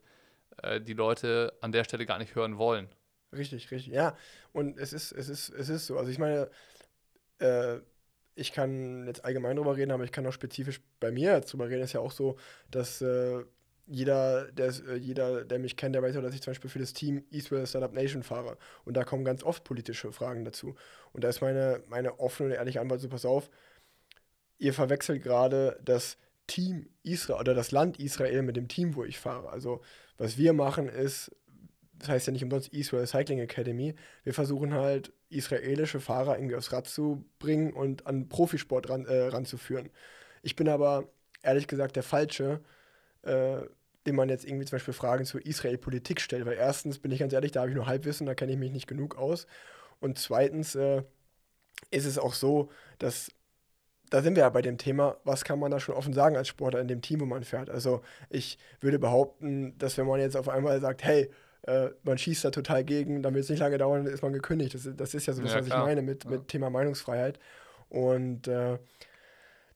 äh, 0.61 0.79
die 0.79 0.93
Leute 0.93 1.53
an 1.61 1.71
der 1.71 1.83
Stelle 1.83 2.05
gar 2.05 2.19
nicht 2.19 2.35
hören 2.35 2.57
wollen. 2.59 2.87
Richtig, 3.33 3.71
richtig. 3.71 3.93
Ja, 3.93 4.15
und 4.53 4.77
es 4.77 4.93
ist, 4.93 5.11
es 5.11 5.27
ist, 5.27 5.49
es 5.49 5.69
ist 5.69 5.87
so. 5.87 5.97
Also 5.97 6.11
ich 6.11 6.19
meine, 6.19 6.49
äh, 7.39 7.79
ich 8.37 8.53
kann 8.53 9.07
jetzt 9.07 9.25
allgemein 9.25 9.55
drüber 9.55 9.75
reden, 9.75 9.91
aber 9.91 10.03
ich 10.03 10.11
kann 10.11 10.25
auch 10.27 10.31
spezifisch 10.31 10.81
bei 10.99 11.11
mir 11.11 11.41
drüber 11.41 11.69
reden. 11.69 11.81
Ist 11.81 11.93
ja 11.93 12.01
auch 12.01 12.11
so, 12.11 12.37
dass 12.69 13.01
äh, 13.01 13.43
jeder, 13.87 14.51
der, 14.51 14.67
äh, 14.87 14.95
jeder, 14.95 15.43
der 15.43 15.59
mich 15.59 15.75
kennt, 15.75 15.95
der 15.95 16.03
weiß 16.03 16.15
ja, 16.15 16.21
dass 16.21 16.35
ich 16.35 16.41
zum 16.41 16.51
Beispiel 16.51 16.69
für 16.69 16.79
das 16.79 16.93
Team 16.93 17.23
Eastwell 17.31 17.65
Startup 17.65 17.91
Nation 17.91 18.21
fahre. 18.21 18.57
Und 18.85 18.95
da 18.95 19.03
kommen 19.03 19.25
ganz 19.25 19.43
oft 19.43 19.63
politische 19.63 20.11
Fragen 20.11 20.45
dazu. 20.45 20.75
Und 21.13 21.23
da 21.23 21.29
ist 21.29 21.41
meine, 21.41 21.81
meine 21.87 22.19
offene 22.19 22.49
und 22.49 22.55
ehrliche 22.55 22.79
Antwort 22.79 23.01
so, 23.01 23.09
pass 23.09 23.25
auf, 23.25 23.49
ihr 24.59 24.73
verwechselt 24.73 25.23
gerade 25.23 25.79
das 25.83 26.17
Team 26.45 26.87
Israel 27.03 27.39
oder 27.39 27.53
das 27.55 27.71
Land 27.71 27.99
Israel 27.99 28.43
mit 28.43 28.55
dem 28.55 28.67
Team, 28.67 28.95
wo 28.95 29.03
ich 29.03 29.17
fahre. 29.17 29.49
Also 29.49 29.81
was 30.17 30.37
wir 30.37 30.53
machen 30.53 30.89
ist, 30.89 31.35
das 31.99 32.09
heißt 32.09 32.27
ja 32.27 32.33
nicht 32.33 32.43
umsonst 32.43 32.69
Israel 32.69 33.07
Cycling 33.07 33.39
Academy. 33.39 33.95
Wir 34.23 34.33
versuchen 34.33 34.73
halt 34.73 35.13
israelische 35.29 35.99
Fahrer 35.99 36.37
irgendwie 36.37 36.55
aufs 36.55 36.71
Rad 36.71 36.87
zu 36.87 37.25
bringen 37.39 37.73
und 37.73 38.05
an 38.07 38.29
Profisport 38.29 38.89
ran, 38.89 39.05
äh, 39.05 39.27
ranzuführen. 39.27 39.89
Ich 40.41 40.55
bin 40.55 40.69
aber 40.69 41.09
ehrlich 41.41 41.67
gesagt 41.67 41.95
der 41.95 42.03
Falsche, 42.03 42.61
äh, 43.23 43.61
den 44.05 44.15
man 44.15 44.29
jetzt 44.29 44.45
irgendwie 44.45 44.65
zum 44.65 44.77
Beispiel 44.77 44.93
Fragen 44.93 45.25
zur 45.25 45.45
Israel-Politik 45.45 46.21
stellt. 46.21 46.45
Weil 46.45 46.57
erstens 46.57 46.99
bin 46.99 47.11
ich 47.11 47.19
ganz 47.19 47.33
ehrlich, 47.33 47.51
da 47.51 47.61
habe 47.61 47.69
ich 47.69 47.75
nur 47.75 47.87
Halbwissen, 47.87 48.25
da 48.25 48.35
kenne 48.35 48.53
ich 48.53 48.57
mich 48.57 48.71
nicht 48.71 48.87
genug 48.87 49.17
aus. 49.17 49.47
Und 49.99 50.17
zweitens 50.17 50.75
äh, 50.75 51.03
ist 51.91 52.05
es 52.05 52.17
auch 52.17 52.33
so, 52.33 52.69
dass 52.99 53.31
da 54.09 54.21
sind 54.21 54.35
wir 54.35 54.43
ja 54.43 54.49
bei 54.49 54.61
dem 54.61 54.77
Thema, 54.77 55.17
was 55.25 55.43
kann 55.43 55.59
man 55.59 55.71
da 55.71 55.79
schon 55.79 55.95
offen 55.95 56.13
sagen 56.13 56.37
als 56.37 56.47
Sportler 56.47 56.79
in 56.79 56.87
dem 56.87 57.01
Team, 57.01 57.19
wo 57.19 57.25
man 57.25 57.43
fährt. 57.43 57.69
Also 57.69 58.01
ich 58.29 58.57
würde 58.79 58.99
behaupten, 58.99 59.77
dass 59.77 59.97
wenn 59.97 60.07
man 60.07 60.21
jetzt 60.21 60.37
auf 60.37 60.47
einmal 60.47 60.79
sagt, 60.79 61.03
hey, 61.03 61.29
äh, 61.67 61.89
man 62.03 62.17
schießt 62.17 62.45
da 62.45 62.51
total 62.51 62.83
gegen, 62.83 63.21
dann 63.21 63.33
wird 63.35 63.43
es 63.43 63.49
nicht 63.49 63.59
lange 63.59 63.77
dauern, 63.77 64.05
dann 64.05 64.13
ist 64.13 64.23
man 64.23 64.33
gekündigt. 64.33 64.73
Das, 64.73 64.85
ist- 64.85 64.99
das 64.99 65.13
ist 65.13 65.25
ja 65.27 65.33
so 65.33 65.41
das, 65.43 65.53
Ja, 65.53 65.59
was 65.59 65.65
klar. 65.67 65.79
ich 65.81 65.85
meine 65.85 66.01
mit, 66.01 66.23
Ja. 66.23 66.31
mit 66.31 66.47
Thema 66.47 66.69
Meinungsfreiheit. 66.69 67.39
Und 67.89 68.47
äh, 68.47 68.77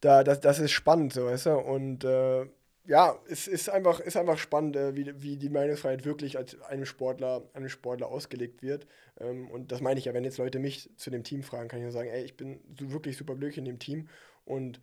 da, 0.02 0.24
das, 0.24 0.40
das 0.42 0.60
ist 0.60 0.72
spannend, 0.72 1.14
so 1.14 1.26
weißt 1.26 1.46
du. 1.48 1.52
Und 1.58 2.04
äh, 2.04 2.46
ja, 2.88 3.16
es 3.30 3.48
ist 3.48 3.70
einfach, 3.70 4.00
ist 4.00 4.18
einfach 4.18 4.38
spannend, 4.40 4.76
äh, 4.76 4.96
wie, 4.96 5.22
wie 5.22 5.38
die 5.38 5.50
Meinungsfreiheit 5.50 6.04
wirklich 6.06 6.38
als 6.38 6.60
einem 6.64 6.86
Sportler, 6.86 7.44
einem 7.54 7.70
Sportler 7.70 8.08
ausgelegt 8.08 8.64
wird. 8.64 8.88
Ähm, 9.20 9.50
und 9.52 9.72
das 9.72 9.82
meine 9.82 10.00
ich 10.00 10.06
ja, 10.06 10.14
wenn 10.14 10.24
jetzt 10.24 10.40
Leute 10.40 10.58
mich 10.60 10.90
zu 10.98 11.12
dem 11.12 11.24
Team 11.24 11.44
fragen, 11.44 11.68
kann 11.68 11.80
ich 11.80 11.84
nur 11.84 11.92
sagen, 11.92 12.10
ey, 12.10 12.24
ich 12.24 12.36
bin 12.38 12.60
so 12.80 12.92
wirklich 12.92 13.18
super 13.18 13.36
glücklich 13.36 13.60
in 13.60 13.66
dem 13.66 13.80
Team. 13.80 14.08
Und 14.46 14.82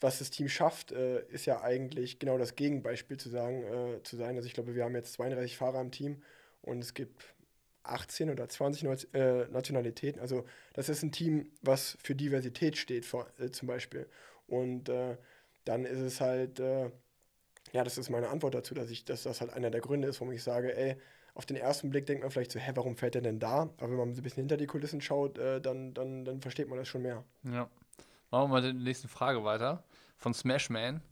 was 0.00 0.18
das 0.20 0.30
Team 0.30 0.48
schafft, 0.48 0.92
äh, 0.92 1.22
ist 1.28 1.46
ja 1.46 1.60
eigentlich 1.62 2.18
genau 2.18 2.38
das 2.38 2.54
Gegenbeispiel 2.54 3.16
zu 3.16 3.28
sagen, 3.28 3.62
äh, 3.64 4.02
zu 4.02 4.16
sein. 4.16 4.36
Also 4.36 4.46
ich 4.46 4.54
glaube, 4.54 4.74
wir 4.74 4.84
haben 4.84 4.94
jetzt 4.94 5.12
32 5.14 5.56
Fahrer 5.56 5.80
im 5.80 5.90
Team 5.90 6.22
und 6.62 6.80
es 6.80 6.94
gibt 6.94 7.34
18 7.82 8.30
oder 8.30 8.48
20 8.48 8.82
Neu- 8.84 8.96
äh, 9.18 9.48
Nationalitäten. 9.48 10.20
Also 10.20 10.44
das 10.74 10.88
ist 10.88 11.02
ein 11.02 11.12
Team, 11.12 11.50
was 11.62 11.96
für 12.02 12.14
Diversität 12.14 12.76
steht, 12.76 13.06
vor, 13.06 13.26
äh, 13.38 13.50
zum 13.50 13.66
Beispiel. 13.66 14.06
Und 14.46 14.88
äh, 14.88 15.16
dann 15.64 15.84
ist 15.84 15.98
es 16.00 16.20
halt, 16.20 16.60
äh, 16.60 16.90
ja, 17.72 17.84
das 17.84 17.98
ist 17.98 18.10
meine 18.10 18.28
Antwort 18.28 18.54
dazu, 18.54 18.74
dass 18.74 18.90
ich, 18.90 19.04
dass 19.04 19.24
das 19.24 19.40
halt 19.40 19.52
einer 19.52 19.70
der 19.70 19.80
Gründe 19.80 20.08
ist, 20.08 20.20
warum 20.20 20.32
ich 20.32 20.42
sage, 20.42 20.76
ey, 20.76 20.96
auf 21.34 21.46
den 21.46 21.56
ersten 21.56 21.90
Blick 21.90 22.06
denkt 22.06 22.22
man 22.22 22.30
vielleicht 22.30 22.52
so, 22.52 22.58
hä, 22.58 22.72
warum 22.74 22.96
fährt 22.96 23.14
er 23.14 23.20
denn 23.20 23.38
da? 23.38 23.62
Aber 23.78 23.90
wenn 23.90 23.96
man 23.96 24.08
ein 24.10 24.22
bisschen 24.22 24.42
hinter 24.42 24.56
die 24.56 24.66
Kulissen 24.66 25.00
schaut, 25.00 25.38
dann, 25.38 25.94
dann, 25.94 26.24
dann 26.24 26.40
versteht 26.40 26.68
man 26.68 26.78
das 26.78 26.88
schon 26.88 27.02
mehr. 27.02 27.24
Ja. 27.44 27.70
Machen 28.30 28.50
wir 28.50 28.60
mal 28.60 28.62
die 28.62 28.72
nächste 28.74 29.08
Frage 29.08 29.42
weiter. 29.44 29.84
Von 30.18 30.34
Smashman. 30.34 31.02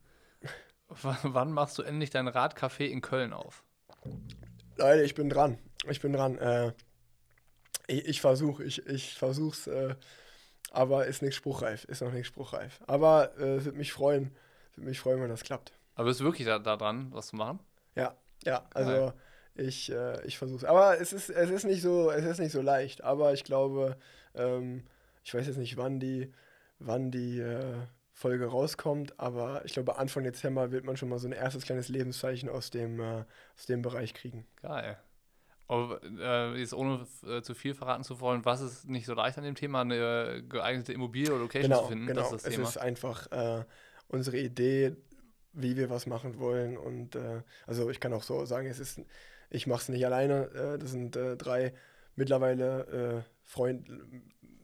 W 0.89 1.15
wann 1.23 1.53
machst 1.53 1.79
du 1.79 1.83
endlich 1.83 2.11
dein 2.11 2.29
Radcafé 2.29 2.85
in 2.85 3.01
Köln 3.01 3.33
auf? 3.33 3.65
Leute, 4.77 5.03
ich 5.03 5.15
bin 5.15 5.31
dran. 5.31 5.59
Ich 5.89 6.01
bin 6.01 6.13
dran. 6.13 6.39
Äh, 6.39 6.73
ich 7.87 8.07
ich 8.07 8.21
versuche, 8.21 8.65
ich, 8.65 8.87
ich 8.87 9.15
versuch's, 9.15 9.67
äh, 9.67 9.95
aber 10.71 11.07
ist 11.07 11.23
nicht 11.23 11.35
spruchreif, 11.35 11.85
ist 11.85 12.03
noch 12.03 12.13
nicht 12.13 12.27
spruchreif. 12.27 12.81
Aber 12.87 13.33
äh, 13.39 13.57
es 13.57 13.65
würde 13.65 13.79
mich 13.79 13.93
freuen, 13.93 14.37
würde 14.75 14.91
mich 14.91 15.01
freuen, 15.01 15.23
wenn 15.23 15.31
das 15.31 15.43
klappt. 15.43 15.73
Aber 15.95 16.09
bist 16.09 16.21
du 16.21 16.25
wirklich 16.25 16.47
da, 16.47 16.59
da 16.59 16.77
dran, 16.77 17.09
was 17.13 17.29
zu 17.29 17.37
machen? 17.37 17.61
Ja, 17.95 18.15
ja, 18.45 18.67
also 18.75 18.91
Geil. 18.91 19.13
ich, 19.55 19.91
äh, 19.91 20.25
ich 20.27 20.37
versuche 20.37 20.59
es. 20.59 20.65
Aber 20.65 21.01
es 21.01 21.15
ist, 21.15 21.31
es 21.31 21.51
ist 21.51 21.65
nicht 21.65 21.81
so, 21.81 22.11
es 22.11 22.25
ist 22.25 22.41
nicht 22.41 22.53
so 22.53 22.61
leicht. 22.61 23.03
Aber 23.03 23.33
ich 23.33 23.45
glaube, 23.45 23.97
ähm, 24.35 24.85
ich 25.25 25.33
weiß 25.33 25.47
jetzt 25.47 25.57
nicht, 25.57 25.79
wann 25.79 25.99
die, 25.99 26.33
wann 26.79 27.11
die 27.11 27.41
äh, 27.41 27.75
Folge 28.13 28.47
rauskommt, 28.47 29.19
aber 29.21 29.65
ich 29.65 29.73
glaube, 29.75 29.99
Anfang 29.99 30.25
Dezember 30.25 30.71
wird 30.73 30.85
man 30.85 30.97
schon 30.97 31.09
mal 31.11 31.19
so 31.19 31.29
ein 31.29 31.33
erstes 31.33 31.65
kleines 31.65 31.89
Lebenszeichen 31.89 32.49
aus 32.49 32.71
dem, 32.71 33.01
äh, 33.01 33.25
aus 33.57 33.67
dem 33.69 33.83
Bereich 33.83 34.15
kriegen. 34.15 34.47
Geil. 34.63 34.99
Aber 35.69 36.01
äh, 36.05 36.59
jetzt 36.61 36.75
ohne 36.75 37.07
äh, 37.27 37.43
zu 37.43 37.55
viel 37.55 37.75
verraten 37.75 38.05
zu 38.05 38.21
wollen, 38.21 38.45
was 38.45 38.61
ist 38.61 38.89
nicht 38.89 39.05
so 39.07 39.15
leicht 39.15 39.37
an 39.37 39.45
dem 39.45 39.57
Thema, 39.57 39.81
eine 39.81 40.45
geeignete 40.49 40.93
Immobilie 40.93 41.31
oder 41.33 41.41
Location 41.43 41.73
Genau, 41.73 41.83
zu 41.83 41.89
finden? 41.89 42.07
genau. 42.07 42.21
Das 42.23 42.33
ist 42.33 42.45
das 42.45 42.45
es 42.47 42.55
Thema. 42.55 42.69
ist 42.69 42.77
einfach 42.79 43.31
äh, 43.33 43.65
unsere 44.09 44.39
Idee, 44.39 44.97
wie 45.53 45.77
wir 45.77 45.91
was 45.91 46.07
machen 46.07 46.39
wollen. 46.39 46.77
Und 46.79 47.17
äh, 47.17 47.43
also 47.67 47.91
ich 47.91 47.99
kann 48.01 48.13
auch 48.13 48.23
so 48.23 48.45
sagen, 48.47 48.69
es 48.69 48.79
ist, 48.79 49.01
ich 49.51 49.67
mache 49.67 49.83
es 49.83 49.89
nicht 49.89 50.07
alleine. 50.07 50.51
Äh, 50.53 50.79
das 50.79 50.93
sind 50.93 51.17
äh, 51.17 51.37
drei 51.37 51.75
mittlerweile 52.15 53.25
äh, 53.27 53.31
Freund, 53.43 53.89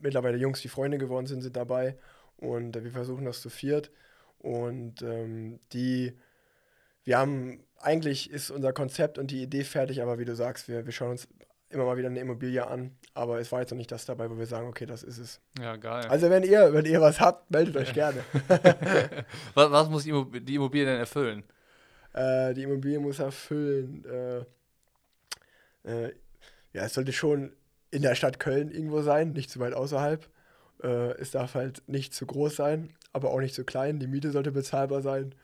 mittlerweile 0.02 0.36
Jungs, 0.38 0.60
die 0.60 0.68
Freunde 0.68 0.98
geworden 0.98 1.26
sind, 1.26 1.42
sind 1.42 1.56
dabei. 1.56 1.96
Und 2.36 2.76
äh, 2.76 2.84
wir 2.84 2.90
versuchen 2.90 3.24
das 3.24 3.40
zu 3.40 3.50
viert. 3.50 3.90
Und 4.38 5.02
ähm, 5.02 5.60
die, 5.72 6.12
wir 7.04 7.18
haben, 7.18 7.62
eigentlich 7.80 8.30
ist 8.30 8.50
unser 8.50 8.72
Konzept 8.72 9.18
und 9.18 9.30
die 9.30 9.42
Idee 9.42 9.64
fertig, 9.64 10.02
aber 10.02 10.18
wie 10.18 10.24
du 10.24 10.34
sagst, 10.34 10.68
wir, 10.68 10.84
wir 10.84 10.92
schauen 10.92 11.12
uns 11.12 11.28
immer 11.70 11.84
mal 11.84 11.96
wieder 11.96 12.08
eine 12.08 12.20
Immobilie 12.20 12.66
an. 12.66 12.96
Aber 13.14 13.38
es 13.40 13.50
war 13.52 13.60
jetzt 13.60 13.70
noch 13.70 13.78
nicht 13.78 13.92
das 13.92 14.04
dabei, 14.04 14.28
wo 14.30 14.36
wir 14.38 14.46
sagen, 14.46 14.66
okay, 14.68 14.84
das 14.86 15.02
ist 15.02 15.18
es. 15.18 15.40
ja, 15.60 15.76
geil. 15.76 16.06
Also 16.08 16.28
wenn 16.30 16.42
ihr, 16.42 16.72
wenn 16.74 16.84
ihr 16.84 17.00
was 17.00 17.20
habt, 17.20 17.50
meldet 17.50 17.76
euch 17.76 17.92
gerne. 17.94 18.22
was, 19.54 19.70
was 19.70 19.88
muss 19.88 20.02
die 20.04 20.10
Immo- 20.12 20.38
die 20.40 20.54
Immobilie 20.56 20.86
denn 20.86 20.98
erfüllen? 20.98 21.44
äh, 22.14 22.52
die 22.54 22.64
Immobilie 22.64 22.98
muss 22.98 23.18
erfüllen. 23.20 24.04
Äh, 24.04 24.38
äh, 25.90 26.12
ja, 26.72 26.84
es 26.84 26.94
sollte 26.94 27.12
schon 27.12 27.52
in 27.92 28.02
der 28.02 28.16
Stadt 28.16 28.40
Köln 28.40 28.70
irgendwo 28.70 29.02
sein, 29.02 29.32
nicht 29.32 29.50
zu 29.50 29.60
weit 29.60 29.74
außerhalb. 29.74 30.28
Äh, 30.82 31.12
es 31.20 31.30
darf 31.30 31.54
halt 31.54 31.82
nicht 31.86 32.14
zu 32.14 32.26
groß 32.26 32.56
sein, 32.56 32.90
aber 33.12 33.30
auch 33.30 33.40
nicht 33.40 33.54
zu 33.54 33.64
klein. 33.64 34.00
Die 34.00 34.08
Miete 34.08 34.32
sollte 34.32 34.50
bezahlbar 34.50 35.02
sein. 35.02 35.34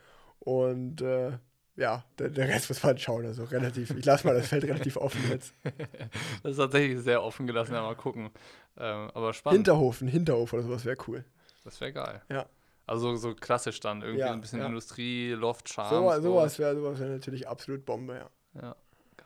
Und 0.40 1.00
äh, 1.02 1.32
ja, 1.76 2.04
der, 2.18 2.30
der 2.30 2.48
Rest 2.48 2.68
muss 2.70 2.82
man 2.82 2.98
schauen. 2.98 3.26
Also 3.26 3.44
relativ, 3.44 3.90
ich 3.90 4.04
lasse 4.04 4.26
mal 4.26 4.34
das 4.34 4.48
Feld 4.48 4.64
relativ 4.64 4.96
offen 4.96 5.20
jetzt. 5.30 5.54
Das 6.42 6.52
ist 6.52 6.58
tatsächlich 6.58 6.98
sehr 7.00 7.22
offen 7.22 7.46
gelassen, 7.46 7.74
ja, 7.74 7.82
mal 7.82 7.94
gucken. 7.94 8.30
Ähm, 8.78 9.10
aber 9.14 9.32
spannend. 9.34 9.58
Hinterhof, 9.58 10.00
ein 10.00 10.08
Hinterhof 10.08 10.52
oder 10.52 10.62
sowas 10.62 10.84
wäre 10.84 10.96
cool. 11.06 11.24
das 11.64 11.80
wäre 11.80 11.92
geil. 11.92 12.22
Ja. 12.30 12.46
Also 12.86 13.14
so 13.16 13.34
klassisch 13.34 13.80
dann, 13.80 14.00
irgendwie 14.00 14.20
Ja, 14.20 14.32
ein 14.32 14.40
bisschen 14.40 14.60
ja. 14.60 14.66
Industrie, 14.66 15.32
Loft, 15.32 15.68
Charme. 15.68 15.90
So, 15.90 16.22
sowas 16.22 16.58
wäre 16.58 16.74
sowas 16.74 16.98
wär 16.98 17.08
natürlich 17.08 17.46
absolut 17.46 17.84
Bombe, 17.84 18.14
ja. 18.14 18.30
Ja, 18.62 18.76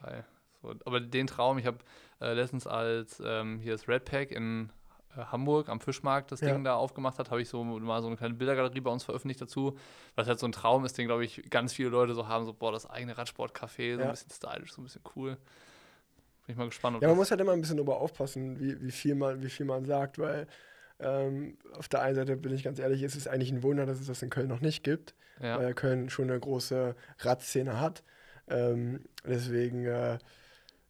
geil. 0.02 0.24
So, 0.60 0.74
aber 0.84 1.00
den 1.00 1.28
Traum, 1.28 1.58
ich 1.58 1.66
habe 1.66 1.78
äh, 2.22 2.32
letztens 2.34 2.66
als 2.66 3.20
ähm, 3.24 3.58
hier 3.58 3.72
das 3.72 3.88
Red 3.88 4.04
Pack 4.04 4.30
in 4.30 4.70
äh, 5.16 5.20
Hamburg 5.24 5.68
am 5.68 5.80
Fischmarkt 5.80 6.32
das 6.32 6.40
Ja. 6.40 6.52
Ding 6.52 6.64
da 6.64 6.74
aufgemacht 6.74 7.18
hat, 7.18 7.30
habe 7.30 7.42
ich 7.42 7.48
so 7.48 7.62
mal 7.64 8.00
so 8.00 8.06
eine 8.08 8.16
kleine 8.16 8.34
Bildergalerie 8.34 8.80
bei 8.80 8.90
uns 8.90 9.04
veröffentlicht 9.04 9.40
dazu, 9.40 9.76
was 10.14 10.28
halt 10.28 10.38
so 10.38 10.46
ein 10.46 10.52
Traum 10.52 10.84
ist, 10.84 10.96
den 10.96 11.06
glaube 11.06 11.24
ich 11.24 11.50
ganz 11.50 11.72
viele 11.72 11.88
Leute 11.90 12.14
so 12.14 12.28
haben, 12.28 12.44
so 12.44 12.52
boah, 12.52 12.72
das 12.72 12.88
eigene 12.88 13.16
Radsportcafé, 13.18 13.94
so 13.96 14.00
Ja. 14.00 14.06
ein 14.06 14.10
bisschen 14.12 14.30
stylisch, 14.30 14.72
so 14.72 14.80
ein 14.80 14.84
bisschen 14.84 15.02
cool. 15.16 15.36
Bin 16.46 16.54
ich 16.54 16.56
mal 16.56 16.66
gespannt, 16.66 17.00
Ja, 17.02 17.08
man 17.08 17.16
muss 17.16 17.30
halt 17.30 17.40
immer 17.40 17.52
ein 17.52 17.60
bisschen 17.60 17.76
drüber 17.76 18.00
aufpassen, 18.00 18.58
wie, 18.58 18.80
wie, 18.80 18.90
viel, 18.90 19.14
man, 19.14 19.42
wie 19.42 19.50
viel 19.50 19.66
man 19.66 19.84
sagt, 19.84 20.18
weil 20.18 20.46
ähm, 20.98 21.56
auf 21.74 21.88
der 21.88 22.02
einen 22.02 22.14
Seite 22.14 22.36
bin 22.36 22.52
ich 22.52 22.62
ganz 22.62 22.78
ehrlich, 22.78 23.02
ist 23.02 23.14
es 23.16 23.26
eigentlich 23.28 23.50
ein 23.52 23.62
Wunder, 23.62 23.86
dass 23.86 24.00
es 24.00 24.06
das 24.06 24.22
in 24.22 24.30
Köln 24.30 24.48
noch 24.48 24.60
nicht 24.60 24.82
gibt, 24.84 25.14
ja. 25.40 25.58
weil 25.58 25.74
Köln 25.74 26.10
schon 26.10 26.30
eine 26.30 26.38
große 26.38 26.94
Radszene 27.18 27.80
hat. 27.80 28.02
Ähm, 28.48 29.04
deswegen, 29.24 29.84
äh, 29.86 30.18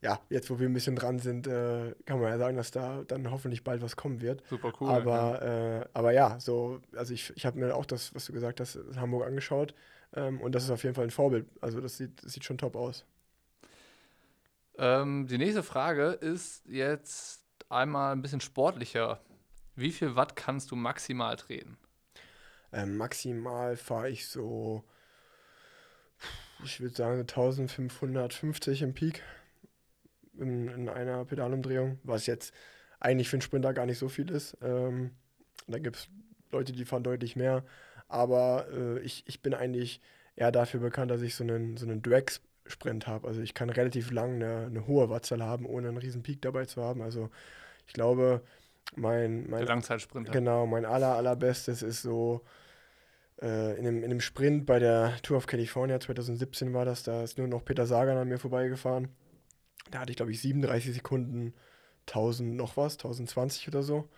ja, 0.03 0.21
jetzt 0.29 0.51
wo 0.51 0.59
wir 0.59 0.69
ein 0.69 0.73
bisschen 0.73 0.97
dran 0.97 1.21
sind, 1.21 1.47
äh, 1.47 1.95
kann 2.05 2.21
man 2.21 2.29
ja 2.29 2.39
sagen, 2.39 2.57
dass 2.57 2.73
da 2.73 3.05
dann 3.07 3.31
hoffentlich 3.31 3.63
bald 3.63 3.83
was 3.83 3.97
kommen 3.97 4.21
wird. 4.21 4.43
super 4.49 4.73
cool. 4.81 4.89
ja. 4.89 4.97
aber, 4.97 5.43
äh, 5.43 5.89
aber 5.95 6.13
ja, 6.13 6.41
so, 6.41 6.81
also 6.95 7.15
ich, 7.15 7.33
ich 7.37 7.47
habe 7.47 7.59
mir 7.59 7.75
auch 7.75 7.87
das, 7.87 8.13
was 8.15 8.27
du 8.27 8.33
gesagt 8.33 8.61
hast, 8.61 8.75
in 8.75 9.01
Hamburg 9.01 9.27
angeschaut 9.27 9.75
ähm, 10.15 10.41
und 10.41 10.55
das 10.55 10.65
ist 10.65 10.71
auf 10.71 10.83
jeden 10.83 10.97
Fall 10.97 11.05
ein 11.05 11.13
Vorbild. 11.13 11.47
Also 11.61 11.81
das 11.81 11.97
sieht, 11.97 12.25
das 12.25 12.33
sieht 12.33 12.45
schon 12.45 12.59
top 12.59 12.75
aus. 12.75 13.05
Ähm, 14.77 15.29
die 15.29 15.39
nächste 15.39 15.63
Frage 15.63 16.07
ist 16.07 16.67
jetzt 16.67 17.45
einmal 17.69 18.13
ein 18.13 18.23
bisschen 18.23 18.41
sportlicher. 18.41 19.21
Wie 19.77 19.93
viel 19.93 20.17
Watt 20.17 20.35
kannst 20.35 20.73
du 20.73 20.77
maximal 20.77 21.37
treten? 21.37 21.79
Ähm, 22.73 22.97
maximal 22.97 23.77
fahre 23.77 24.11
ich 24.11 24.27
so, 24.27 24.83
ich 26.65 26.81
würde 26.81 26.97
sagen, 26.97 27.21
1550 27.21 28.83
im 28.83 28.95
Peak 28.95 29.23
in, 30.39 30.69
in 30.69 30.89
einer 30.89 31.25
Pedalumdrehung, 31.25 31.99
was 32.03 32.27
jetzt 32.27 32.53
eigentlich 33.01 33.29
für 33.29 33.37
einen 33.37 33.43
Sprinter 33.43 33.73
gar 33.73 33.87
nicht 33.87 33.99
so 33.99 34.09
viel 34.09 34.31
ist. 34.31 34.57
Ähm, 34.63 35.11
da 35.67 35.79
gibt 35.79 35.97
es 35.97 36.09
Leute, 36.51 36.73
die 36.73 36.85
fahren 36.85 37.03
deutlich 37.03 37.37
mehr. 37.37 37.65
Aber 38.09 38.67
äh, 38.73 39.01
ich, 39.01 39.25
ich 39.27 39.43
bin 39.43 39.55
eigentlich 39.55 40.01
eher 40.37 40.53
dafür 40.53 40.81
bekannt, 40.81 41.11
dass 41.11 41.23
ich 41.23 41.35
so 41.35 41.45
einen, 41.45 41.77
so 41.77 41.87
einen 41.87 42.03
Drag-Sprint 42.03 43.07
habe. 43.07 43.27
Also 43.27 43.41
ich 43.41 43.55
kann 43.55 43.71
relativ 43.71 44.11
lang 44.11 44.35
eine, 44.35 44.67
eine 44.67 44.87
hohe 44.87 45.09
Wattzahl 45.11 45.43
haben, 45.43 45.67
ohne 45.67 45.89
einen 45.89 45.97
riesen 45.97 46.23
Peak 46.23 46.43
dabei 46.43 46.67
zu 46.67 46.83
haben. 46.83 47.03
Also 47.03 47.31
ich 47.87 47.93
glaube, 47.93 48.43
mein, 48.95 49.49
mein 49.49 49.67
Langzeitsprinter. 49.67 50.33
Genau, 50.33 50.67
mein 50.67 50.85
aller, 50.85 51.17
allerbestes 51.17 51.83
ist 51.83 52.03
so 52.03 52.43
äh, 53.41 53.79
in, 53.79 53.87
einem, 53.87 53.99
in 53.99 54.05
einem 54.05 54.21
Sprint 54.21 54.67
bei 54.67 54.79
der 54.79 55.17
Tour 55.23 55.39
of 55.39 55.47
California 55.47 55.99
2017 55.99 56.73
war 56.73 56.85
das, 56.85 57.03
da 57.03 57.23
ist 57.23 57.39
nur 57.39 57.49
noch 57.49 57.65
Peter 57.65 57.87
Sagan 57.87 58.17
an 58.17 58.29
mir 58.29 58.39
vorbeigefahren. 58.39 59.09
Da 59.91 60.01
hatte 60.01 60.13
ich, 60.13 60.17
glaube 60.17 60.33
ich, 60.33 60.41
37 60.41 60.95
Sekunden 60.95 61.55
1000 62.07 62.55
noch 62.55 62.77
was, 62.77 62.95
1020 62.95 63.69
oder 63.69 63.83
so. 63.83 64.09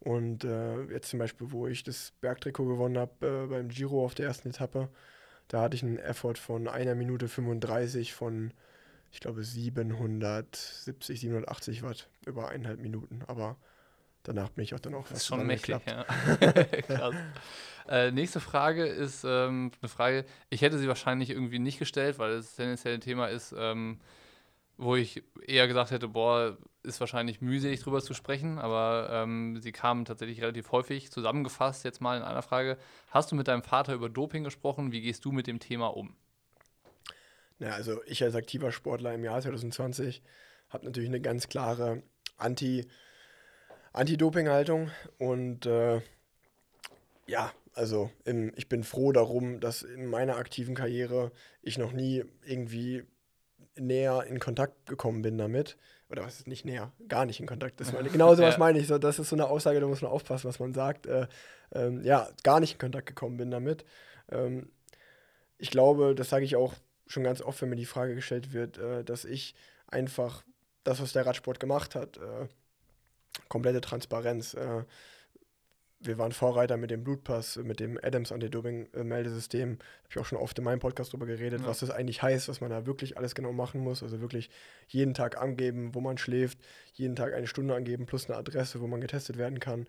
Und 0.00 0.44
äh, 0.44 0.82
jetzt 0.84 1.10
zum 1.10 1.18
Beispiel, 1.18 1.50
wo 1.50 1.66
ich 1.66 1.82
das 1.82 2.12
Bergtrikot 2.20 2.66
gewonnen 2.66 2.98
habe 2.98 3.26
äh, 3.26 3.46
beim 3.46 3.68
Giro 3.68 4.04
auf 4.04 4.14
der 4.14 4.26
ersten 4.26 4.50
Etappe, 4.50 4.88
da 5.48 5.62
hatte 5.62 5.76
ich 5.76 5.82
einen 5.82 5.98
Effort 5.98 6.34
von 6.36 6.68
einer 6.68 6.94
Minute 6.94 7.28
35 7.28 8.12
von, 8.14 8.52
ich 9.10 9.20
glaube, 9.20 9.42
770, 9.42 11.20
780 11.20 11.82
Watt 11.82 12.08
über 12.26 12.48
eineinhalb 12.48 12.80
Minuten. 12.80 13.22
Aber 13.26 13.56
danach 14.22 14.50
bin 14.50 14.64
ich 14.64 14.74
auch 14.74 14.80
dann 14.80 14.94
auch 14.94 15.08
Das 15.08 15.18
ist 15.18 15.26
schon 15.26 15.46
mächtig, 15.46 15.76
ja. 15.86 16.04
Krass. 16.82 17.14
Äh, 17.88 18.10
nächste 18.10 18.40
Frage 18.40 18.84
ist 18.84 19.24
ähm, 19.24 19.70
eine 19.80 19.88
Frage, 19.88 20.24
ich 20.50 20.62
hätte 20.62 20.78
sie 20.78 20.88
wahrscheinlich 20.88 21.30
irgendwie 21.30 21.60
nicht 21.60 21.78
gestellt, 21.78 22.18
weil 22.18 22.32
es 22.32 22.56
tendenziell 22.56 22.94
ein 22.94 23.00
Thema 23.00 23.28
ist, 23.28 23.54
ähm, 23.56 24.00
wo 24.76 24.96
ich 24.96 25.22
eher 25.46 25.66
gesagt 25.68 25.90
hätte, 25.90 26.08
boah, 26.08 26.58
ist 26.82 27.00
wahrscheinlich 27.00 27.40
mühselig 27.40 27.80
drüber 27.80 28.00
zu 28.00 28.14
sprechen, 28.14 28.58
aber 28.58 29.08
ähm, 29.10 29.58
sie 29.60 29.72
kamen 29.72 30.04
tatsächlich 30.04 30.40
relativ 30.40 30.70
häufig. 30.72 31.10
Zusammengefasst 31.10 31.84
jetzt 31.84 32.00
mal 32.00 32.16
in 32.16 32.22
einer 32.22 32.42
Frage, 32.42 32.78
hast 33.10 33.32
du 33.32 33.36
mit 33.36 33.48
deinem 33.48 33.62
Vater 33.62 33.94
über 33.94 34.08
Doping 34.08 34.44
gesprochen? 34.44 34.92
Wie 34.92 35.00
gehst 35.00 35.24
du 35.24 35.32
mit 35.32 35.46
dem 35.46 35.58
Thema 35.58 35.88
um? 35.88 36.14
Ja, 37.58 37.70
also 37.70 38.02
ich 38.04 38.22
als 38.22 38.34
aktiver 38.34 38.70
Sportler 38.70 39.14
im 39.14 39.24
Jahr 39.24 39.40
2020 39.40 40.22
habe 40.68 40.84
natürlich 40.84 41.08
eine 41.08 41.20
ganz 41.20 41.48
klare 41.48 42.02
Anti- 42.36 42.86
Anti-Doping-Haltung 43.92 44.90
und 45.18 45.64
äh, 45.64 46.02
ja, 47.26 47.50
also 47.72 48.10
im, 48.24 48.52
ich 48.56 48.68
bin 48.68 48.84
froh 48.84 49.12
darum, 49.12 49.58
dass 49.58 49.82
in 49.82 50.06
meiner 50.06 50.36
aktiven 50.36 50.74
Karriere 50.74 51.32
ich 51.62 51.78
noch 51.78 51.92
nie 51.92 52.24
irgendwie 52.44 53.04
näher 53.78 54.24
in 54.28 54.38
Kontakt 54.38 54.86
gekommen 54.86 55.22
bin 55.22 55.38
damit. 55.38 55.76
Oder 56.08 56.22
was 56.22 56.38
ist 56.38 56.46
nicht 56.46 56.64
näher? 56.64 56.92
Gar 57.08 57.26
nicht 57.26 57.40
in 57.40 57.46
Kontakt. 57.46 57.80
Das 57.80 57.92
meine, 57.92 58.08
genau 58.10 58.34
so 58.34 58.42
was 58.42 58.58
meine 58.58 58.78
ich. 58.78 58.86
So, 58.86 58.98
das 58.98 59.18
ist 59.18 59.28
so 59.28 59.36
eine 59.36 59.48
Aussage, 59.48 59.80
da 59.80 59.86
muss 59.86 60.02
man 60.02 60.10
aufpassen, 60.10 60.48
was 60.48 60.58
man 60.58 60.72
sagt. 60.72 61.06
Äh, 61.06 61.26
ähm, 61.74 62.02
ja, 62.02 62.28
gar 62.42 62.60
nicht 62.60 62.74
in 62.74 62.78
Kontakt 62.78 63.06
gekommen 63.06 63.36
bin 63.36 63.50
damit. 63.50 63.84
Ähm, 64.30 64.68
ich 65.58 65.70
glaube, 65.70 66.14
das 66.14 66.28
sage 66.28 66.44
ich 66.44 66.56
auch 66.56 66.74
schon 67.06 67.24
ganz 67.24 67.40
oft, 67.40 67.60
wenn 67.62 67.70
mir 67.70 67.76
die 67.76 67.86
Frage 67.86 68.14
gestellt 68.14 68.52
wird, 68.52 68.78
äh, 68.78 69.04
dass 69.04 69.24
ich 69.24 69.54
einfach 69.86 70.44
das, 70.84 71.00
was 71.00 71.12
der 71.12 71.26
Radsport 71.26 71.60
gemacht 71.60 71.94
hat, 71.94 72.18
äh, 72.18 72.46
komplette 73.48 73.80
Transparenz, 73.80 74.54
äh, 74.54 74.84
wir 76.00 76.18
waren 76.18 76.32
Vorreiter 76.32 76.76
mit 76.76 76.90
dem 76.90 77.04
Blutpass, 77.04 77.56
mit 77.56 77.80
dem 77.80 77.98
Adams 78.02 78.30
Anti-Doping-Meldesystem. 78.30 79.70
Habe 79.70 80.08
ich 80.10 80.18
auch 80.18 80.26
schon 80.26 80.38
oft 80.38 80.58
in 80.58 80.64
meinem 80.64 80.78
Podcast 80.78 81.12
darüber 81.12 81.26
geredet, 81.26 81.62
ja. 81.62 81.66
was 81.66 81.80
das 81.80 81.90
eigentlich 81.90 82.22
heißt, 82.22 82.48
was 82.48 82.60
man 82.60 82.70
da 82.70 82.86
wirklich 82.86 83.16
alles 83.16 83.34
genau 83.34 83.52
machen 83.52 83.80
muss. 83.80 84.02
Also 84.02 84.20
wirklich 84.20 84.50
jeden 84.88 85.14
Tag 85.14 85.40
angeben, 85.40 85.94
wo 85.94 86.00
man 86.00 86.18
schläft, 86.18 86.58
jeden 86.92 87.16
Tag 87.16 87.32
eine 87.32 87.46
Stunde 87.46 87.74
angeben 87.74 88.06
plus 88.06 88.28
eine 88.28 88.38
Adresse, 88.38 88.80
wo 88.80 88.86
man 88.86 89.00
getestet 89.00 89.38
werden 89.38 89.58
kann. 89.58 89.86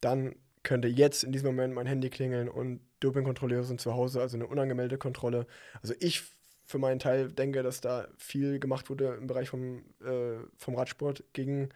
Dann 0.00 0.36
könnte 0.62 0.88
jetzt 0.88 1.24
in 1.24 1.32
diesem 1.32 1.46
Moment 1.46 1.74
mein 1.74 1.86
Handy 1.86 2.10
klingeln 2.10 2.48
und 2.48 2.80
Dopingkontrolleure 3.00 3.64
sind 3.64 3.80
zu 3.80 3.94
Hause, 3.94 4.20
also 4.20 4.36
eine 4.36 4.46
unangemeldete 4.46 4.98
Kontrolle. 4.98 5.46
Also 5.80 5.94
ich 6.00 6.22
für 6.64 6.78
meinen 6.78 6.98
Teil 6.98 7.30
denke, 7.30 7.62
dass 7.62 7.80
da 7.80 8.08
viel 8.18 8.58
gemacht 8.58 8.90
wurde 8.90 9.14
im 9.14 9.28
Bereich 9.28 9.48
vom, 9.48 9.84
äh, 10.04 10.38
vom 10.56 10.74
Radsport 10.74 11.22
gegen, 11.32 11.68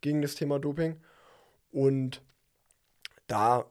gegen 0.00 0.22
das 0.22 0.34
Thema 0.34 0.58
Doping. 0.58 0.96
Und 1.70 2.22
da 3.28 3.66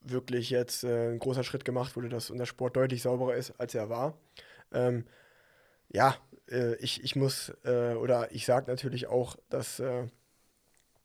wirklich 0.00 0.50
jetzt 0.50 0.84
äh, 0.84 1.10
ein 1.10 1.18
großer 1.18 1.44
Schritt 1.44 1.64
gemacht 1.64 1.96
wurde, 1.96 2.08
dass 2.08 2.30
unser 2.30 2.46
Sport 2.46 2.76
deutlich 2.76 3.02
sauberer 3.02 3.34
ist, 3.34 3.52
als 3.60 3.74
er 3.74 3.90
war. 3.90 4.16
Ähm, 4.72 5.04
ja, 5.88 6.16
äh, 6.50 6.76
ich, 6.76 7.02
ich 7.04 7.16
muss, 7.16 7.52
äh, 7.64 7.94
oder 7.94 8.32
ich 8.32 8.46
sage 8.46 8.70
natürlich 8.70 9.06
auch, 9.08 9.36
dass 9.50 9.80
äh, 9.80 10.06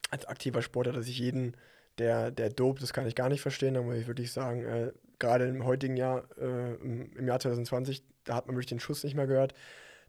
als 0.10 0.26
aktiver 0.26 0.62
Sportler, 0.62 0.94
dass 0.94 1.08
ich 1.08 1.20
jeden, 1.20 1.58
der, 1.98 2.32
der 2.32 2.50
dopt, 2.50 2.82
das 2.82 2.94
kann 2.94 3.08
ich 3.08 3.15
gar 3.15 3.30
nicht 3.30 3.41
verstehen, 3.41 3.74
da 3.74 3.82
muss 3.82 3.96
ich 3.96 4.08
wirklich 4.08 4.32
sagen, 4.32 4.63
äh, 4.63 4.91
gerade 5.20 5.48
im 5.48 5.65
heutigen 5.65 5.98
Jahr, 5.98 6.26
äh, 6.38 6.76
im, 6.76 7.12
im, 7.15 7.28
Jahr 7.28 7.39
2020, 7.39 8.04
da 8.24 8.36
hat 8.36 8.48
man 8.48 8.56
wirklich 8.56 8.67
den 8.67 8.80
Schuss 8.80 9.04
nicht 9.04 9.15
mehr 9.15 9.28
gehört. 9.28 9.54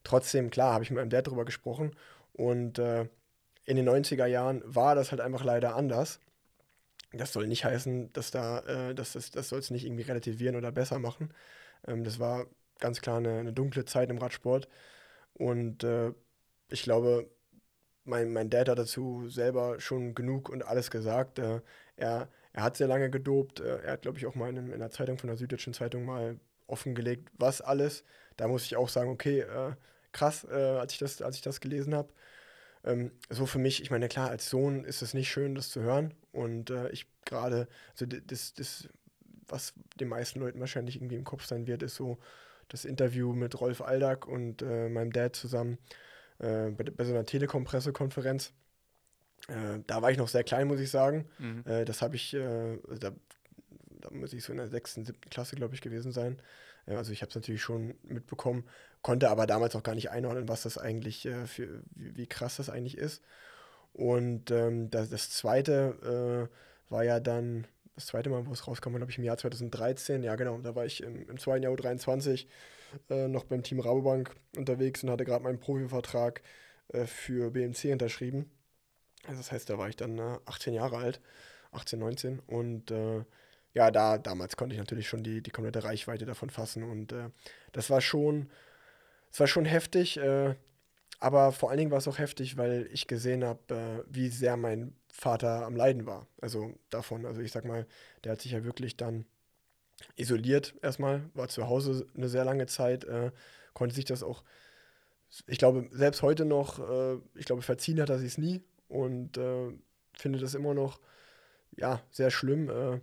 Trotzdem, 0.05 0.51
klar, 0.51 0.75
habe 0.75 0.85
ich 0.85 0.91
mit 0.91 0.99
meinem 0.99 1.11
Dad 1.11 1.27
darüber 1.27 1.45
gesprochen 1.45 1.95
und 2.33 2.79
in 2.79 3.77
den 3.77 3.89
90er 3.89 4.27
Jahren 4.27 4.63
war 4.65 4.97
das 4.97 5.13
halt 5.13 5.21
einfach 5.21 5.45
leider 5.45 5.77
anders. 5.77 6.19
Das 7.13 7.33
soll 7.33 7.47
nicht 7.47 7.65
heißen, 7.65 8.13
dass 8.13 8.31
da, 8.31 8.61
äh, 8.61 8.95
dass 8.95 9.13
das, 9.13 9.31
das 9.31 9.49
soll 9.49 9.59
es 9.59 9.71
nicht 9.71 9.85
irgendwie 9.85 10.03
relativieren 10.03 10.57
oder 10.57 10.73
besser 10.73 10.99
machen. 10.99 11.33
Ähm, 11.87 12.05
das 12.05 12.19
war 12.19 12.47
ganz 12.81 13.01
klar 13.01 13.19
eine, 13.19 13.39
eine, 13.39 13.53
dunkle 13.53 13.85
Zeit 13.85 14.11
im 14.11 14.19
Radsport. 14.19 14.69
Und 15.35 15.85
äh, 15.85 16.13
ich 16.71 16.83
glaube, 16.83 17.31
mein, 18.05 18.33
mein 18.33 18.51
Dad 18.51 18.69
hat 18.69 18.79
dazu 18.79 19.29
selber 19.29 19.81
schon 19.81 20.15
genug 20.15 20.49
und 20.49 20.65
alles 20.65 20.91
gesagt. 20.91 21.39
Äh, 21.39 21.61
er, 21.97 22.29
er 22.53 22.63
hat 22.63 22.77
sehr 22.77 22.89
lange 22.89 23.11
gedopt. 23.11 23.61
Äh, 23.61 23.83
er 23.83 23.93
hat, 23.93 24.03
glaube 24.03 24.19
ich, 24.19 24.27
auch 24.27 24.35
mal 24.35 24.51
in, 24.51 24.57
in 24.57 24.75
einer 24.75 24.91
Zeitung 24.91 25.19
von 25.19 25.29
der 25.29 25.37
Süddeutschen 25.37 25.75
Zeitung 25.75 26.05
mal 26.05 26.39
offengelegt, 26.67 27.31
was 27.39 27.61
alles. 27.61 28.05
Da 28.37 28.49
muss 28.49 28.65
ich 28.65 28.77
auch 28.77 28.89
sagen, 28.89 29.11
okay, 29.11 29.41
äh, 29.41 29.73
krass, 30.13 30.45
äh, 30.51 30.55
als, 30.55 30.93
ich 30.95 30.99
das, 30.99 31.23
als 31.23 31.37
ich 31.37 31.43
das 31.43 31.61
gelesen 31.61 31.95
habe. 31.95 32.13
Ähm, 32.85 33.13
so 33.31 33.47
für 33.47 33.59
mich, 33.59 33.83
ich 33.83 33.91
meine, 33.91 34.09
klar, 34.09 34.31
als 34.31 34.51
Sohn 34.51 34.85
ist 34.85 35.03
es 35.03 35.15
nicht 35.15 35.31
schön, 35.31 35.55
das 35.55 35.71
zu 35.71 35.81
hören. 35.81 36.15
Und 36.33 36.71
äh, 36.71 36.91
ich 36.91 37.07
gerade, 37.25 37.69
also 37.93 38.07
das, 38.07 38.55
das, 38.55 38.89
was 39.49 39.75
den 40.01 40.09
meisten 40.09 40.41
Leuten 40.41 40.61
wahrscheinlich 40.61 40.97
irgendwie 40.97 41.17
im 41.17 41.25
Kopf 41.25 41.45
sein 41.45 41.67
wird, 41.67 41.83
ist 41.83 41.95
so 41.95 42.19
das 42.69 42.85
Interview 42.85 43.33
mit 43.33 43.61
Rolf 43.61 43.83
Aldag 43.83 44.27
und 44.27 44.63
äh, 44.63 44.89
meinem 44.89 45.13
Dad 45.13 45.37
zusammen 45.37 45.79
äh, 46.39 46.71
bei, 46.71 46.85
bei, 46.85 47.05
so 47.05 47.13
einer 47.13 47.25
Telekom-Pressekonferenz. 47.25 48.53
Äh, 49.49 49.81
da 49.87 50.03
war 50.03 50.11
ich 50.11 50.19
noch 50.19 50.29
sehr 50.29 50.45
klein, 50.45 50.69
muss 50.69 50.81
ich 50.81 50.91
sagen. 50.91 51.29
Mhm. 51.39 51.65
Äh, 51.67 51.85
das 51.85 52.03
habe 52.03 52.17
ich, 52.17 52.35
äh, 52.35 52.79
da, 52.99 53.13
da 54.01 54.11
muss 54.11 54.33
ich 54.33 54.43
so 54.43 54.53
in 54.53 54.59
der 54.59 54.69
sechsten, 54.69 55.05
siebten 55.05 55.29
Klasse, 55.31 55.57
glaube 55.57 55.75
ich, 55.75 55.81
gewesen 55.81 56.13
sein. 56.13 56.41
Also 56.87 57.13
ich 57.13 57.23
habe 57.23 57.31
es 57.31 57.35
natürlich 57.35 57.63
schon 57.63 57.95
mitbekommen, 58.03 58.65
konnte 59.03 59.31
aber 59.31 59.47
damals 59.47 59.77
auch 59.77 59.83
gar 59.83 59.95
nicht 59.95 60.11
einordnen, 60.11 60.49
was 60.49 60.63
das 60.63 60.79
eigentlich 60.79 61.27
äh, 61.27 61.47
für, 61.47 61.83
wie, 61.95 62.17
wie, 62.17 62.27
krass 62.27 62.57
das 62.57 62.71
eigentlich 62.71 62.99
ist. 62.99 63.23
Und 63.93 64.51
ähm, 64.51 64.91
das, 64.91 65.11
das, 65.11 65.31
zweite 65.31 66.49
äh, 66.51 66.93
war 66.93 67.05
ja 67.05 67.21
dann, 67.21 67.67
das 67.95 68.07
zweite 68.07 68.31
Mal, 68.31 68.47
wo 68.47 68.53
es 68.53 68.67
rauskam, 68.67 68.95
glaube 68.95 69.11
ich, 69.11 69.19
im 69.19 69.25
Jahr 69.25 69.37
2013. 69.37 70.23
Ja, 70.23 70.37
genau, 70.37 70.59
da 70.59 70.75
war 70.75 70.87
ich 70.87 71.03
im, 71.03 71.29
im 71.29 71.39
zweiten 71.39 71.63
Jahr 71.63 71.73
U23 71.73 72.47
äh, 73.11 73.29
noch 73.29 73.45
beim 73.45 73.63
Team 73.63 73.81
Rabobank 73.81 74.35
unterwegs 74.57 75.03
und 75.03 75.11
hatte 75.11 75.25
gerade 75.25 75.45
meinen 75.45 75.61
Profivertrag 75.61 76.43
äh, 76.89 77.07
für 77.07 77.51
BMC 77.51 77.93
unterschrieben. 77.93 78.51
Also 79.27 79.39
das 79.39 79.53
heißt, 79.53 79.71
da 79.71 79.79
war 79.79 79.89
ich 79.89 79.97
dann 79.97 80.19
18 80.19 80.73
äh, 80.73 80.77
Jahre 80.77 80.97
alt, 80.97 81.21
18, 81.73 81.99
19 81.99 82.39
und 82.41 82.91
äh, 82.91 83.25
ja, 83.75 83.91
da 83.91 84.19
damals 84.19 84.57
konnte 84.57 84.75
ich 84.75 84.81
natürlich 84.81 85.09
schon 85.09 85.23
die, 85.23 85.43
die 85.43 85.51
komplette 85.51 85.85
Reichweite 85.85 86.27
davon 86.27 86.51
fassen 86.51 86.83
und 86.83 87.13
äh, 87.13 87.31
das 87.73 87.91
war 87.91 88.01
schon 88.01 88.51
es 89.33 89.41
war 89.41 89.47
schon 89.47 89.65
heftig, 89.65 90.19
äh, 90.19 90.55
aber 91.19 91.53
vor 91.53 91.71
allen 91.71 91.79
Dingen 91.79 91.91
war 91.91 91.99
es 91.99 92.09
auch 92.09 92.19
heftig, 92.19 92.57
weil 92.59 92.89
ich 92.93 93.07
gesehen 93.07 93.45
habe, 93.45 93.75
äh, 93.75 94.05
wie 94.15 94.29
sehr 94.29 94.57
mein 94.57 94.95
Vater 95.11 95.65
am 95.65 95.75
Leiden 95.77 96.05
war. 96.07 96.27
Also 96.41 96.75
davon. 96.91 97.25
Also 97.25 97.41
ich 97.41 97.53
sag 97.53 97.65
mal, 97.65 97.87
der 98.25 98.33
hat 98.33 98.43
sich 98.43 98.53
ja 98.53 98.65
wirklich 98.65 98.97
dann 98.97 99.25
isoliert 100.17 100.75
erstmal, 100.83 101.31
war 101.35 101.49
zu 101.49 101.69
Hause 101.69 102.07
eine 102.17 102.29
sehr 102.29 102.45
lange 102.45 102.67
Zeit, 102.67 103.05
äh, 103.05 103.31
konnte 103.73 103.95
sich 103.95 104.05
das 104.05 104.23
auch, 104.23 104.43
ich 105.47 105.59
glaube, 105.59 105.89
selbst 105.93 106.23
heute 106.23 106.45
noch, 106.45 106.79
äh, 106.79 107.19
ich 107.35 107.47
glaube, 107.47 107.63
verziehen 107.63 108.01
hat 108.01 108.11
er 108.11 108.19
sich 108.19 108.33
es 108.33 108.39
nie 108.39 108.63
und 108.89 109.39
äh, 109.39 109.73
finde 110.15 110.39
das 110.41 110.55
immer 110.55 110.75
noch, 110.75 111.01
ja, 111.77 112.03
sehr 112.11 112.31
schlimm. 112.31 113.01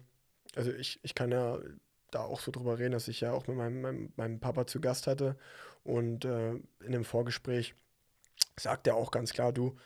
Also 0.55 0.71
ich, 0.71 0.99
ich 1.03 1.15
kann 1.15 1.31
ja 1.31 1.59
da 2.11 2.21
auch 2.21 2.39
so 2.39 2.51
drüber 2.51 2.79
reden, 2.79 2.91
dass 2.91 3.07
ich 3.07 3.21
ja 3.21 3.31
auch 3.31 3.47
mit 3.47 3.57
meinem, 3.57 3.81
meinem, 3.81 4.13
meinem 4.15 4.39
Papa 4.39 4.65
zu 4.65 4.81
Gast 4.81 5.07
hatte 5.07 5.35
und 5.83 6.25
äh, 6.25 6.51
in 6.51 6.91
dem 6.91 7.03
Vorgespräch 7.03 7.75
sagt 8.57 8.87
er 8.87 8.95
auch 8.95 9.11
ganz 9.11 9.31
klar, 9.33 9.53
du, 9.53 9.77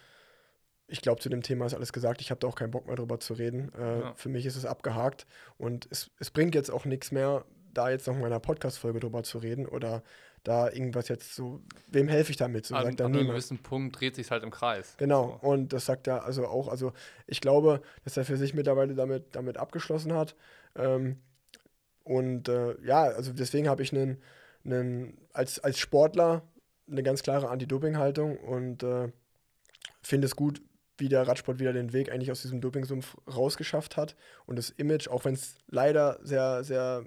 ich 0.87 1.01
glaube, 1.01 1.21
zu 1.21 1.29
dem 1.29 1.43
Thema 1.43 1.65
ist 1.65 1.73
alles 1.73 1.93
gesagt. 1.93 2.21
Ich 2.21 2.29
habe 2.29 2.39
da 2.39 2.47
auch 2.47 2.55
keinen 2.55 2.71
Bock 2.71 2.87
mehr 2.87 2.95
drüber 2.95 3.19
zu 3.19 3.33
reden. 3.33 3.71
Äh, 3.73 3.99
ja. 3.99 4.13
Für 4.15 4.29
mich 4.29 4.45
ist 4.45 4.55
es 4.55 4.65
abgehakt 4.65 5.25
und 5.57 5.87
es, 5.91 6.11
es 6.19 6.31
bringt 6.31 6.55
jetzt 6.55 6.71
auch 6.71 6.85
nichts 6.85 7.11
mehr, 7.11 7.45
da 7.73 7.89
jetzt 7.89 8.07
noch 8.07 8.15
in 8.15 8.21
meiner 8.21 8.39
Podcast-Folge 8.39 8.99
drüber 8.99 9.23
zu 9.23 9.39
reden 9.39 9.65
oder 9.65 10.03
da 10.43 10.69
irgendwas 10.69 11.07
jetzt 11.07 11.35
so, 11.35 11.61
wem 11.87 12.07
helfe 12.07 12.31
ich 12.31 12.37
damit? 12.37 12.65
So, 12.65 12.75
an, 12.75 12.85
sagt 12.85 13.01
an 13.01 13.13
einem 13.13 13.27
gewissen 13.27 13.59
Punkt 13.59 13.99
dreht 13.99 14.15
sich 14.15 14.29
halt 14.29 14.43
im 14.43 14.51
Kreis. 14.51 14.95
Genau, 14.97 15.39
so. 15.41 15.47
und 15.47 15.73
das 15.73 15.85
sagt 15.85 16.07
er 16.07 16.25
also 16.25 16.45
auch, 16.47 16.67
also 16.67 16.91
ich 17.27 17.39
glaube, 17.39 17.81
dass 18.03 18.17
er 18.17 18.25
für 18.25 18.37
sich 18.37 18.53
mittlerweile 18.53 18.93
damit, 18.93 19.35
damit 19.35 19.57
abgeschlossen 19.57 20.13
hat. 20.13 20.35
Ähm, 20.75 21.17
und 22.03 22.49
äh, 22.49 22.75
ja, 22.83 23.03
also 23.03 23.31
deswegen 23.31 23.69
habe 23.69 23.83
ich 23.83 23.93
einen, 23.93 24.21
einen, 24.65 25.17
als, 25.31 25.59
als 25.59 25.79
Sportler 25.79 26.43
eine 26.89 27.03
ganz 27.03 27.23
klare 27.23 27.49
Anti-Doping-Haltung 27.49 28.37
und 28.37 28.83
äh, 28.83 29.09
finde 30.01 30.25
es 30.25 30.35
gut, 30.35 30.61
wie 30.97 31.09
der 31.09 31.27
Radsport 31.27 31.59
wieder 31.59 31.73
den 31.73 31.93
Weg 31.93 32.11
eigentlich 32.11 32.31
aus 32.31 32.41
diesem 32.41 32.59
Dopingsumpf 32.59 33.17
rausgeschafft 33.33 33.97
hat 33.97 34.15
und 34.45 34.57
das 34.57 34.69
Image, 34.69 35.07
auch 35.07 35.25
wenn 35.25 35.33
es 35.33 35.55
leider 35.67 36.19
sehr, 36.21 36.63
sehr 36.63 37.05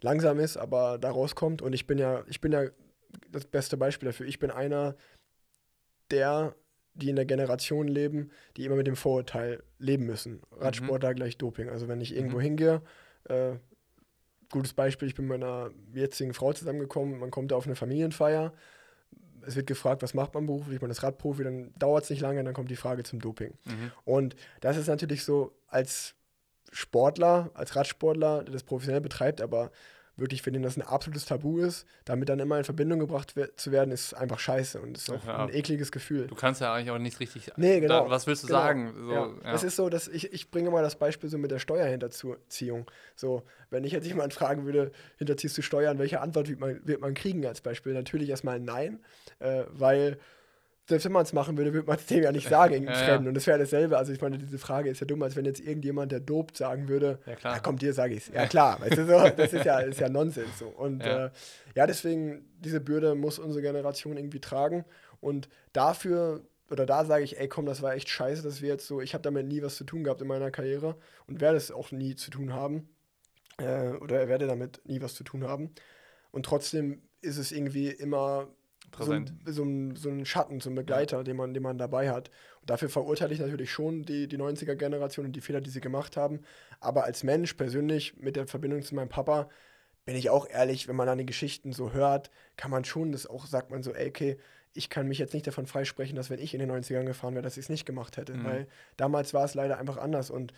langsam 0.00 0.38
ist, 0.38 0.56
aber 0.56 0.98
da 0.98 1.10
rauskommt. 1.10 1.62
Und 1.62 1.72
ich 1.72 1.86
bin 1.86 1.98
ja, 1.98 2.24
ich 2.26 2.40
bin 2.40 2.52
ja 2.52 2.66
das 3.30 3.46
beste 3.46 3.76
Beispiel 3.76 4.06
dafür. 4.06 4.26
Ich 4.26 4.38
bin 4.38 4.50
einer 4.50 4.96
der, 6.10 6.54
die 6.94 7.10
in 7.10 7.16
der 7.16 7.26
Generation 7.26 7.88
leben, 7.88 8.30
die 8.56 8.64
immer 8.64 8.76
mit 8.76 8.86
dem 8.86 8.96
Vorurteil 8.96 9.62
leben 9.78 10.06
müssen. 10.06 10.42
Radsportler 10.52 11.10
mhm. 11.10 11.16
gleich 11.16 11.38
Doping. 11.38 11.68
Also 11.68 11.88
wenn 11.88 12.00
ich 12.00 12.14
irgendwo 12.14 12.38
mhm. 12.38 12.42
hingehe, 12.42 12.82
äh, 13.24 13.52
gutes 14.50 14.72
Beispiel, 14.72 15.08
ich 15.08 15.14
bin 15.14 15.26
mit 15.26 15.40
meiner 15.40 15.70
jetzigen 15.94 16.34
Frau 16.34 16.52
zusammengekommen, 16.52 17.18
man 17.18 17.30
kommt 17.30 17.52
da 17.52 17.56
auf 17.56 17.66
eine 17.66 17.76
Familienfeier, 17.76 18.52
es 19.46 19.56
wird 19.56 19.66
gefragt, 19.66 20.02
was 20.02 20.14
macht 20.14 20.34
man 20.34 20.46
beruflich, 20.46 20.80
man 20.80 20.90
ist 20.90 21.02
Radprofi, 21.02 21.44
dann 21.44 21.72
dauert 21.78 22.04
es 22.04 22.10
nicht 22.10 22.20
lange, 22.20 22.42
dann 22.44 22.54
kommt 22.54 22.70
die 22.70 22.76
Frage 22.76 23.04
zum 23.04 23.20
Doping. 23.20 23.54
Mhm. 23.64 23.92
Und 24.04 24.36
das 24.60 24.76
ist 24.76 24.88
natürlich 24.88 25.24
so, 25.24 25.56
als 25.68 26.14
Sportler, 26.70 27.50
als 27.54 27.76
Radsportler, 27.76 28.44
der 28.44 28.52
das 28.52 28.62
professionell 28.62 29.00
betreibt, 29.00 29.40
aber 29.40 29.70
wirklich 30.20 30.42
für 30.42 30.52
den 30.52 30.62
das 30.62 30.76
ein 30.76 30.82
absolutes 30.82 31.24
Tabu 31.24 31.58
ist, 31.58 31.86
damit 32.04 32.28
dann 32.28 32.38
immer 32.38 32.58
in 32.58 32.64
Verbindung 32.64 33.00
gebracht 33.00 33.36
we 33.36 33.54
zu 33.56 33.72
werden, 33.72 33.90
ist 33.90 34.14
einfach 34.14 34.38
scheiße 34.38 34.80
und 34.80 34.96
ist 34.96 35.10
auch 35.10 35.24
ja. 35.24 35.44
ein 35.44 35.54
ekliges 35.54 35.90
Gefühl. 35.90 36.26
Du 36.26 36.34
kannst 36.34 36.60
ja 36.60 36.72
eigentlich 36.74 36.90
auch 36.90 36.98
nicht 36.98 37.18
richtig. 37.20 37.50
Nee, 37.56 37.80
genau. 37.80 38.04
Da, 38.04 38.10
was 38.10 38.26
willst 38.26 38.44
du 38.44 38.48
genau. 38.48 38.58
sagen? 38.58 38.94
So, 39.06 39.12
ja. 39.12 39.30
Ja. 39.44 39.54
Es 39.54 39.64
ist 39.64 39.76
so, 39.76 39.88
dass 39.88 40.06
ich, 40.06 40.32
ich 40.32 40.50
bringe 40.50 40.70
mal 40.70 40.82
das 40.82 40.96
Beispiel 40.96 41.28
so 41.30 41.38
mit 41.38 41.50
der 41.50 41.58
Steuerhinterziehung. 41.58 42.86
So, 43.16 43.42
wenn 43.70 43.84
ich 43.84 43.92
jetzt 43.92 44.06
jemanden 44.06 44.32
fragen 44.32 44.64
würde, 44.64 44.92
hinterziehst 45.16 45.56
du 45.58 45.62
Steuern, 45.62 45.98
welche 45.98 46.20
Antwort 46.20 46.48
wird 46.48 46.60
man, 46.60 46.80
wird 46.86 47.00
man 47.00 47.14
kriegen 47.14 47.44
als 47.46 47.60
Beispiel? 47.60 47.94
Natürlich 47.94 48.28
erstmal 48.28 48.60
nein, 48.60 49.00
äh, 49.38 49.64
weil 49.70 50.18
selbst 50.90 51.04
wenn 51.06 51.12
man 51.12 51.22
es 51.22 51.32
machen 51.32 51.56
würde, 51.56 51.72
würde 51.72 51.86
man 51.86 51.96
es 51.96 52.06
dem 52.06 52.22
ja 52.22 52.32
nicht 52.32 52.48
sagen, 52.48 52.84
ja, 52.84 52.92
Fremden. 52.92 53.24
Ja. 53.24 53.28
Und 53.28 53.34
das 53.34 53.46
wäre 53.46 53.58
dasselbe. 53.58 53.96
Also 53.96 54.12
ich 54.12 54.20
meine, 54.20 54.36
diese 54.36 54.58
Frage 54.58 54.90
ist 54.90 55.00
ja 55.00 55.06
dumm, 55.06 55.22
als 55.22 55.36
wenn 55.36 55.46
jetzt 55.46 55.60
irgendjemand, 55.60 56.12
der 56.12 56.20
dopt, 56.20 56.56
sagen 56.56 56.88
würde, 56.88 57.18
ja, 57.26 57.36
klar. 57.36 57.54
Ja, 57.54 57.60
komm, 57.60 57.78
dir 57.78 57.94
sage 57.94 58.14
ich 58.14 58.28
es. 58.28 58.34
Ja, 58.34 58.46
klar. 58.46 58.80
weißt 58.80 58.98
du, 58.98 59.06
so, 59.06 59.28
das 59.36 59.52
ist 59.52 59.64
ja, 59.64 59.80
ist 59.80 60.00
ja 60.00 60.08
Nonsens. 60.08 60.58
So. 60.58 60.66
Und 60.66 61.02
ja. 61.02 61.26
Äh, 61.26 61.30
ja, 61.74 61.86
deswegen, 61.86 62.44
diese 62.58 62.80
Bürde 62.80 63.14
muss 63.14 63.38
unsere 63.38 63.62
Generation 63.62 64.16
irgendwie 64.16 64.40
tragen. 64.40 64.84
Und 65.20 65.48
dafür, 65.72 66.42
oder 66.70 66.84
da 66.84 67.04
sage 67.04 67.24
ich, 67.24 67.38
ey, 67.38 67.48
komm, 67.48 67.64
das 67.64 67.80
war 67.80 67.94
echt 67.94 68.08
scheiße, 68.08 68.42
dass 68.42 68.60
wir 68.60 68.68
jetzt 68.68 68.86
so, 68.86 69.00
ich 69.00 69.14
habe 69.14 69.22
damit 69.22 69.46
nie 69.46 69.62
was 69.62 69.76
zu 69.76 69.84
tun 69.84 70.04
gehabt 70.04 70.20
in 70.20 70.28
meiner 70.28 70.50
Karriere 70.50 70.96
und 71.26 71.40
werde 71.40 71.56
es 71.56 71.70
auch 71.70 71.92
nie 71.92 72.16
zu 72.16 72.30
tun 72.30 72.52
haben. 72.52 72.88
Äh, 73.58 73.92
oder 74.00 74.28
werde 74.28 74.46
damit 74.46 74.80
nie 74.84 75.00
was 75.00 75.14
zu 75.14 75.24
tun 75.24 75.44
haben. 75.44 75.70
Und 76.32 76.46
trotzdem 76.46 77.02
ist 77.22 77.36
es 77.36 77.52
irgendwie 77.52 77.88
immer 77.88 78.48
präsent. 78.90 79.32
So, 79.44 79.52
so, 79.52 79.64
ein, 79.64 79.96
so 79.96 80.08
ein 80.10 80.24
Schatten, 80.26 80.60
so 80.60 80.70
ein 80.70 80.74
Begleiter, 80.74 81.18
ja. 81.18 81.22
den, 81.22 81.36
man, 81.36 81.54
den 81.54 81.62
man 81.62 81.78
dabei 81.78 82.10
hat. 82.10 82.30
Und 82.60 82.70
dafür 82.70 82.88
verurteile 82.88 83.32
ich 83.32 83.40
natürlich 83.40 83.70
schon 83.70 84.02
die, 84.02 84.26
die 84.28 84.38
90er-Generation 84.38 85.26
und 85.26 85.32
die 85.32 85.40
Fehler, 85.40 85.60
die 85.60 85.70
sie 85.70 85.80
gemacht 85.80 86.16
haben. 86.16 86.40
Aber 86.80 87.04
als 87.04 87.22
Mensch 87.22 87.54
persönlich 87.54 88.16
mit 88.16 88.36
der 88.36 88.46
Verbindung 88.46 88.82
zu 88.82 88.94
meinem 88.94 89.08
Papa 89.08 89.48
bin 90.04 90.16
ich 90.16 90.30
auch 90.30 90.48
ehrlich, 90.48 90.88
wenn 90.88 90.96
man 90.96 91.06
dann 91.06 91.18
die 91.18 91.26
Geschichten 91.26 91.72
so 91.72 91.92
hört, 91.92 92.30
kann 92.56 92.70
man 92.70 92.84
schon 92.84 93.12
das 93.12 93.26
auch, 93.26 93.46
sagt 93.46 93.70
man 93.70 93.82
so, 93.82 93.92
ey, 93.92 94.08
okay, 94.08 94.38
ich 94.72 94.88
kann 94.88 95.08
mich 95.08 95.18
jetzt 95.18 95.34
nicht 95.34 95.46
davon 95.46 95.66
freisprechen, 95.66 96.16
dass 96.16 96.30
wenn 96.30 96.38
ich 96.38 96.54
in 96.54 96.60
den 96.60 96.70
90ern 96.70 97.04
gefahren 97.04 97.34
wäre, 97.34 97.42
dass 97.42 97.56
ich 97.56 97.64
es 97.64 97.68
nicht 97.68 97.86
gemacht 97.86 98.16
hätte. 98.16 98.34
Mhm. 98.34 98.44
Weil 98.44 98.68
damals 98.96 99.34
war 99.34 99.44
es 99.44 99.54
leider 99.54 99.78
einfach 99.78 99.96
anders 99.96 100.30
und 100.30 100.52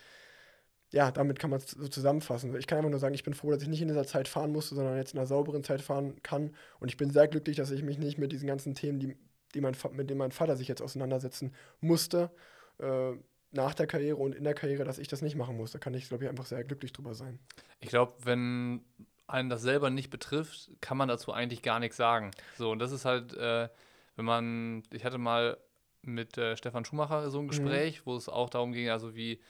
ja, 0.92 1.10
damit 1.10 1.38
kann 1.38 1.50
man 1.50 1.58
es 1.58 1.70
so 1.70 1.88
zusammenfassen. 1.88 2.54
Ich 2.56 2.66
kann 2.66 2.78
einfach 2.78 2.90
nur 2.90 3.00
sagen, 3.00 3.14
ich 3.14 3.24
bin 3.24 3.32
froh, 3.32 3.50
dass 3.50 3.62
ich 3.62 3.68
nicht 3.68 3.80
in 3.80 3.88
dieser 3.88 4.06
Zeit 4.06 4.28
fahren 4.28 4.52
musste, 4.52 4.74
sondern 4.74 4.96
jetzt 4.96 5.14
in 5.14 5.18
einer 5.18 5.26
sauberen 5.26 5.64
Zeit 5.64 5.80
fahren 5.80 6.22
kann. 6.22 6.54
Und 6.80 6.88
ich 6.88 6.98
bin 6.98 7.10
sehr 7.10 7.28
glücklich, 7.28 7.56
dass 7.56 7.70
ich 7.70 7.82
mich 7.82 7.98
nicht 7.98 8.18
mit 8.18 8.30
diesen 8.30 8.46
ganzen 8.46 8.74
Themen, 8.74 9.00
die, 9.00 9.16
die 9.54 9.62
mein, 9.62 9.74
mit 9.92 10.10
denen 10.10 10.18
mein 10.18 10.32
Vater 10.32 10.54
sich 10.54 10.68
jetzt 10.68 10.82
auseinandersetzen 10.82 11.54
musste, 11.80 12.30
äh, 12.78 13.12
nach 13.52 13.74
der 13.74 13.86
Karriere 13.86 14.16
und 14.16 14.34
in 14.34 14.44
der 14.44 14.54
Karriere, 14.54 14.84
dass 14.84 14.98
ich 14.98 15.08
das 15.08 15.22
nicht 15.22 15.34
machen 15.34 15.56
muss. 15.56 15.72
Da 15.72 15.78
kann 15.78 15.94
ich, 15.94 16.08
glaube 16.08 16.24
ich, 16.24 16.30
einfach 16.30 16.46
sehr 16.46 16.62
glücklich 16.62 16.92
drüber 16.92 17.14
sein. 17.14 17.38
Ich 17.80 17.88
glaube, 17.88 18.12
wenn 18.24 18.82
einen 19.26 19.48
das 19.48 19.62
selber 19.62 19.88
nicht 19.88 20.10
betrifft, 20.10 20.70
kann 20.82 20.98
man 20.98 21.08
dazu 21.08 21.32
eigentlich 21.32 21.62
gar 21.62 21.80
nichts 21.80 21.96
sagen. 21.96 22.32
So, 22.58 22.70
und 22.70 22.78
das 22.80 22.92
ist 22.92 23.06
halt, 23.06 23.34
äh, 23.34 23.68
wenn 24.16 24.24
man, 24.24 24.82
ich 24.90 25.04
hatte 25.06 25.18
mal 25.18 25.56
mit 26.02 26.36
äh, 26.36 26.56
Stefan 26.56 26.84
Schumacher 26.84 27.30
so 27.30 27.38
ein 27.38 27.44
mhm. 27.44 27.48
Gespräch, 27.48 28.00
mhm. 28.00 28.02
wo 28.06 28.16
es 28.16 28.28
auch 28.28 28.50
darum 28.50 28.72
ging, 28.72 28.90
also 28.90 29.14
wie 29.14 29.40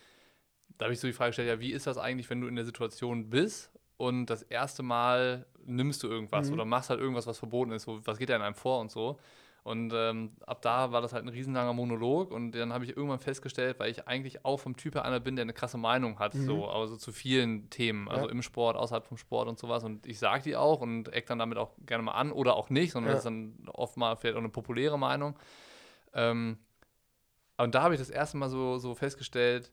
da 0.79 0.87
habe 0.87 0.93
ich 0.95 1.01
so 1.01 1.07
die 1.07 1.13
Frage 1.13 1.31
gestellt, 1.31 1.49
ja, 1.49 1.61
wie 1.61 1.73
ist 1.73 1.87
das 1.87 1.99
eigentlich, 1.99 2.29
wenn 2.31 2.41
du 2.41 2.49
in 2.49 2.57
der 2.57 2.65
Situation 2.65 3.31
bist 3.31 3.71
und 3.97 4.27
das 4.27 4.43
erste 4.43 4.83
Mal 4.83 5.47
nimmst 5.65 6.03
du 6.03 6.09
irgendwas 6.09 6.49
mhm. 6.49 6.55
oder 6.55 6.65
machst 6.65 6.91
halt 6.91 7.01
irgendwas, 7.01 7.27
was 7.27 7.39
verboten 7.39 7.73
ist, 7.73 7.85
so, 7.85 8.05
was 8.05 8.19
geht 8.19 8.29
da 8.29 8.37
in 8.37 8.43
einem 8.43 8.55
vor 8.55 8.81
und 8.81 8.91
so. 8.91 9.19
Und 9.65 9.93
ähm, 9.95 10.33
ab 10.45 10.61
da 10.61 10.91
war 10.91 11.03
das 11.03 11.13
halt 11.13 11.25
ein 11.25 11.29
riesenlanger 11.29 11.73
Monolog 11.73 12.33
und 12.33 12.51
dann 12.51 12.73
habe 12.73 12.85
ich 12.85 12.97
irgendwann 12.97 13.21
festgestellt, 13.21 13.79
weil 13.79 13.93
ich 13.93 14.09
eigentlich 14.09 14.45
auch 14.45 14.59
vom 14.59 14.77
Typ 14.77 14.97
her 14.97 15.05
einer 15.05 15.21
bin, 15.21 15.37
der 15.37 15.45
eine 15.45 15.53
krasse 15.53 15.79
Meinung 15.79 16.19
hat, 16.19 16.35
mhm. 16.35 16.47
so, 16.47 16.67
also 16.67 16.97
zu 16.97 17.13
vielen 17.13 17.71
Themen, 17.71 18.09
also 18.09 18.27
ja. 18.27 18.33
im 18.33 18.43
Sport, 18.43 18.77
außerhalb 18.77 19.07
vom 19.07 19.19
Sport 19.19 19.47
und 19.47 19.61
sowas. 19.61 19.85
Und 19.85 20.05
ich 20.09 20.19
sage 20.19 20.43
die 20.43 20.57
auch 20.57 20.81
und 20.81 21.13
eck 21.13 21.27
dann 21.27 21.39
damit 21.39 21.59
auch 21.59 21.71
gerne 21.87 22.03
mal 22.03 22.13
an 22.13 22.33
oder 22.33 22.57
auch 22.57 22.71
nicht, 22.71 22.91
sondern 22.91 23.11
ja. 23.11 23.15
das 23.15 23.21
ist 23.21 23.27
dann 23.27 23.69
oft 23.73 23.97
mal 23.97 24.17
vielleicht 24.17 24.35
auch 24.35 24.41
eine 24.41 24.49
populäre 24.49 24.99
Meinung. 24.99 25.39
Ähm, 26.13 26.59
und 27.57 27.75
da 27.77 27.83
habe 27.83 27.95
ich 27.95 28.01
das 28.01 28.11
erste 28.11 28.39
Mal 28.39 28.49
so, 28.49 28.79
so 28.79 28.97
festgestellt, 28.97 29.71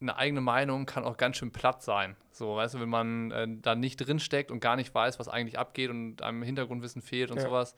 eine 0.00 0.16
eigene 0.16 0.40
Meinung 0.40 0.86
kann 0.86 1.04
auch 1.04 1.16
ganz 1.16 1.36
schön 1.36 1.50
platt 1.50 1.82
sein. 1.82 2.16
So, 2.30 2.56
weißt 2.56 2.74
du, 2.74 2.80
wenn 2.80 2.88
man 2.88 3.30
äh, 3.30 3.48
da 3.60 3.74
nicht 3.74 3.96
drin 3.96 4.20
steckt 4.20 4.50
und 4.50 4.60
gar 4.60 4.76
nicht 4.76 4.94
weiß, 4.94 5.18
was 5.18 5.28
eigentlich 5.28 5.58
abgeht 5.58 5.90
und 5.90 6.22
einem 6.22 6.42
Hintergrundwissen 6.42 7.02
fehlt 7.02 7.30
und 7.30 7.38
ja. 7.38 7.44
sowas. 7.44 7.74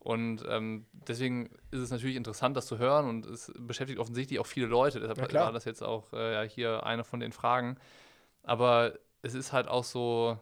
Und 0.00 0.44
ähm, 0.48 0.86
deswegen 0.92 1.50
ist 1.70 1.80
es 1.80 1.90
natürlich 1.90 2.16
interessant, 2.16 2.56
das 2.56 2.66
zu 2.66 2.78
hören 2.78 3.06
und 3.06 3.26
es 3.26 3.52
beschäftigt 3.58 4.00
offensichtlich 4.00 4.40
auch 4.40 4.46
viele 4.46 4.66
Leute. 4.66 4.98
Deshalb 4.98 5.32
ja, 5.32 5.44
war 5.44 5.52
das 5.52 5.66
jetzt 5.66 5.82
auch 5.82 6.12
äh, 6.12 6.48
hier 6.48 6.84
eine 6.86 7.04
von 7.04 7.20
den 7.20 7.32
Fragen. 7.32 7.76
Aber 8.42 8.94
es 9.22 9.34
ist 9.34 9.52
halt 9.52 9.68
auch 9.68 9.84
so 9.84 10.38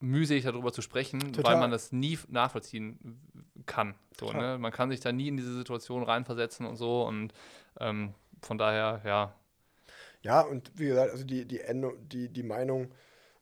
mühselig 0.00 0.44
darüber 0.44 0.72
zu 0.72 0.82
sprechen, 0.82 1.32
Total. 1.32 1.54
weil 1.54 1.60
man 1.60 1.70
das 1.72 1.90
nie 1.90 2.16
nachvollziehen 2.28 3.20
kann. 3.66 3.96
So, 4.18 4.32
ne? 4.32 4.56
Man 4.58 4.70
kann 4.70 4.90
sich 4.90 5.00
da 5.00 5.10
nie 5.10 5.26
in 5.26 5.36
diese 5.36 5.52
Situation 5.52 6.04
reinversetzen 6.04 6.64
und 6.64 6.76
so. 6.76 7.02
Und 7.02 7.32
ähm, 7.80 8.14
von 8.40 8.56
daher, 8.56 9.00
ja, 9.04 9.34
ja, 10.22 10.40
und 10.40 10.70
wie 10.74 10.86
gesagt, 10.86 11.12
also 11.12 11.24
die, 11.24 11.44
die, 11.44 11.60
die, 12.10 12.28
die 12.28 12.42
Meinung 12.42 12.92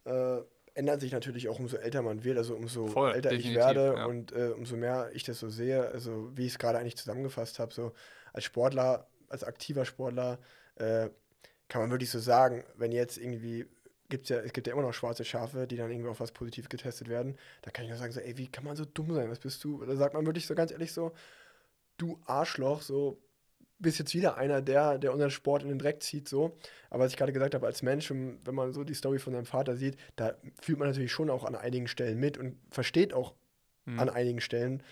äh, 0.05 0.39
ändert 0.75 1.01
sich 1.01 1.13
natürlich 1.13 1.49
auch, 1.49 1.59
umso 1.59 1.77
älter 1.77 2.03
man 2.03 2.23
wird, 2.23 2.37
also 2.37 2.55
umso 2.55 2.87
Voll, 2.87 3.13
älter 3.13 3.33
ich 3.33 3.55
werde 3.55 3.95
ja. 3.97 4.07
und 4.07 4.33
äh, 4.33 4.53
umso 4.55 4.77
mehr 4.77 5.11
ich 5.15 5.25
das 5.25 5.41
so 5.41 5.49
sehe, 5.49 5.89
also 5.89 6.31
wie 6.37 6.47
ich 6.47 6.53
es 6.53 6.59
gerade 6.59 6.79
eigentlich 6.79 6.97
zusammengefasst 6.97 7.59
habe, 7.59 7.73
so 7.73 7.93
als 8.33 8.45
Sportler, 8.45 9.09
als 9.29 9.43
aktiver 9.43 9.85
Sportler, 9.85 10.39
äh, 10.77 11.09
kann 11.69 11.81
man 11.81 11.91
wirklich 11.91 12.11
so 12.11 12.19
sagen, 12.19 12.63
wenn 12.77 12.93
jetzt 12.93 13.19
irgendwie 13.19 13.67
gibt's 14.09 14.29
ja, 14.29 14.39
es 14.39 14.53
gibt 14.53 14.67
ja 14.67 14.73
immer 14.73 14.83
noch 14.83 14.93
schwarze 14.93 15.25
Schafe, 15.25 15.67
die 15.67 15.77
dann 15.77 15.91
irgendwie 15.91 16.11
auf 16.11 16.21
was 16.21 16.33
positiv 16.33 16.69
getestet 16.69 17.09
werden, 17.09 17.37
da 17.63 17.71
kann 17.71 17.85
ich 17.85 17.91
nur 17.91 17.99
sagen, 17.99 18.13
so, 18.13 18.21
ey, 18.21 18.37
wie 18.37 18.47
kann 18.47 18.65
man 18.65 18.77
so 18.77 18.85
dumm 18.85 19.13
sein, 19.15 19.31
was 19.31 19.41
bist 19.41 19.65
du? 19.65 19.85
Da 19.85 19.97
sagt 19.97 20.15
man 20.15 20.27
wirklich 20.27 20.47
so 20.47 20.55
ganz 20.55 20.71
ehrlich 20.71 20.93
so, 20.93 21.13
du 21.97 22.21
Arschloch, 22.27 22.83
so, 22.83 23.19
bist 23.79 23.99
jetzt 23.99 24.15
wieder 24.15 24.37
einer, 24.37 24.63
der, 24.63 24.99
der 24.99 25.13
unseren 25.13 25.31
Sport 25.31 25.63
in 25.63 25.69
den 25.69 25.79
Dreck 25.79 26.03
zieht, 26.03 26.29
so. 26.29 26.57
Aber 26.91 27.05
was 27.05 27.13
ich 27.13 27.19
gerade 27.19 27.33
gesagt 27.33 27.55
habe, 27.55 27.67
als 27.67 27.83
Mensch, 27.83 28.11
wenn 28.11 28.55
man 28.55 28.73
so 28.73 28.85
die 28.85 28.95
Story 28.95 29.19
von 29.19 29.33
seinem 29.33 29.47
Vater 29.47 29.77
sieht, 29.77 29.97
da 30.17 30.35
fühlt 30.61 30.79
man 30.79 30.89
natürlich 30.89 31.13
schon 31.13 31.31
auch 31.31 31.45
an 31.45 31.55
einigen 31.55 31.89
Stellen 31.89 32.19
mit 32.19 32.39
und 32.39 32.57
versteht 32.71 33.13
auch 33.13 33.35
mhm. 33.85 33.99
an 33.99 34.09
einigen 34.09 34.41
Stellen 34.41 34.83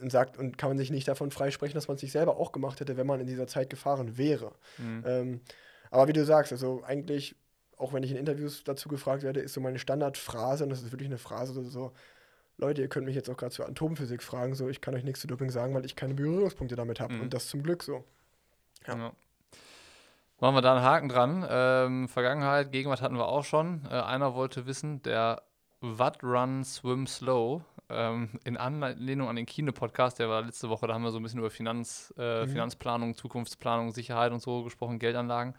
und 0.00 0.10
sagt 0.10 0.38
und 0.38 0.56
kann 0.56 0.70
man 0.70 0.78
sich 0.78 0.90
nicht 0.90 1.08
davon 1.08 1.30
freisprechen, 1.30 1.74
dass 1.74 1.88
man 1.88 1.96
es 1.96 2.00
sich 2.00 2.12
selber 2.12 2.36
auch 2.36 2.52
gemacht 2.52 2.80
hätte, 2.80 2.96
wenn 2.96 3.06
man 3.06 3.20
in 3.20 3.26
dieser 3.26 3.46
Zeit 3.46 3.70
gefahren 3.70 4.16
wäre. 4.16 4.52
Mhm. 4.78 5.04
Ähm, 5.06 5.40
aber 5.90 6.08
wie 6.08 6.12
du 6.12 6.24
sagst, 6.24 6.52
also 6.52 6.82
eigentlich, 6.84 7.34
auch 7.76 7.92
wenn 7.92 8.02
ich 8.02 8.10
in 8.10 8.16
Interviews 8.16 8.62
dazu 8.64 8.88
gefragt 8.88 9.22
werde, 9.22 9.40
ist 9.40 9.54
so 9.54 9.60
meine 9.60 9.78
Standardphrase, 9.78 10.64
und 10.64 10.70
das 10.70 10.82
ist 10.82 10.92
wirklich 10.92 11.08
eine 11.08 11.18
Phrase, 11.18 11.52
so, 11.52 11.62
so 11.62 11.92
Leute, 12.56 12.82
ihr 12.82 12.88
könnt 12.88 13.06
mich 13.06 13.16
jetzt 13.16 13.28
auch 13.28 13.36
gerade 13.36 13.52
zur 13.52 13.66
Atomphysik 13.66 14.22
fragen, 14.22 14.54
so 14.54 14.68
ich 14.68 14.80
kann 14.80 14.94
euch 14.94 15.02
nichts 15.02 15.20
zu 15.20 15.26
Doping 15.26 15.50
sagen, 15.50 15.74
weil 15.74 15.84
ich 15.84 15.96
keine 15.96 16.14
Berührungspunkte 16.14 16.76
damit 16.76 17.00
habe. 17.00 17.14
Mhm. 17.14 17.22
Und 17.22 17.34
das 17.34 17.48
zum 17.48 17.62
Glück 17.62 17.82
so. 17.82 18.04
Ja. 18.90 19.04
ja. 19.04 19.12
Machen 20.40 20.54
wir 20.54 20.62
da 20.62 20.74
einen 20.74 20.84
Haken 20.84 21.08
dran. 21.08 21.46
Ähm, 21.48 22.08
Vergangenheit, 22.08 22.72
Gegenwart 22.72 23.02
hatten 23.02 23.16
wir 23.16 23.28
auch 23.28 23.44
schon. 23.44 23.86
Äh, 23.90 24.00
einer 24.00 24.34
wollte 24.34 24.66
wissen, 24.66 25.02
der 25.02 25.42
Watt 25.80 26.22
Run 26.22 26.64
Swim 26.64 27.06
Slow 27.06 27.62
ähm, 27.90 28.30
in 28.44 28.56
Anlehnung 28.56 29.28
an 29.28 29.36
den 29.36 29.46
Kino-Podcast, 29.46 30.18
der 30.18 30.28
war 30.28 30.42
letzte 30.42 30.68
Woche, 30.68 30.86
da 30.86 30.94
haben 30.94 31.02
wir 31.02 31.10
so 31.10 31.18
ein 31.18 31.22
bisschen 31.22 31.40
über 31.40 31.50
Finanz, 31.50 32.14
äh, 32.16 32.44
mhm. 32.44 32.50
Finanzplanung, 32.50 33.14
Zukunftsplanung, 33.14 33.92
Sicherheit 33.92 34.32
und 34.32 34.40
so 34.40 34.62
gesprochen, 34.62 34.98
Geldanlagen. 34.98 35.54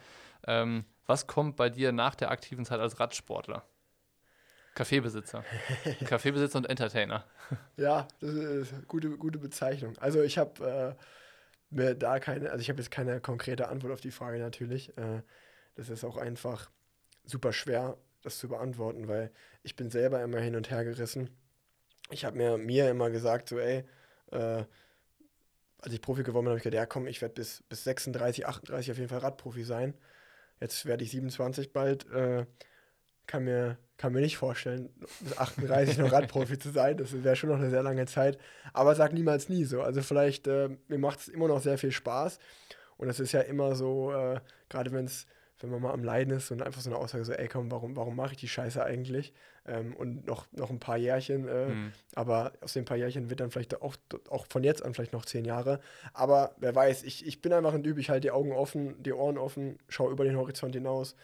Ähm, 0.48 0.86
was 1.06 1.28
kommt 1.28 1.58
bei 1.58 1.70
dir 1.70 1.92
nach 1.92 2.16
der 2.16 2.32
aktiven 2.32 2.66
Zeit 2.66 2.80
als 2.80 3.00
Radsportler? 3.00 3.64
Kaffeebesitzer. 4.76 5.44
Kaffeebesitzer 6.06 6.58
und 6.58 6.70
Entertainer. 6.70 7.26
Ja, 7.76 8.08
das 8.22 8.30
ist 8.32 8.74
eine 8.74 8.84
gute, 8.84 9.10
gute 9.18 9.38
Bezeichnung. 9.38 9.98
Also 10.00 10.22
ich 10.22 10.38
habe 10.38 10.96
äh, 10.98 11.04
mir 11.72 11.96
da 11.96 12.20
keine, 12.20 12.52
also 12.52 12.62
ich 12.62 12.70
habe 12.70 12.80
jetzt 12.80 12.92
keine 12.92 13.22
konkrete 13.22 13.70
Antwort 13.70 13.94
auf 13.94 14.02
die 14.02 14.12
Frage 14.12 14.40
natürlich. 14.40 14.96
Äh, 14.98 15.22
das 15.76 15.90
ist 15.90 16.04
auch 16.04 16.18
einfach 16.18 16.70
super 17.26 17.54
schwer, 17.54 17.98
das 18.22 18.38
zu 18.38 18.50
beantworten, 18.50 19.08
weil 19.08 19.32
ich 19.64 19.76
bin 19.76 19.90
selber 19.90 20.22
immer 20.22 20.40
hin 20.40 20.56
und 20.56 20.70
her 20.70 20.84
gerissen. 20.84 21.30
Ich 22.10 22.26
habe 22.26 22.38
mir, 22.38 22.58
mir 22.58 22.90
immer 22.90 23.10
gesagt, 23.10 23.50
so 23.50 23.60
ey, 23.60 23.86
äh, 24.32 24.64
als 25.82 25.94
ich 25.94 26.02
Profi 26.02 26.24
geworden 26.24 26.46
bin, 26.46 26.52
habe 26.52 26.58
ich 26.58 26.64
gedacht, 26.64 26.82
ja 26.82 26.86
komm, 26.86 27.08
ich 27.08 27.22
werde 27.22 27.34
bis, 27.34 27.64
bis 27.70 27.84
36, 27.84 28.46
38 28.46 28.92
auf 28.92 28.98
jeden 28.98 29.10
Fall 29.10 29.20
Radprofi 29.20 29.64
sein. 29.64 29.96
Jetzt 30.60 30.86
werde 30.86 31.04
ich 31.04 31.12
27 31.12 31.74
bald. 31.74 32.10
Äh, 32.12 32.46
kann 33.26 33.46
mir, 33.46 33.78
kann 34.02 34.14
mir 34.14 34.22
nicht 34.22 34.38
vorstellen, 34.38 34.90
bis 35.20 35.38
38 35.38 36.00
noch 36.00 36.12
Radprofi 36.12 36.58
zu 36.58 36.72
sein. 36.72 36.98
Das 36.98 37.24
wäre 37.24 37.36
schon 37.36 37.52
noch 37.52 37.58
eine 37.58 37.70
sehr 37.70 37.84
lange 37.84 38.08
Zeit. 38.08 38.40
Aber 38.74 38.96
sag 38.96 39.14
niemals 39.14 39.48
nie 39.48 39.64
so. 39.64 39.84
Also 39.84 40.02
vielleicht, 40.02 40.48
äh, 40.48 40.70
mir 40.88 40.98
macht 40.98 41.20
es 41.20 41.28
immer 41.28 41.48
noch 41.48 41.62
sehr 41.62 41.78
viel 41.78 41.92
Spaß. 41.92 42.40
Und 42.98 43.10
es 43.10 43.20
ist 43.20 43.32
ja 43.32 43.42
immer 43.42 43.76
so, 43.76 44.12
äh, 44.12 44.40
gerade 44.70 44.92
wenn 44.92 45.06
es 45.06 45.28
wenn 45.60 45.70
man 45.70 45.80
mal 45.80 45.94
am 45.94 46.04
Leiden 46.04 46.34
ist 46.34 46.50
und 46.50 46.64
einfach 46.64 46.82
so 46.82 46.90
eine 46.90 46.98
Aussage 46.98 47.24
so, 47.24 47.34
ey 47.34 47.48
komm, 47.48 47.70
warum, 47.70 47.96
warum 47.96 48.16
mache 48.16 48.32
ich 48.32 48.40
die 48.40 48.48
Scheiße 48.48 48.84
eigentlich? 48.84 49.32
Ähm, 49.68 49.96
und 49.96 50.26
noch, 50.26 50.48
noch 50.54 50.72
ein 50.72 50.80
paar 50.80 50.98
Jährchen, 50.98 51.48
äh, 51.48 51.68
mhm. 51.68 51.92
aber 52.16 52.54
aus 52.62 52.74
den 52.74 52.84
paar 52.84 52.98
Jährchen 52.98 53.30
wird 53.30 53.42
dann 53.42 53.52
vielleicht 53.52 53.80
auch, 53.80 53.96
auch 54.30 54.48
von 54.50 54.64
jetzt 54.64 54.84
an 54.84 54.96
vielleicht 54.96 55.14
noch 55.14 55.24
zehn 55.24 55.46
Jahre. 55.46 55.80
Aber 56.14 56.56
wer 56.58 56.74
weiß, 56.74 57.04
ich, 57.04 57.28
ich 57.28 57.44
bin 57.44 57.54
einfach 57.54 57.76
ein 57.76 57.84
Typ, 57.84 58.00
ich 58.00 58.10
halte 58.10 58.22
die 58.22 58.32
Augen 58.32 58.54
offen, 58.54 59.04
die 59.04 59.14
Ohren 59.14 59.38
offen, 59.38 59.78
schaue 59.88 60.12
über 60.12 60.24
den 60.24 60.36
Horizont 60.36 60.74
hinaus 60.74 61.16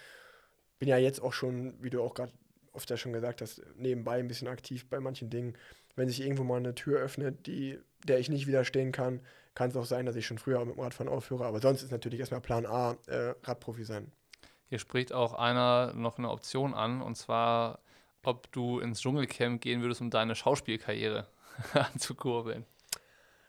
bin 0.80 0.90
ja 0.90 0.98
jetzt 0.98 1.22
auch 1.22 1.34
schon, 1.34 1.74
wie 1.82 1.90
du 1.90 2.02
auch 2.02 2.14
gerade 2.14 2.32
oft 2.78 2.90
ja 2.90 2.96
schon 2.98 3.12
gesagt 3.12 3.42
hast, 3.42 3.62
nebenbei 3.76 4.20
ein 4.20 4.28
bisschen 4.28 4.48
aktiv 4.48 4.90
bei 4.90 5.00
manchen 5.00 5.30
Dingen. 5.30 5.58
Wenn 5.96 6.08
sich 6.08 6.22
irgendwo 6.22 6.44
mal 6.44 6.58
eine 6.58 6.76
Tür 6.76 7.00
öffnet, 7.00 7.48
die, 7.48 7.80
der 8.06 8.20
ich 8.20 8.30
nicht 8.30 8.48
widerstehen 8.48 8.92
kann, 8.92 9.20
kann 9.56 9.72
es 9.72 9.76
auch 9.76 9.86
sein, 9.86 10.06
dass 10.06 10.16
ich 10.16 10.28
schon 10.28 10.38
früher 10.38 10.64
mit 10.64 10.76
dem 10.76 10.80
Radfahren 10.80 11.12
aufhöre. 11.12 11.46
Aber 11.46 11.60
sonst 11.60 11.82
ist 11.82 11.92
natürlich 11.92 12.20
erstmal 12.20 12.42
Plan 12.42 12.68
A, 12.68 12.96
äh, 13.08 13.34
Radprofi 13.44 13.84
sein. 13.84 14.12
Hier 14.70 14.80
spricht 14.80 15.12
auch 15.12 15.34
einer 15.34 15.94
noch 15.94 16.20
eine 16.20 16.30
Option 16.30 16.74
an, 16.74 17.02
und 17.02 17.16
zwar, 17.16 17.80
ob 18.24 18.52
du 18.52 18.80
ins 18.80 19.02
Dschungelcamp 19.02 19.62
gehen 19.62 19.82
würdest, 19.82 20.02
um 20.02 20.12
deine 20.12 20.36
Schauspielkarriere 20.36 21.28
anzukurbeln. 21.74 22.66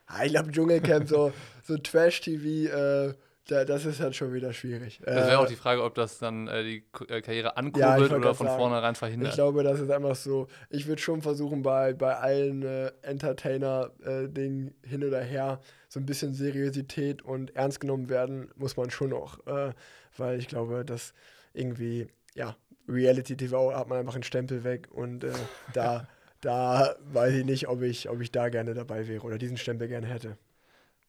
Ah, 0.07 0.23
ich 0.25 0.31
glaube, 0.31 0.51
Dschungelcamp, 0.51 1.07
so, 1.07 1.31
so 1.63 1.77
Trash-TV, 1.77 2.73
äh, 2.73 3.13
da, 3.49 3.65
das 3.65 3.85
ist 3.85 3.99
halt 3.99 4.15
schon 4.15 4.31
wieder 4.33 4.53
schwierig. 4.53 5.01
Das 5.03 5.15
wäre 5.15 5.31
äh, 5.31 5.35
auch 5.35 5.47
die 5.47 5.55
Frage, 5.55 5.83
ob 5.83 5.95
das 5.95 6.19
dann 6.19 6.47
äh, 6.47 6.63
die 6.63 6.83
äh, 7.07 7.21
Karriere 7.21 7.57
ankurbelt 7.57 8.11
ja, 8.11 8.17
oder 8.17 8.35
von 8.35 8.47
sagen, 8.47 8.59
vornherein 8.59 8.95
verhindert. 8.95 9.29
Ich 9.29 9.35
glaube, 9.35 9.63
das 9.63 9.79
ist 9.79 9.89
einfach 9.89 10.15
so. 10.15 10.47
Ich 10.69 10.87
würde 10.87 11.01
schon 11.01 11.21
versuchen, 11.21 11.63
bei, 11.63 11.93
bei 11.93 12.15
allen 12.15 12.63
äh, 12.63 12.91
Entertainer-Dingen 13.01 14.75
äh, 14.83 14.87
hin 14.87 15.03
oder 15.03 15.21
her 15.21 15.59
so 15.87 15.99
ein 15.99 16.05
bisschen 16.05 16.33
Seriosität 16.33 17.23
und 17.23 17.55
ernst 17.55 17.79
genommen 17.79 18.09
werden, 18.09 18.51
muss 18.55 18.77
man 18.77 18.91
schon 18.91 19.13
auch. 19.13 19.45
Äh, 19.47 19.73
weil 20.15 20.37
ich 20.37 20.47
glaube, 20.47 20.85
dass 20.85 21.13
irgendwie, 21.53 22.07
ja, 22.35 22.55
Reality 22.87 23.35
TV 23.35 23.73
hat 23.75 23.87
man 23.87 23.99
einfach 23.99 24.15
einen 24.15 24.23
Stempel 24.23 24.63
weg 24.63 24.87
und 24.91 25.25
da, 25.73 26.07
da 26.41 26.95
weiß 27.11 27.33
ich 27.35 27.45
nicht, 27.45 27.67
ob 27.67 27.81
ich, 27.81 28.09
ob 28.09 28.19
ich 28.21 28.31
da 28.31 28.49
gerne 28.49 28.73
dabei 28.73 29.07
wäre 29.07 29.23
oder 29.23 29.37
diesen 29.37 29.57
Stempel 29.57 29.87
gerne 29.87 30.07
hätte. 30.07 30.37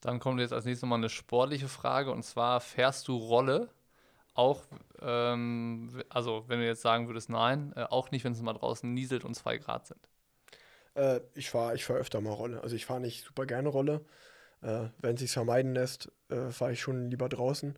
Dann 0.00 0.18
kommt 0.20 0.40
jetzt 0.40 0.52
als 0.52 0.64
nächstes 0.64 0.88
mal 0.88 0.96
eine 0.96 1.08
sportliche 1.08 1.68
Frage 1.68 2.10
und 2.12 2.24
zwar: 2.24 2.60
Fährst 2.60 3.08
du 3.08 3.16
Rolle? 3.16 3.68
Auch, 4.34 4.62
ähm, 5.02 6.02
also 6.08 6.44
wenn 6.48 6.60
du 6.60 6.66
jetzt 6.66 6.82
sagen 6.82 7.08
würdest, 7.08 7.30
nein, 7.30 7.72
äh, 7.76 7.84
auch 7.84 8.10
nicht, 8.10 8.24
wenn 8.24 8.32
es 8.32 8.42
mal 8.42 8.54
draußen 8.54 8.92
nieselt 8.92 9.24
und 9.24 9.34
zwei 9.34 9.58
Grad 9.58 9.86
sind. 9.86 10.08
Äh, 10.94 11.20
ich 11.34 11.50
fahre 11.50 11.74
ich 11.74 11.84
fahr 11.84 11.96
öfter 11.96 12.20
mal 12.20 12.32
Rolle. 12.32 12.62
Also 12.62 12.76
ich 12.76 12.86
fahre 12.86 13.00
nicht 13.00 13.24
super 13.24 13.46
gerne 13.46 13.68
Rolle. 13.68 14.04
Äh, 14.62 14.88
wenn 15.00 15.14
es 15.16 15.20
sich 15.22 15.32
vermeiden 15.32 15.74
lässt, 15.74 16.12
äh, 16.30 16.50
fahre 16.50 16.72
ich 16.72 16.80
schon 16.80 17.10
lieber 17.10 17.28
draußen. 17.28 17.76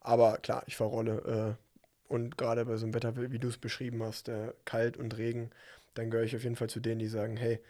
Aber 0.00 0.38
klar, 0.38 0.64
ich 0.66 0.76
fahre 0.76 0.90
Rolle. 0.90 1.56
Äh, 1.58 2.12
und 2.12 2.38
gerade 2.38 2.64
bei 2.66 2.76
so 2.76 2.86
einem 2.86 2.94
Wetter, 2.94 3.16
wie 3.16 3.38
du 3.38 3.48
es 3.48 3.58
beschrieben 3.58 4.02
hast, 4.02 4.28
äh, 4.28 4.52
kalt 4.64 4.96
und 4.96 5.16
Regen, 5.18 5.50
dann 5.94 6.10
gehöre 6.10 6.24
ich 6.26 6.36
auf 6.36 6.44
jeden 6.44 6.56
Fall 6.56 6.70
zu 6.70 6.80
denen, 6.80 7.00
die 7.00 7.08
sagen, 7.08 7.36
hey, 7.36 7.60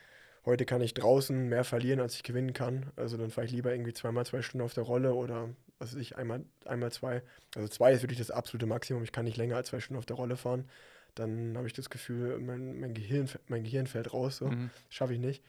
heute 0.46 0.64
kann 0.64 0.80
ich 0.80 0.94
draußen 0.94 1.48
mehr 1.48 1.64
verlieren, 1.64 2.00
als 2.00 2.14
ich 2.14 2.22
gewinnen 2.22 2.52
kann. 2.52 2.86
Also 2.96 3.16
dann 3.16 3.30
fahre 3.30 3.46
ich 3.46 3.52
lieber 3.52 3.72
irgendwie 3.72 3.92
zweimal 3.92 4.24
zwei 4.24 4.42
Stunden 4.42 4.64
auf 4.64 4.74
der 4.74 4.84
Rolle 4.84 5.12
oder 5.14 5.50
was 5.78 5.92
weiß 5.92 6.00
ich, 6.00 6.16
einmal, 6.16 6.44
einmal 6.64 6.92
zwei. 6.92 7.22
Also 7.54 7.68
zwei 7.68 7.92
ist 7.92 8.02
wirklich 8.02 8.18
das 8.18 8.30
absolute 8.30 8.66
Maximum. 8.66 9.02
Ich 9.02 9.12
kann 9.12 9.24
nicht 9.24 9.36
länger 9.36 9.56
als 9.56 9.68
zwei 9.68 9.80
Stunden 9.80 9.98
auf 9.98 10.06
der 10.06 10.16
Rolle 10.16 10.36
fahren. 10.36 10.68
Dann 11.14 11.56
habe 11.56 11.66
ich 11.66 11.72
das 11.72 11.90
Gefühl, 11.90 12.38
mein, 12.38 12.80
mein, 12.80 12.94
Gehirn, 12.94 13.28
mein 13.48 13.64
Gehirn 13.64 13.86
fällt 13.86 14.12
raus. 14.12 14.38
So. 14.38 14.48
Mhm. 14.48 14.70
Schaffe 14.88 15.14
ich 15.14 15.20
nicht. 15.20 15.42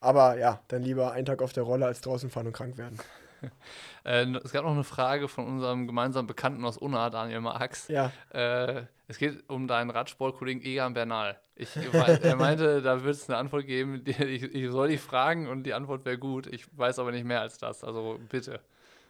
Aber 0.00 0.38
ja, 0.38 0.62
dann 0.68 0.82
lieber 0.82 1.12
einen 1.12 1.26
Tag 1.26 1.42
auf 1.42 1.52
der 1.52 1.64
Rolle 1.64 1.86
als 1.86 2.00
draußen 2.00 2.30
fahren 2.30 2.46
und 2.46 2.52
krank 2.52 2.78
werden. 2.78 2.98
äh, 4.04 4.24
es 4.44 4.52
gab 4.52 4.64
noch 4.64 4.72
eine 4.72 4.84
Frage 4.84 5.28
von 5.28 5.46
unserem 5.46 5.86
gemeinsamen 5.86 6.26
Bekannten 6.26 6.64
aus 6.64 6.78
Unna, 6.78 7.10
Daniel 7.10 7.40
Marx. 7.40 7.88
Ja. 7.88 8.12
Äh, 8.30 8.84
es 9.08 9.18
geht 9.18 9.48
um 9.48 9.68
deinen 9.68 9.90
Radsportkollegen 9.90 10.62
Egan 10.62 10.94
Bernal. 10.94 11.38
Ich, 11.54 11.76
er 11.76 12.36
meinte, 12.36 12.82
da 12.82 13.04
wird 13.04 13.14
es 13.14 13.28
eine 13.28 13.38
Antwort 13.38 13.66
geben. 13.66 14.04
Die, 14.04 14.10
ich, 14.10 14.42
ich, 14.42 14.70
soll 14.70 14.88
die 14.88 14.98
fragen 14.98 15.48
und 15.48 15.62
die 15.64 15.74
Antwort 15.74 16.04
wäre 16.04 16.18
gut. 16.18 16.46
Ich 16.46 16.66
weiß 16.76 16.98
aber 16.98 17.12
nicht 17.12 17.24
mehr 17.24 17.40
als 17.40 17.58
das. 17.58 17.84
Also 17.84 18.18
bitte. 18.28 18.60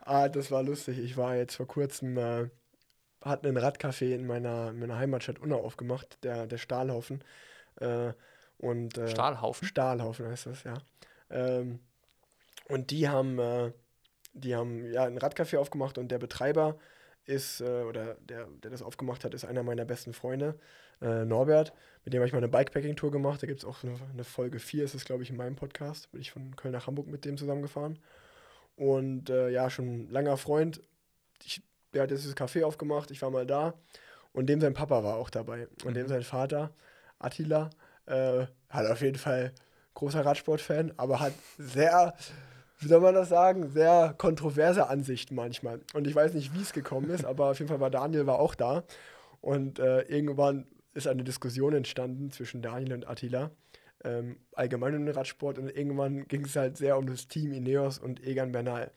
Ah, 0.00 0.28
das 0.28 0.50
war 0.50 0.62
lustig. 0.62 0.98
Ich 0.98 1.16
war 1.16 1.34
jetzt 1.34 1.56
vor 1.56 1.66
kurzem, 1.66 2.16
äh, 2.16 2.48
hatten 3.22 3.46
ein 3.46 3.58
Radcafé 3.58 4.14
in 4.14 4.26
meiner, 4.26 4.72
meiner 4.72 4.98
Heimatstadt 4.98 5.40
Unna 5.40 5.56
aufgemacht, 5.56 6.22
der, 6.22 6.46
der 6.46 6.58
Stahlhaufen. 6.58 7.24
Äh, 7.80 8.12
und, 8.58 8.96
äh, 8.96 9.08
Stahlhaufen? 9.08 9.66
Stahlhaufen 9.66 10.26
heißt 10.26 10.46
das, 10.46 10.64
ja. 10.64 10.74
Ähm, 11.30 11.80
und 12.68 12.90
die 12.90 13.08
haben, 13.08 13.38
äh, 13.38 13.72
die 14.36 14.54
haben 14.54 14.90
ja 14.90 15.04
ein 15.04 15.18
Radcafé 15.18 15.58
aufgemacht 15.58 15.98
und 15.98 16.08
der 16.08 16.18
Betreiber 16.18 16.78
ist, 17.24 17.60
äh, 17.60 17.82
oder 17.82 18.14
der, 18.14 18.46
der 18.62 18.70
das 18.70 18.82
aufgemacht 18.82 19.24
hat, 19.24 19.34
ist 19.34 19.44
einer 19.44 19.62
meiner 19.62 19.84
besten 19.84 20.12
Freunde, 20.12 20.58
äh, 21.00 21.24
Norbert. 21.24 21.72
Mit 22.04 22.14
dem 22.14 22.20
habe 22.20 22.28
ich 22.28 22.32
mal 22.32 22.38
eine 22.38 22.48
Bikepacking-Tour 22.48 23.10
gemacht. 23.10 23.42
Da 23.42 23.46
gibt 23.46 23.60
es 23.60 23.64
auch 23.64 23.82
eine, 23.82 23.96
eine, 24.12 24.24
Folge 24.24 24.58
4, 24.58 24.84
ist 24.84 24.94
es, 24.94 25.04
glaube 25.04 25.22
ich, 25.22 25.30
in 25.30 25.36
meinem 25.36 25.56
Podcast. 25.56 26.10
Bin 26.12 26.20
ich 26.20 26.30
von 26.30 26.54
Köln 26.56 26.72
nach 26.72 26.86
Hamburg 26.86 27.08
mit 27.08 27.24
dem 27.24 27.36
zusammengefahren. 27.36 27.98
Und 28.76 29.30
äh, 29.30 29.50
ja, 29.50 29.68
schon 29.70 29.86
ein 29.86 30.10
langer 30.10 30.36
Freund. 30.36 30.80
Ich, 31.44 31.62
der 31.92 32.02
hat 32.02 32.10
jetzt 32.10 32.26
das 32.26 32.36
Café 32.36 32.64
aufgemacht, 32.64 33.10
ich 33.10 33.22
war 33.22 33.30
mal 33.30 33.46
da. 33.46 33.74
Und 34.32 34.46
dem 34.46 34.60
sein 34.60 34.74
Papa 34.74 35.02
war 35.02 35.16
auch 35.16 35.30
dabei. 35.30 35.66
Und 35.84 35.94
dem 35.94 36.04
mhm. 36.04 36.08
sein 36.08 36.22
Vater, 36.22 36.70
Attila, 37.18 37.70
äh, 38.06 38.46
hat 38.68 38.86
auf 38.86 39.00
jeden 39.00 39.18
Fall 39.18 39.52
großer 39.94 40.24
Radsportfan, 40.24 40.92
aber 40.98 41.20
hat 41.20 41.32
sehr 41.58 42.14
wie 42.78 42.88
soll 42.88 43.00
man 43.00 43.14
das 43.14 43.28
sagen, 43.28 43.70
sehr 43.70 44.14
kontroverse 44.18 44.88
Ansichten 44.88 45.34
manchmal. 45.34 45.80
Und 45.94 46.06
ich 46.06 46.14
weiß 46.14 46.34
nicht, 46.34 46.54
wie 46.54 46.62
es 46.62 46.72
gekommen 46.72 47.10
ist, 47.10 47.24
aber 47.24 47.50
auf 47.50 47.58
jeden 47.58 47.68
Fall 47.68 47.80
war 47.80 47.90
Daniel 47.90 48.26
war 48.26 48.38
auch 48.38 48.54
da. 48.54 48.84
Und 49.40 49.78
äh, 49.78 50.02
irgendwann 50.02 50.66
ist 50.94 51.06
eine 51.06 51.24
Diskussion 51.24 51.74
entstanden 51.74 52.30
zwischen 52.30 52.62
Daniel 52.62 52.94
und 52.94 53.08
Attila, 53.08 53.50
ähm, 54.04 54.36
allgemein 54.52 54.92
den 54.92 55.08
Radsport. 55.08 55.58
Und 55.58 55.70
irgendwann 55.70 56.26
ging 56.28 56.44
es 56.44 56.56
halt 56.56 56.76
sehr 56.76 56.98
um 56.98 57.06
das 57.06 57.28
Team 57.28 57.52
Ineos 57.52 57.98
und 57.98 58.22
Egan 58.24 58.52
Bernal. 58.52 58.90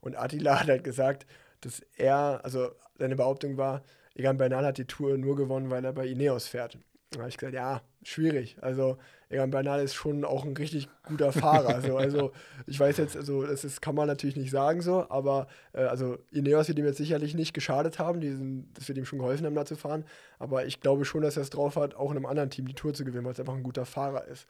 Und 0.00 0.16
Attila 0.16 0.60
hat 0.60 0.68
halt 0.68 0.84
gesagt, 0.84 1.26
dass 1.60 1.80
er, 1.96 2.40
also 2.44 2.70
seine 2.98 3.16
Behauptung 3.16 3.56
war, 3.56 3.82
Egan 4.14 4.36
Bernal 4.36 4.64
hat 4.64 4.78
die 4.78 4.84
Tour 4.84 5.16
nur 5.16 5.34
gewonnen, 5.34 5.70
weil 5.70 5.84
er 5.84 5.92
bei 5.92 6.06
Ineos 6.06 6.46
fährt. 6.46 6.78
Da 7.10 7.20
habe 7.20 7.28
ich 7.28 7.36
gesagt, 7.36 7.54
ja, 7.54 7.82
schwierig. 8.02 8.56
Also 8.60 8.98
Egan 9.34 9.50
Bernal 9.50 9.82
ist 9.82 9.94
schon 9.94 10.24
auch 10.24 10.44
ein 10.44 10.56
richtig 10.56 10.88
guter 11.08 11.32
Fahrer. 11.32 11.74
also, 11.74 11.96
also 11.98 12.32
ich 12.66 12.78
weiß 12.78 12.96
jetzt, 12.98 13.16
also 13.16 13.44
das 13.44 13.64
ist, 13.64 13.82
kann 13.82 13.94
man 13.94 14.06
natürlich 14.06 14.36
nicht 14.36 14.50
sagen 14.50 14.80
so, 14.80 15.06
aber 15.10 15.48
äh, 15.72 15.82
also 15.82 16.18
Ineos 16.30 16.68
wird 16.68 16.78
ihm 16.78 16.86
jetzt 16.86 16.98
sicherlich 16.98 17.34
nicht 17.34 17.52
geschadet 17.52 17.98
haben, 17.98 18.20
diesen, 18.20 18.72
das 18.74 18.88
wird 18.88 18.96
ihm 18.98 19.04
schon 19.04 19.18
geholfen 19.18 19.44
haben, 19.44 19.54
da 19.54 19.64
zu 19.64 19.76
fahren. 19.76 20.04
Aber 20.38 20.66
ich 20.66 20.80
glaube 20.80 21.04
schon, 21.04 21.22
dass 21.22 21.36
er 21.36 21.42
es 21.42 21.50
drauf 21.50 21.76
hat, 21.76 21.96
auch 21.96 22.10
in 22.10 22.16
einem 22.16 22.26
anderen 22.26 22.50
Team 22.50 22.66
die 22.66 22.74
Tour 22.74 22.94
zu 22.94 23.04
gewinnen, 23.04 23.24
weil 23.24 23.32
es 23.32 23.40
einfach 23.40 23.54
ein 23.54 23.62
guter 23.62 23.84
Fahrer 23.84 24.26
ist. 24.26 24.46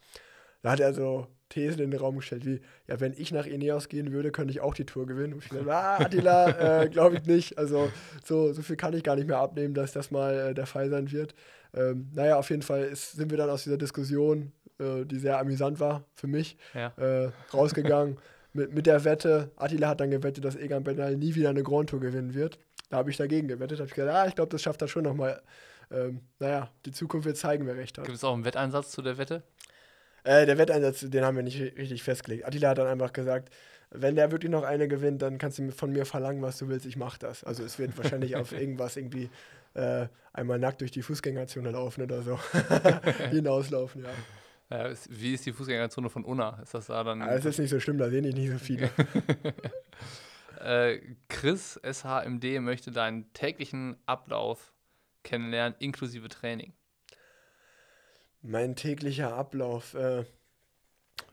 Da 0.63 0.71
hat 0.73 0.81
er 0.81 0.95
so 0.95 1.27
Thesen 1.51 1.83
in 1.83 1.91
den 1.91 2.01
Raum 2.01 2.17
gestellt, 2.17 2.47
wie, 2.47 2.61
ja, 2.89 2.99
wenn 2.99 3.13
ich 3.13 3.33
nach 3.33 3.47
Ineos 3.47 3.89
gehen 3.89 4.13
würde, 4.13 4.33
könnte 4.33 4.51
ich 4.51 4.61
auch 4.61 4.75
die 4.75 4.87
Tour 4.87 5.07
gewinnen. 5.07 5.35
Und 5.35 5.45
ich 5.45 5.51
dachte, 5.51 5.71
ah, 5.71 5.99
Attila, 5.99 6.83
äh, 6.83 6.89
glaube 6.91 7.17
ich 7.17 7.27
nicht. 7.27 7.59
Also 7.59 7.91
so, 8.25 8.53
so 8.53 8.63
viel 8.63 8.77
kann 8.77 8.95
ich 8.95 9.05
gar 9.05 9.17
nicht 9.17 9.29
mehr 9.29 9.39
abnehmen, 9.39 9.75
dass 9.75 9.93
das 9.93 10.11
mal 10.11 10.35
äh, 10.35 10.55
der 10.55 10.67
Fall 10.67 10.89
sein 10.89 11.13
wird. 11.13 11.35
Ähm, 11.75 12.09
naja, 12.15 12.39
auf 12.39 12.51
jeden 12.51 12.63
Fall 12.63 12.85
ist, 12.85 13.13
sind 13.13 13.31
wir 13.31 13.39
dann 13.39 13.51
aus 13.51 13.65
dieser 13.65 13.77
Diskussion, 13.77 14.53
äh, 14.79 15.05
die 15.05 15.19
sehr 15.19 15.39
amüsant 15.39 15.81
war 15.81 16.05
für 16.15 16.27
mich, 16.27 16.57
ja. 16.75 16.93
äh, 16.97 17.31
rausgegangen 17.53 18.19
mit, 18.53 18.75
mit 18.75 18.87
der 18.87 19.05
Wette. 19.05 19.51
Attila 19.57 19.89
hat 19.89 20.01
dann 20.01 20.11
gewettet, 20.11 20.45
dass 20.45 20.57
Egan 20.57 20.85
Bernal 20.85 21.17
nie 21.17 21.35
wieder 21.35 21.51
eine 21.51 21.63
Grand 21.63 21.91
Tour 21.91 22.01
gewinnen 22.01 22.35
wird. 22.35 22.59
Da 22.91 22.99
habe 22.99 23.11
ich 23.11 23.17
dagegen 23.17 23.49
gewettet. 23.49 23.79
habe 23.79 23.89
ich 23.89 23.95
gesagt, 23.95 24.15
ah, 24.15 24.27
ich 24.27 24.35
glaube, 24.35 24.51
das 24.51 24.63
schafft 24.63 24.83
er 24.83 24.89
schon 24.89 25.05
nochmal. 25.05 25.43
Ähm, 25.91 26.21
naja, 26.39 26.71
die 26.87 26.93
Zukunft 26.93 27.27
wird 27.27 27.37
zeigen, 27.37 27.67
wer 27.67 27.77
recht 27.77 27.99
hat. 27.99 28.05
Gibt 28.05 28.17
es 28.17 28.25
auch 28.25 28.35
einen 28.35 28.45
Wetteinsatz 28.45 28.91
zu 28.91 29.03
der 29.03 29.19
Wette? 29.19 29.43
Äh, 30.25 30.47
der 30.47 30.57
Wetteinsatz, 30.57 31.01
den 31.01 31.25
haben 31.25 31.37
wir 31.37 31.43
nicht 31.43 31.61
richtig 31.61 32.03
festgelegt. 32.03 32.47
Attila 32.47 32.71
hat 32.71 32.79
dann 32.79 32.87
einfach 32.87 33.13
gesagt, 33.13 33.51
wenn 33.91 34.17
der 34.17 34.33
wirklich 34.33 34.51
noch 34.51 34.65
eine 34.65 34.89
gewinnt, 34.89 35.23
dann 35.23 35.39
kannst 35.39 35.59
du 35.59 35.71
von 35.71 35.93
mir 35.93 36.05
verlangen, 36.05 36.43
was 36.43 36.59
du 36.59 36.69
willst, 36.69 36.87
ich 36.87 36.97
mach 36.97 37.19
das. 37.19 37.45
Also 37.45 37.63
es 37.63 37.79
wird 37.79 37.97
wahrscheinlich 37.97 38.35
auf 38.37 38.53
irgendwas 38.53 38.97
irgendwie 38.97 39.31
äh, 39.75 40.07
einmal 40.33 40.59
nackt 40.59 40.81
durch 40.81 40.91
die 40.91 41.03
Fußgängerzone 41.03 41.71
laufen 41.71 42.03
oder 42.03 42.23
so. 42.23 42.39
Hinauslaufen, 43.31 44.03
ja. 44.03 44.11
Ist, 44.71 45.09
wie 45.11 45.35
ist 45.35 45.45
die 45.47 45.53
Fußgängerzone 45.53 46.09
von 46.09 46.25
Unna? 46.25 46.59
Ist 46.63 46.75
das 46.75 46.87
da 46.87 47.05
dann. 47.05 47.21
Das 47.21 47.45
ist 47.45 47.59
nicht 47.59 47.71
so 47.71 47.81
schlimm, 47.81 47.99
da 47.99 48.09
sehen 48.09 48.25
ich 48.25 48.35
nicht 48.35 48.51
so 48.51 48.59
viele. 48.59 48.91
äh, 50.61 51.01
Chris 51.29 51.79
SHMD 51.85 52.61
möchte 52.61 52.91
deinen 52.91 53.33
täglichen 53.35 53.97
Ablauf 54.07 54.73
kennenlernen, 55.23 55.77
inklusive 55.79 56.29
Training. 56.29 56.73
Mein 58.43 58.75
täglicher 58.75 59.35
Ablauf. 59.35 59.95
Äh, 59.95 60.25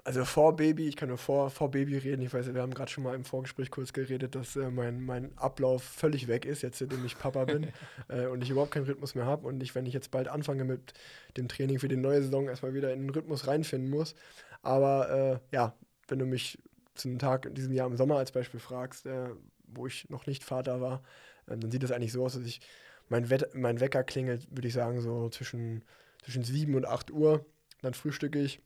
also 0.04 0.26
vor 0.26 0.56
Baby, 0.56 0.88
ich 0.88 0.96
kann 0.96 1.10
nur 1.10 1.18
vor, 1.18 1.50
vor 1.50 1.70
Baby 1.70 1.98
reden. 1.98 2.22
Ich 2.22 2.34
weiß, 2.34 2.54
wir 2.54 2.62
haben 2.62 2.74
gerade 2.74 2.92
schon 2.92 3.04
mal 3.04 3.16
im 3.16 3.24
Vorgespräch 3.24 3.70
kurz 3.70 3.94
geredet, 3.94 4.36
dass 4.36 4.56
äh, 4.56 4.72
mein, 4.72 5.02
mein 5.02 5.38
Ablauf 5.38 5.84
völlig 5.84 6.28
weg 6.28 6.46
ist, 6.46 6.64
jetzt 6.64 6.80
seitdem 6.80 7.06
ich 7.06 7.18
Papa 7.20 7.46
bin 7.46 7.68
äh, 8.08 8.26
und 8.26 8.42
ich 8.42 8.50
überhaupt 8.50 8.72
keinen 8.72 8.86
Rhythmus 8.86 9.16
mehr 9.16 9.26
habe. 9.26 9.48
Und 9.48 9.62
ich, 9.62 9.76
wenn 9.76 9.86
ich 9.86 9.94
jetzt 9.94 10.12
bald 10.12 10.28
anfange 10.28 10.64
mit 10.64 10.94
dem 11.38 11.48
Training 11.48 11.80
für 11.80 11.88
die 11.88 11.98
neue 11.98 12.22
Saison, 12.24 12.48
erstmal 12.48 12.74
wieder 12.74 12.92
in 12.94 13.02
den 13.02 13.10
Rhythmus 13.12 13.48
reinfinden 13.48 13.90
muss. 13.90 14.16
Aber 14.64 15.42
äh, 15.52 15.56
ja, 15.56 15.76
wenn 16.08 16.20
du 16.20 16.26
mich 16.26 16.58
zu 16.96 17.08
einem 17.08 17.20
Tag 17.20 17.46
in 17.46 17.54
diesem 17.54 17.74
Jahr 17.74 17.88
im 17.88 17.98
Sommer 17.98 18.18
als 18.18 18.32
Beispiel 18.32 18.60
fragst, 18.60 19.06
äh, 19.06 19.30
wo 19.68 19.86
ich 19.86 20.10
noch 20.10 20.26
nicht 20.26 20.44
Vater 20.44 20.82
war, 20.82 21.04
äh, 21.46 21.58
dann 21.58 21.72
sieht 21.72 21.84
das 21.84 21.92
eigentlich 21.92 22.12
so 22.12 22.26
aus, 22.26 22.34
dass 22.34 22.44
ich 22.44 22.62
mein, 23.08 23.30
Wett 23.30 23.54
mein 23.54 23.80
Wecker 23.80 24.04
klingelt, 24.04 24.48
würde 24.50 24.68
ich 24.68 24.74
sagen, 24.74 25.00
so 25.02 25.30
zwischen, 25.30 25.84
zwischen 26.24 26.44
7 26.44 26.74
und 26.74 26.86
8 26.86 27.12
Uhr. 27.12 27.46
Dann 27.82 27.94
frühstücke 27.94 28.40
ich 28.40 28.62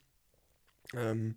ähm, 0.93 1.35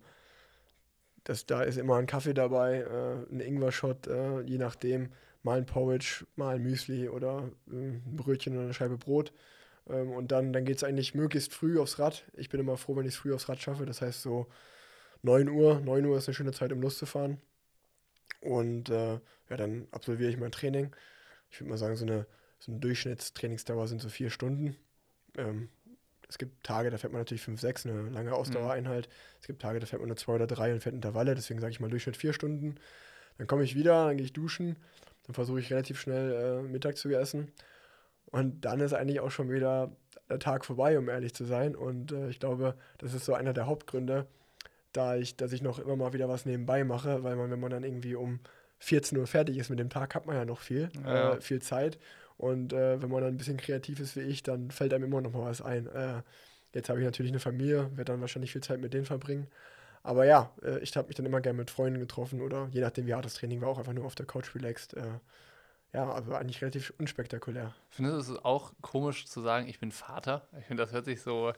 das, 1.23 1.45
da 1.45 1.61
ist 1.61 1.77
immer 1.77 1.97
ein 1.97 2.07
Kaffee 2.07 2.33
dabei, 2.33 2.79
äh, 2.79 3.33
ein 3.33 3.39
Ingwer-Shot, 3.39 4.07
äh, 4.07 4.41
je 4.41 4.57
nachdem. 4.57 5.09
Mal 5.41 5.59
ein 5.59 5.65
Porridge, 5.65 6.25
mal 6.35 6.55
ein 6.55 6.63
Müsli 6.63 7.07
oder 7.07 7.49
äh, 7.71 7.75
ein 7.75 8.15
Brötchen 8.15 8.53
oder 8.53 8.63
eine 8.63 8.73
Scheibe 8.73 8.97
Brot. 8.97 9.31
Ähm, 9.87 10.11
und 10.11 10.31
dann, 10.31 10.53
dann 10.53 10.65
geht 10.65 10.77
es 10.77 10.83
eigentlich 10.83 11.15
möglichst 11.15 11.53
früh 11.53 11.79
aufs 11.79 11.99
Rad. 11.99 12.25
Ich 12.33 12.49
bin 12.49 12.59
immer 12.59 12.77
froh, 12.77 12.95
wenn 12.95 13.05
ich 13.05 13.13
es 13.13 13.19
früh 13.19 13.33
aufs 13.33 13.49
Rad 13.49 13.61
schaffe. 13.61 13.85
Das 13.85 14.01
heißt 14.01 14.21
so 14.21 14.47
9 15.23 15.49
Uhr. 15.49 15.79
9 15.79 16.05
Uhr 16.05 16.17
ist 16.17 16.27
eine 16.27 16.35
schöne 16.35 16.51
Zeit, 16.51 16.71
um 16.71 16.81
loszufahren. 16.81 17.39
Und 18.41 18.89
äh, 18.89 19.19
ja, 19.49 19.57
dann 19.57 19.87
absolviere 19.91 20.29
ich 20.29 20.37
mein 20.37 20.51
Training. 20.51 20.95
Ich 21.51 21.59
würde 21.59 21.69
mal 21.69 21.77
sagen, 21.77 21.95
so 21.95 22.05
eine, 22.05 22.25
so 22.59 22.71
eine 22.71 22.79
Durchschnittstrainingsdauer 22.79 23.87
sind 23.87 24.01
so 24.01 24.09
vier 24.09 24.29
Stunden. 24.29 24.75
Ähm, 25.37 25.69
es 26.29 26.37
gibt 26.37 26.63
Tage, 26.63 26.91
da 26.91 26.97
fährt 26.97 27.11
man 27.11 27.21
natürlich 27.21 27.41
5, 27.41 27.59
6, 27.59 27.87
eine 27.87 28.09
lange 28.09 28.33
Ausdauereinheit. 28.33 29.07
Mhm. 29.07 29.13
Es 29.41 29.47
gibt 29.47 29.61
Tage, 29.61 29.79
da 29.79 29.87
fährt 29.87 30.01
man 30.01 30.09
nur 30.09 30.17
2 30.17 30.33
oder 30.33 30.47
3 30.47 30.73
und 30.73 30.83
fährt 30.83 30.93
Intervalle, 30.95 31.33
deswegen 31.33 31.59
sage 31.59 31.71
ich 31.71 31.79
mal 31.79 31.89
Durchschnitt 31.89 32.17
4 32.17 32.33
Stunden. 32.33 32.75
Dann 33.39 33.47
komme 33.47 33.63
ich 33.63 33.75
wieder, 33.75 34.05
dann 34.05 34.17
gehe 34.17 34.25
ich 34.25 34.33
duschen, 34.33 34.75
dann 35.25 35.33
versuche 35.33 35.59
ich 35.59 35.71
relativ 35.71 35.99
schnell 35.99 36.31
äh, 36.31 36.61
Mittag 36.61 36.97
zu 36.97 37.09
essen. 37.09 37.51
Und 38.27 38.61
dann 38.61 38.79
ist 38.79 38.93
eigentlich 38.93 39.21
auch 39.21 39.31
schon 39.31 39.49
wieder 39.49 39.91
der 40.29 40.37
Tag 40.37 40.65
vorbei, 40.65 40.99
um 40.99 41.09
ehrlich 41.09 41.33
zu 41.33 41.45
sein. 41.45 41.75
Und 41.75 42.11
äh, 42.11 42.29
ich 42.29 42.39
glaube, 42.39 42.75
das 42.99 43.15
ist 43.15 43.25
so 43.25 43.33
einer 43.33 43.53
der 43.53 43.65
Hauptgründe, 43.65 44.27
da 44.93 45.15
ich, 45.15 45.35
dass 45.35 45.51
ich 45.51 45.63
noch 45.63 45.79
immer 45.79 45.95
mal 45.95 46.13
wieder 46.13 46.29
was 46.29 46.45
nebenbei 46.45 46.83
mache, 46.83 47.23
weil 47.23 47.35
man, 47.37 47.49
wenn 47.49 47.59
man 47.59 47.71
dann 47.71 47.83
irgendwie 47.83 48.13
um 48.13 48.39
14 48.79 49.17
Uhr 49.17 49.25
fertig 49.25 49.57
ist 49.57 49.69
mit 49.69 49.79
dem 49.79 49.89
Tag, 49.89 50.13
hat 50.13 50.27
man 50.27 50.35
ja 50.35 50.45
noch 50.45 50.59
viel, 50.59 50.89
ja. 51.03 51.33
äh, 51.33 51.41
viel 51.41 51.61
Zeit. 51.61 51.97
Und 52.39 52.71
äh, 52.71 53.01
wenn 53.01 53.09
man 53.09 53.21
dann 53.21 53.33
ein 53.33 53.37
bisschen 53.37 53.57
kreativ 53.57 53.99
ist 53.99 54.15
wie 54.15 54.21
ich, 54.21 54.43
dann 54.43 54.71
fällt 54.71 54.93
einem 54.93 55.03
immer 55.03 55.19
noch 55.19 55.33
mal 55.33 55.43
was 55.43 55.61
ein. 55.61 55.87
Äh, 55.87 56.21
jetzt 56.73 56.87
habe 56.87 56.99
ich 56.99 57.05
natürlich 57.05 57.33
eine 57.33 57.41
Familie, 57.41 57.89
werde 57.97 58.13
dann 58.13 58.21
wahrscheinlich 58.21 58.53
viel 58.53 58.63
Zeit 58.63 58.79
mit 58.79 58.93
denen 58.93 59.05
verbringen. 59.05 59.47
Aber 60.03 60.23
ja, 60.23 60.49
äh, 60.63 60.79
ich 60.79 60.95
habe 60.95 61.09
mich 61.09 61.17
dann 61.17 61.25
immer 61.25 61.41
gerne 61.41 61.57
mit 61.57 61.69
Freunden 61.69 61.99
getroffen 61.99 62.41
oder 62.41 62.69
je 62.71 62.79
nachdem, 62.79 63.07
wie 63.07 63.13
hart 63.13 63.25
das 63.25 63.33
Training 63.33 63.59
war, 63.59 63.67
auch 63.67 63.77
einfach 63.77 63.91
nur 63.91 64.05
auf 64.05 64.15
der 64.15 64.25
Couch 64.25 64.55
relaxed. 64.55 64.93
Äh, 64.95 65.03
ja, 65.91 66.09
also 66.09 66.33
eigentlich 66.33 66.61
relativ 66.61 66.93
unspektakulär. 66.97 67.73
Findest 67.89 68.29
du 68.29 68.33
es 68.35 68.45
auch 68.45 68.71
komisch 68.81 69.25
zu 69.25 69.41
sagen, 69.41 69.67
ich 69.67 69.81
bin 69.81 69.91
Vater? 69.91 70.47
Ich 70.57 70.65
finde, 70.65 70.83
das 70.83 70.93
hört 70.93 71.03
sich 71.03 71.21
so, 71.21 71.51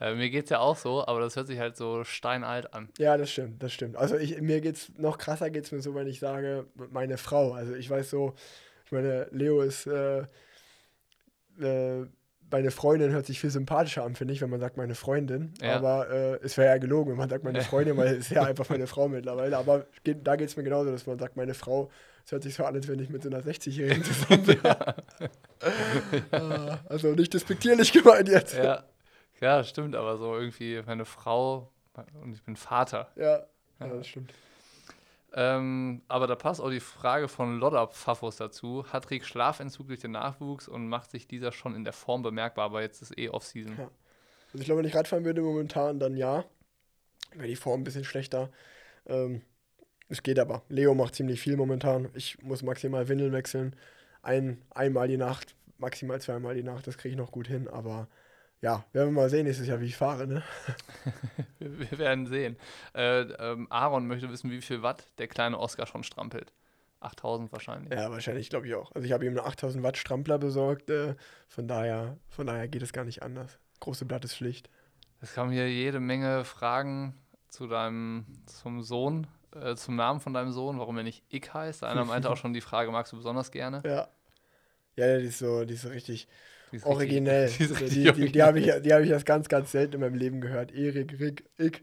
äh, 0.00 0.14
mir 0.14 0.30
geht 0.30 0.44
es 0.44 0.50
ja 0.50 0.60
auch 0.60 0.78
so, 0.78 1.06
aber 1.06 1.20
das 1.20 1.36
hört 1.36 1.46
sich 1.46 1.58
halt 1.58 1.76
so 1.76 2.04
steinalt 2.04 2.72
an. 2.72 2.88
Ja, 2.96 3.18
das 3.18 3.30
stimmt, 3.30 3.62
das 3.62 3.74
stimmt. 3.74 3.96
Also 3.96 4.16
ich, 4.16 4.40
mir 4.40 4.64
es 4.64 4.90
noch 4.96 5.18
krasser 5.18 5.50
geht 5.50 5.66
es 5.66 5.72
mir 5.72 5.82
so, 5.82 5.94
wenn 5.94 6.06
ich 6.06 6.20
sage, 6.20 6.64
meine 6.90 7.18
Frau. 7.18 7.52
Also 7.52 7.74
ich 7.74 7.90
weiß 7.90 8.08
so, 8.08 8.34
ich 8.92 8.94
meine, 8.94 9.26
Leo 9.30 9.62
ist 9.62 9.86
äh, 9.86 10.24
äh, 11.60 12.06
meine 12.50 12.70
Freundin 12.70 13.10
hört 13.12 13.24
sich 13.24 13.40
viel 13.40 13.48
sympathischer 13.48 14.04
an, 14.04 14.14
finde 14.14 14.34
ich, 14.34 14.42
wenn 14.42 14.50
man 14.50 14.60
sagt 14.60 14.76
meine 14.76 14.94
Freundin. 14.94 15.54
Ja. 15.62 15.76
Aber 15.76 16.10
äh, 16.10 16.38
es 16.42 16.58
wäre 16.58 16.68
ja 16.68 16.76
gelogen, 16.76 17.12
wenn 17.12 17.16
man 17.16 17.30
sagt 17.30 17.42
meine 17.42 17.60
Freundin, 17.62 17.96
weil 17.96 18.08
es 18.08 18.26
ist 18.26 18.32
ja 18.32 18.42
einfach 18.42 18.68
meine 18.68 18.86
Frau 18.86 19.08
mittlerweile. 19.08 19.56
Aber 19.56 19.86
geht, 20.04 20.26
da 20.26 20.36
geht 20.36 20.50
es 20.50 20.58
mir 20.58 20.62
genauso, 20.62 20.90
dass 20.90 21.06
man 21.06 21.18
sagt 21.18 21.36
meine 21.36 21.54
Frau. 21.54 21.90
Es 22.26 22.32
hört 22.32 22.42
sich 22.42 22.54
so 22.54 22.66
an, 22.66 22.74
als 22.74 22.86
wenn 22.86 22.98
ich 22.98 23.08
mit 23.08 23.22
so 23.22 23.30
einer 23.30 23.40
60-Jährigen 23.40 24.04
zusammen 24.04 24.44
bin. 24.44 24.58
Ah, 26.32 26.80
also 26.88 27.14
nicht 27.14 27.32
despektierlich 27.32 27.92
gemeint 27.92 28.28
jetzt. 28.28 28.56
Ja. 28.56 28.82
ja, 29.40 29.62
stimmt, 29.62 29.94
aber 29.94 30.16
so 30.16 30.36
irgendwie 30.36 30.82
meine 30.84 31.04
Frau 31.04 31.70
und 32.20 32.32
ich 32.32 32.42
bin 32.42 32.56
Vater. 32.56 33.12
Ja, 33.14 33.44
ja 33.78 33.86
das 33.86 34.08
stimmt. 34.08 34.34
Ähm, 35.34 36.02
aber 36.08 36.26
da 36.26 36.34
passt 36.34 36.60
auch 36.60 36.70
die 36.70 36.80
Frage 36.80 37.28
von 37.28 37.58
Lodder 37.58 37.86
Pfaffos 37.86 38.36
dazu. 38.36 38.84
Hat 38.92 39.10
Rick 39.10 39.24
Schlafentzug 39.24 39.88
durch 39.88 40.00
den 40.00 40.12
Nachwuchs 40.12 40.68
und 40.68 40.88
macht 40.88 41.10
sich 41.10 41.26
dieser 41.26 41.52
schon 41.52 41.74
in 41.74 41.84
der 41.84 41.94
Form 41.94 42.22
bemerkbar, 42.22 42.66
aber 42.66 42.82
jetzt 42.82 43.00
ist 43.00 43.16
eh 43.18 43.28
Off-Season. 43.30 43.76
Ja. 43.78 43.90
Also 44.52 44.58
ich 44.58 44.64
glaube, 44.64 44.80
wenn 44.80 44.88
ich 44.88 44.94
Radfahren 44.94 45.24
würde 45.24 45.40
momentan, 45.40 45.98
dann 45.98 46.16
ja. 46.16 46.44
Wäre 47.34 47.48
die 47.48 47.56
Form 47.56 47.80
ein 47.80 47.84
bisschen 47.84 48.04
schlechter. 48.04 48.50
Ähm, 49.06 49.40
es 50.08 50.22
geht 50.22 50.38
aber. 50.38 50.62
Leo 50.68 50.94
macht 50.94 51.14
ziemlich 51.14 51.40
viel 51.40 51.56
momentan. 51.56 52.10
Ich 52.12 52.42
muss 52.42 52.62
maximal 52.62 53.08
Windeln 53.08 53.32
wechseln. 53.32 53.74
Ein, 54.20 54.60
einmal 54.70 55.08
die 55.08 55.16
Nacht, 55.16 55.56
maximal 55.78 56.20
zweimal 56.20 56.54
die 56.54 56.62
Nacht, 56.62 56.86
das 56.86 56.98
kriege 56.98 57.12
ich 57.12 57.18
noch 57.18 57.32
gut 57.32 57.48
hin, 57.48 57.68
aber 57.68 58.08
ja, 58.62 58.84
werden 58.92 59.08
wir 59.08 59.22
mal 59.22 59.28
sehen 59.28 59.44
nächstes 59.44 59.66
Jahr, 59.66 59.80
wie 59.80 59.86
ich 59.86 59.96
fahre. 59.96 60.26
Ne? 60.26 60.42
wir 61.58 61.98
werden 61.98 62.26
sehen. 62.26 62.56
Äh, 62.94 63.22
ähm, 63.22 63.66
Aaron 63.70 64.06
möchte 64.06 64.30
wissen, 64.30 64.50
wie 64.52 64.62
viel 64.62 64.82
Watt 64.82 65.04
der 65.18 65.26
kleine 65.26 65.58
Oscar 65.58 65.86
schon 65.86 66.04
strampelt. 66.04 66.52
8000 67.00 67.50
wahrscheinlich. 67.50 67.92
Ja, 67.92 68.08
wahrscheinlich, 68.12 68.50
glaube 68.50 68.68
ich 68.68 68.74
auch. 68.76 68.92
Also 68.92 69.04
ich 69.04 69.12
habe 69.12 69.26
ihm 69.26 69.36
einen 69.36 69.44
8000 69.44 69.82
Watt 69.82 69.96
Strampler 69.96 70.38
besorgt. 70.38 70.90
Äh, 70.90 71.16
von, 71.48 71.66
daher, 71.66 72.16
von 72.28 72.46
daher 72.46 72.68
geht 72.68 72.82
es 72.82 72.92
gar 72.92 73.04
nicht 73.04 73.24
anders. 73.24 73.58
Große 73.80 74.04
Blatt 74.04 74.24
ist 74.24 74.36
schlicht. 74.36 74.70
Es 75.20 75.34
kamen 75.34 75.50
hier 75.50 75.68
jede 75.68 75.98
Menge 75.98 76.44
Fragen 76.44 77.20
zu 77.48 77.66
deinem, 77.66 78.26
zum 78.46 78.80
Sohn, 78.82 79.26
äh, 79.60 79.74
zum 79.74 79.96
Namen 79.96 80.20
von 80.20 80.34
deinem 80.34 80.52
Sohn, 80.52 80.78
warum 80.78 80.96
er 80.98 81.02
nicht 81.02 81.24
Ick 81.32 81.52
heißt. 81.52 81.82
Einer 81.82 82.04
meinte 82.04 82.30
auch 82.30 82.36
schon 82.38 82.54
die 82.54 82.60
Frage, 82.60 82.92
magst 82.92 83.12
du 83.12 83.16
besonders 83.16 83.50
gerne? 83.50 83.82
Ja. 83.84 84.08
Ja, 84.94 85.18
die 85.18 85.26
ist 85.26 85.38
so, 85.38 85.64
die 85.64 85.74
ist 85.74 85.82
so 85.82 85.88
richtig 85.88 86.28
die 86.84 86.84
originell. 86.84 87.50
Die, 87.50 87.66
die, 87.66 88.12
die, 88.12 88.32
die 88.32 88.42
habe 88.42 88.60
ich, 88.60 88.70
hab 88.70 88.84
ich 88.84 89.10
erst 89.10 89.26
ganz, 89.26 89.48
ganz 89.48 89.72
selten 89.72 89.94
in 89.94 90.00
meinem 90.00 90.14
Leben 90.14 90.40
gehört. 90.40 90.72
Erik, 90.72 91.18
Rick, 91.20 91.44
ich. 91.58 91.82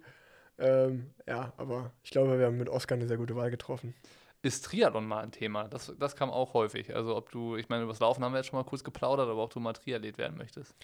Ähm, 0.57 1.11
ja, 1.27 1.53
aber 1.57 1.93
ich 2.03 2.11
glaube, 2.11 2.37
wir 2.37 2.47
haben 2.47 2.57
mit 2.57 2.69
Oscar 2.69 2.95
eine 2.95 3.07
sehr 3.07 3.17
gute 3.17 3.35
Wahl 3.35 3.49
getroffen. 3.49 3.93
Ist 4.41 4.65
Triathlon 4.65 5.05
mal 5.05 5.23
ein 5.23 5.31
Thema? 5.31 5.67
Das, 5.67 5.93
das 5.97 6.15
kam 6.15 6.29
auch 6.29 6.53
häufig. 6.53 6.95
Also 6.95 7.15
ob 7.15 7.31
du, 7.31 7.55
ich 7.55 7.69
meine, 7.69 7.83
über 7.83 7.91
das 7.91 7.99
Laufen 7.99 8.23
haben 8.23 8.33
wir 8.33 8.37
jetzt 8.37 8.47
schon 8.47 8.59
mal 8.59 8.65
kurz 8.65 8.83
geplaudert, 8.83 9.29
aber 9.29 9.43
ob 9.43 9.53
du 9.53 9.59
mal 9.59 9.73
Triathlet 9.73 10.17
werden 10.17 10.37
möchtest. 10.37 10.75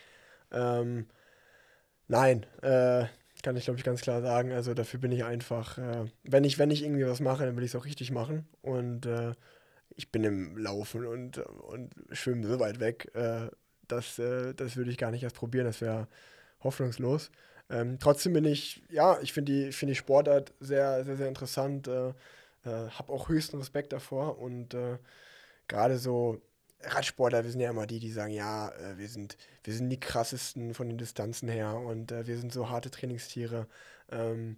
Ähm, 0.51 1.08
nein, 2.08 2.45
äh, 2.62 3.06
kann 3.45 3.56
ich 3.56 3.66
glaube 3.66 3.78
ich 3.78 3.86
ganz 3.86 4.01
klar 4.01 4.22
sagen. 4.22 4.51
Also 4.51 4.74
dafür 4.74 4.99
bin 4.99 5.12
ich 5.12 5.24
einfach, 5.24 5.78
äh, 5.78 6.06
wenn 6.24 6.43
ich, 6.43 6.58
wenn 6.58 6.72
ich 6.72 6.84
irgendwie 6.84 7.06
was 7.06 7.20
mache, 7.20 7.45
dann 7.45 7.56
will 7.56 7.64
ich 7.64 7.72
es 7.72 7.76
auch 7.76 7.86
richtig 7.86 8.12
machen. 8.12 8.47
Und 8.62 9.06
äh, 9.06 9.34
ich 9.95 10.12
bin 10.12 10.24
im 10.24 10.58
Laufen 10.58 11.06
und, 11.06 11.38
und 11.38 11.93
Schwimmen 12.12 12.43
so 12.43 12.60
weit 12.60 12.80
weg. 12.80 13.12
Äh, 13.14 13.49
das, 13.88 14.20
äh, 14.20 14.54
das 14.54 14.76
würde 14.76 14.92
ich 14.92 14.98
gar 14.98 15.12
nicht 15.12 15.24
erst 15.24 15.36
probieren, 15.36 15.66
das 15.66 15.82
wäre 15.82 16.08
hoffnungslos. 16.64 17.32
Ähm, 17.70 17.98
trotzdem 18.00 18.34
bin 18.34 18.46
ich, 18.46 18.84
ja, 18.90 19.20
ich 19.22 19.34
finde 19.34 19.52
die, 19.52 19.72
find 19.72 19.90
die 19.90 19.96
Sportart 19.96 20.54
sehr, 20.60 21.04
sehr, 21.04 21.18
sehr 21.18 21.28
interessant, 21.28 21.88
äh, 21.88 22.10
äh, 22.10 22.90
habe 22.90 23.12
auch 23.12 23.30
höchsten 23.30 23.58
Respekt 23.58 23.94
davor 23.94 24.40
und 24.40 24.74
äh, 24.74 24.98
gerade 25.68 25.98
so 25.98 26.42
Radsportler, 26.84 27.44
wir 27.44 27.52
sind 27.52 27.62
ja 27.62 27.72
immer 27.72 27.88
die, 27.88 28.00
die 28.00 28.12
sagen, 28.12 28.34
ja, 28.34 28.70
äh, 28.70 28.98
wir, 28.98 29.08
sind, 29.08 29.38
wir 29.64 29.74
sind 29.74 29.90
die 29.90 30.00
krassesten 30.00 30.74
von 30.74 30.88
den 30.88 30.98
Distanzen 30.98 31.50
her 31.50 31.76
und 31.76 32.12
äh, 32.12 32.28
wir 32.28 32.38
sind 32.38 32.54
so 32.54 32.70
harte 32.70 32.92
Trainingstiere. 32.92 33.68
Ähm, 34.12 34.58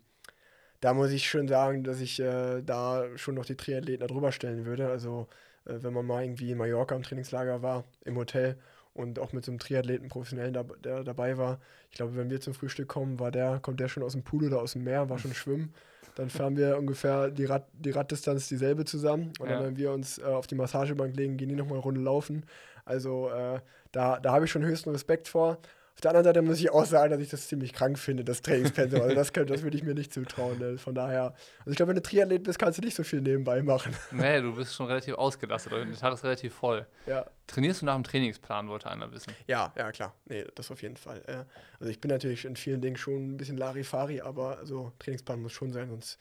da 0.81 0.93
muss 0.93 1.11
ich 1.11 1.29
schon 1.29 1.47
sagen, 1.47 1.83
dass 1.83 1.99
ich 1.99 2.17
da 2.17 3.05
schon 3.15 3.33
noch 3.33 3.45
die 3.45 3.55
Triathleten 3.55 4.07
darüber 4.07 4.31
stellen 4.31 4.65
würde. 4.65 4.89
Also 4.89 5.27
wenn 5.65 5.91
man 5.91 6.05
mal 6.05 6.23
irgendwie 6.23 6.51
in 6.51 6.57
Mallorca 6.59 6.95
im 6.95 7.01
Trainingslager 7.01 7.63
war, 7.63 7.83
im 8.05 8.15
Hotel 8.15 8.59
und 8.97 9.19
auch 9.19 9.31
mit 9.31 9.45
so 9.45 9.51
einem 9.51 9.59
Triathleten 9.59 10.09
professionellen, 10.09 10.53
da, 10.53 10.63
der 10.63 11.03
dabei 11.03 11.37
war. 11.37 11.59
Ich 11.91 11.97
glaube, 11.97 12.15
wenn 12.15 12.29
wir 12.29 12.41
zum 12.41 12.53
Frühstück 12.53 12.87
kommen, 12.87 13.19
war 13.19 13.31
der, 13.31 13.59
kommt 13.61 13.79
der 13.79 13.87
schon 13.87 14.03
aus 14.03 14.13
dem 14.13 14.23
Pool 14.23 14.45
oder 14.45 14.61
aus 14.61 14.73
dem 14.73 14.83
Meer, 14.83 15.09
war 15.09 15.19
schon 15.19 15.33
schwimmen. 15.35 15.73
Dann 16.15 16.31
fahren 16.31 16.57
wir 16.57 16.77
ungefähr 16.79 17.29
die, 17.29 17.45
Rad, 17.45 17.67
die 17.73 17.91
Raddistanz 17.91 18.47
dieselbe 18.47 18.85
zusammen. 18.85 19.33
Und 19.39 19.49
ja. 19.49 19.57
dann, 19.57 19.65
wenn 19.67 19.77
wir 19.77 19.91
uns 19.91 20.17
äh, 20.17 20.23
auf 20.23 20.47
die 20.47 20.55
Massagebank 20.55 21.15
legen, 21.15 21.37
gehen 21.37 21.49
die 21.49 21.55
nochmal 21.55 21.75
eine 21.75 21.83
Runde 21.83 22.01
laufen. 22.01 22.43
Also 22.85 23.29
äh, 23.29 23.59
da, 23.91 24.19
da 24.19 24.31
habe 24.31 24.45
ich 24.45 24.51
schon 24.51 24.63
höchsten 24.65 24.89
Respekt 24.89 25.27
vor. 25.27 25.59
Auf 25.97 26.01
der 26.01 26.11
anderen 26.11 26.25
Seite 26.25 26.43
muss 26.43 26.59
ich 26.59 26.69
auch 26.69 26.85
sagen, 26.85 27.09
dass 27.09 27.19
ich 27.19 27.29
das 27.29 27.47
ziemlich 27.47 27.73
krank 27.73 27.97
finde, 27.97 28.23
das 28.23 28.43
Trainingspensum. 28.43 29.01
Also 29.01 29.15
das, 29.15 29.31
das 29.31 29.63
würde 29.63 29.75
ich 29.75 29.81
mir 29.83 29.95
nicht 29.95 30.13
zutrauen. 30.13 30.59
Ne? 30.59 30.77
Von 30.77 30.93
daher, 30.93 31.33
also 31.61 31.71
ich 31.71 31.75
glaube, 31.75 31.89
wenn 31.89 31.95
du 31.95 32.03
Triathlet 32.03 32.43
bist, 32.43 32.59
kannst 32.59 32.77
du 32.77 32.83
nicht 32.83 32.93
so 32.93 33.03
viel 33.03 33.19
nebenbei 33.19 33.63
machen. 33.63 33.95
Nee, 34.11 34.39
du 34.39 34.55
bist 34.55 34.75
schon 34.75 34.85
relativ 34.85 35.15
ausgelastet. 35.15 35.71
Der 35.71 35.91
Tag 35.93 36.13
ist 36.13 36.23
relativ 36.23 36.53
voll. 36.53 36.85
Ja. 37.07 37.25
Trainierst 37.47 37.81
du 37.81 37.87
nach 37.87 37.95
dem 37.95 38.03
Trainingsplan, 38.03 38.67
wollte 38.67 38.91
einer 38.91 39.11
wissen. 39.11 39.33
Ja, 39.47 39.73
ja, 39.75 39.91
klar. 39.91 40.13
Nee, 40.25 40.45
das 40.53 40.69
auf 40.69 40.83
jeden 40.83 40.97
Fall. 40.97 41.47
Also 41.79 41.89
ich 41.89 41.99
bin 41.99 42.11
natürlich 42.11 42.45
in 42.45 42.55
vielen 42.55 42.79
Dingen 42.79 42.97
schon 42.97 43.31
ein 43.31 43.37
bisschen 43.37 43.57
Larifari, 43.57 44.21
aber 44.21 44.59
also 44.59 44.91
Trainingsplan 44.99 45.41
muss 45.41 45.53
schon 45.53 45.73
sein, 45.73 45.89
sonst 45.89 46.19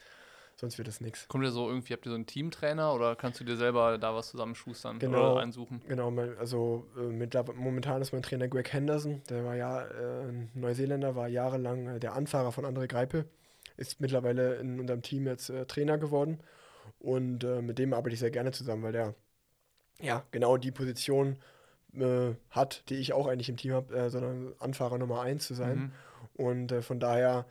sonst 0.56 0.78
wird 0.78 0.88
das 0.88 1.00
nichts. 1.00 1.28
Kommt 1.28 1.44
ihr 1.44 1.50
so 1.50 1.68
irgendwie, 1.68 1.92
habt 1.92 2.06
ihr 2.06 2.10
so 2.10 2.14
einen 2.14 2.26
Teamtrainer 2.26 2.94
oder 2.94 3.14
kannst 3.14 3.40
du 3.40 3.44
dir 3.44 3.56
selber 3.56 3.98
da 3.98 4.14
was 4.14 4.30
zusammenschustern 4.30 4.98
genau, 4.98 5.32
oder 5.32 5.42
einsuchen? 5.42 5.82
Genau, 5.86 6.12
also 6.38 6.86
äh, 6.96 7.02
mit, 7.02 7.34
momentan 7.54 8.00
ist 8.00 8.12
mein 8.12 8.22
Trainer 8.22 8.48
Greg 8.48 8.72
Henderson, 8.72 9.22
der 9.28 9.44
war 9.44 9.56
ja 9.56 9.82
äh, 9.82 10.32
Neuseeländer, 10.54 11.14
war 11.14 11.28
jahrelang 11.28 11.86
äh, 11.86 12.00
der 12.00 12.14
Anfahrer 12.14 12.52
von 12.52 12.64
André 12.64 12.86
Greipel, 12.86 13.28
ist 13.76 14.00
mittlerweile 14.00 14.56
in 14.56 14.80
unserem 14.80 15.02
Team 15.02 15.26
jetzt 15.26 15.50
äh, 15.50 15.66
Trainer 15.66 15.98
geworden 15.98 16.40
und 16.98 17.44
äh, 17.44 17.60
mit 17.60 17.78
dem 17.78 17.92
arbeite 17.92 18.14
ich 18.14 18.20
sehr 18.20 18.30
gerne 18.30 18.52
zusammen, 18.52 18.82
weil 18.82 18.92
der 18.92 19.14
ja 20.00 20.24
genau 20.30 20.56
die 20.56 20.72
Position 20.72 21.36
äh, 21.94 22.34
hat, 22.50 22.88
die 22.88 22.96
ich 22.96 23.12
auch 23.12 23.26
eigentlich 23.26 23.48
im 23.50 23.56
Team 23.56 23.72
habe, 23.72 24.10
sondern 24.10 24.54
Anfahrer 24.58 24.98
Nummer 24.98 25.22
1 25.22 25.46
zu 25.46 25.54
sein. 25.54 25.78
Mhm. 25.78 25.92
Und 26.34 26.84
von 26.84 27.00
daher 27.00 27.46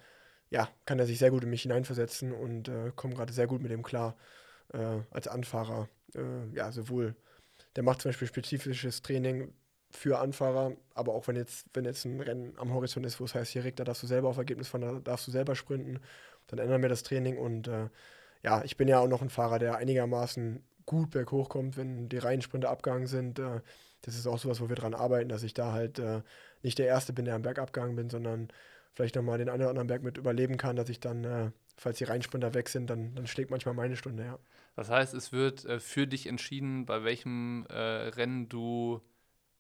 ja, 0.50 0.70
kann 0.86 1.00
er 1.00 1.06
sich 1.06 1.20
sehr 1.20 1.32
gut 1.32 1.43
in 1.43 1.50
mich 1.50 1.64
hineinversetzen 1.64 2.32
und 2.32 2.68
äh, 2.68 2.91
kommt 2.96 3.16
gerade 3.16 3.34
sehr 3.34 3.48
gut 3.48 3.62
mit 3.62 3.72
dem 3.72 3.84
klar 3.84 4.16
äh, 4.74 5.00
als 5.12 5.28
Anfahrer. 5.28 5.89
Äh, 6.16 6.54
ja, 6.54 6.72
sowohl, 6.72 7.16
der 7.76 7.84
macht 7.84 8.02
zum 8.02 8.10
Beispiel 8.10 8.28
spezifisches 8.28 9.02
Training 9.02 9.54
für 9.91 10.20
Anfahrer, 10.20 10.76
aber 10.93 11.14
auch 11.14 11.28
wenn 11.28 11.36
jetzt, 11.36 11.68
wenn 11.74 11.86
jetzt 11.86 12.06
ein 12.06 12.20
Rennen 12.20 12.54
am 12.58 12.74
Horizont 12.74 13.06
ist, 13.06 13.20
wo 13.20 13.26
es 13.26 13.36
heißt, 13.36 13.52
hier 13.52 13.64
Rick, 13.64 13.78
da 13.78 13.84
darfst 13.84 14.04
du 14.04 14.08
selber 14.08 14.30
auf 14.30 14.38
Ergebnis 14.38 14.68
fahren, 14.68 14.82
da 14.82 15.00
darfst 15.00 15.28
du 15.28 15.32
selber 15.32 15.56
sprinten, 15.56 16.00
dann 16.48 16.60
ändern 16.60 16.82
wir 16.82 16.89
das 16.89 17.04
Training 17.04 17.38
und 17.38 17.68
äh, 17.68 17.89
ja, 18.43 18.64
ich 18.64 18.78
bin 18.78 18.88
ja 18.88 19.00
auch 19.00 19.08
noch 19.08 19.22
ein 19.22 19.30
Fahrer, 19.30 19.58
der 19.58 19.78
einigermaßen 19.78 20.64
gut 20.86 21.12
berghoch 21.12 21.50
kommt, 21.50 21.78
wenn 21.78 22.10
die 22.10 22.18
Reihensprinter 22.18 22.70
abgegangen 22.70 23.08
sind. 23.08 23.39
Äh, 23.39 23.62
das 24.02 24.16
ist 24.16 24.28
auch 24.28 24.38
sowas, 24.38 24.62
wo 24.62 24.70
wir 24.70 24.76
dran 24.76 24.93
arbeiten, 24.93 25.30
dass 25.30 25.43
ich 25.43 25.54
da 25.54 25.72
halt 25.72 25.98
äh, 26.00 26.22
nicht 26.62 26.78
der 26.78 26.86
Erste 26.88 27.14
bin, 27.14 27.26
der 27.26 27.36
am 27.36 27.41
Berg 27.41 27.58
abgegangen 27.58 27.96
bin, 27.96 28.10
sondern 28.10 28.50
vielleicht 28.96 29.16
nochmal 29.16 29.38
den 29.38 29.50
einen 29.50 29.62
oder 29.62 29.70
anderen 29.70 29.88
Berg 29.88 30.02
mit 30.02 30.18
überleben 30.18 30.58
kann, 30.58 30.76
dass 30.76 30.89
ich 30.89 31.00
dann, 31.00 31.24
äh, 31.26 31.52
falls 31.78 31.98
die 31.98 32.06
Reinsprinter 32.06 32.54
weg 32.54 32.70
sind, 32.70 32.89
dann, 32.89 33.14
dann 33.14 33.28
schlägt 33.28 33.52
manchmal 33.52 33.76
meine 33.76 33.98
Stunde, 33.98 34.24
ja. 34.24 34.39
Das 34.76 34.89
heißt, 34.89 35.14
es 35.14 35.32
wird 35.32 35.66
äh, 35.66 35.80
für 35.80 36.08
dich 36.08 36.28
entschieden, 36.28 36.86
bei 36.86 37.04
welchem 37.04 37.66
äh, 37.70 37.76
Rennen 37.76 38.50
du 38.50 39.02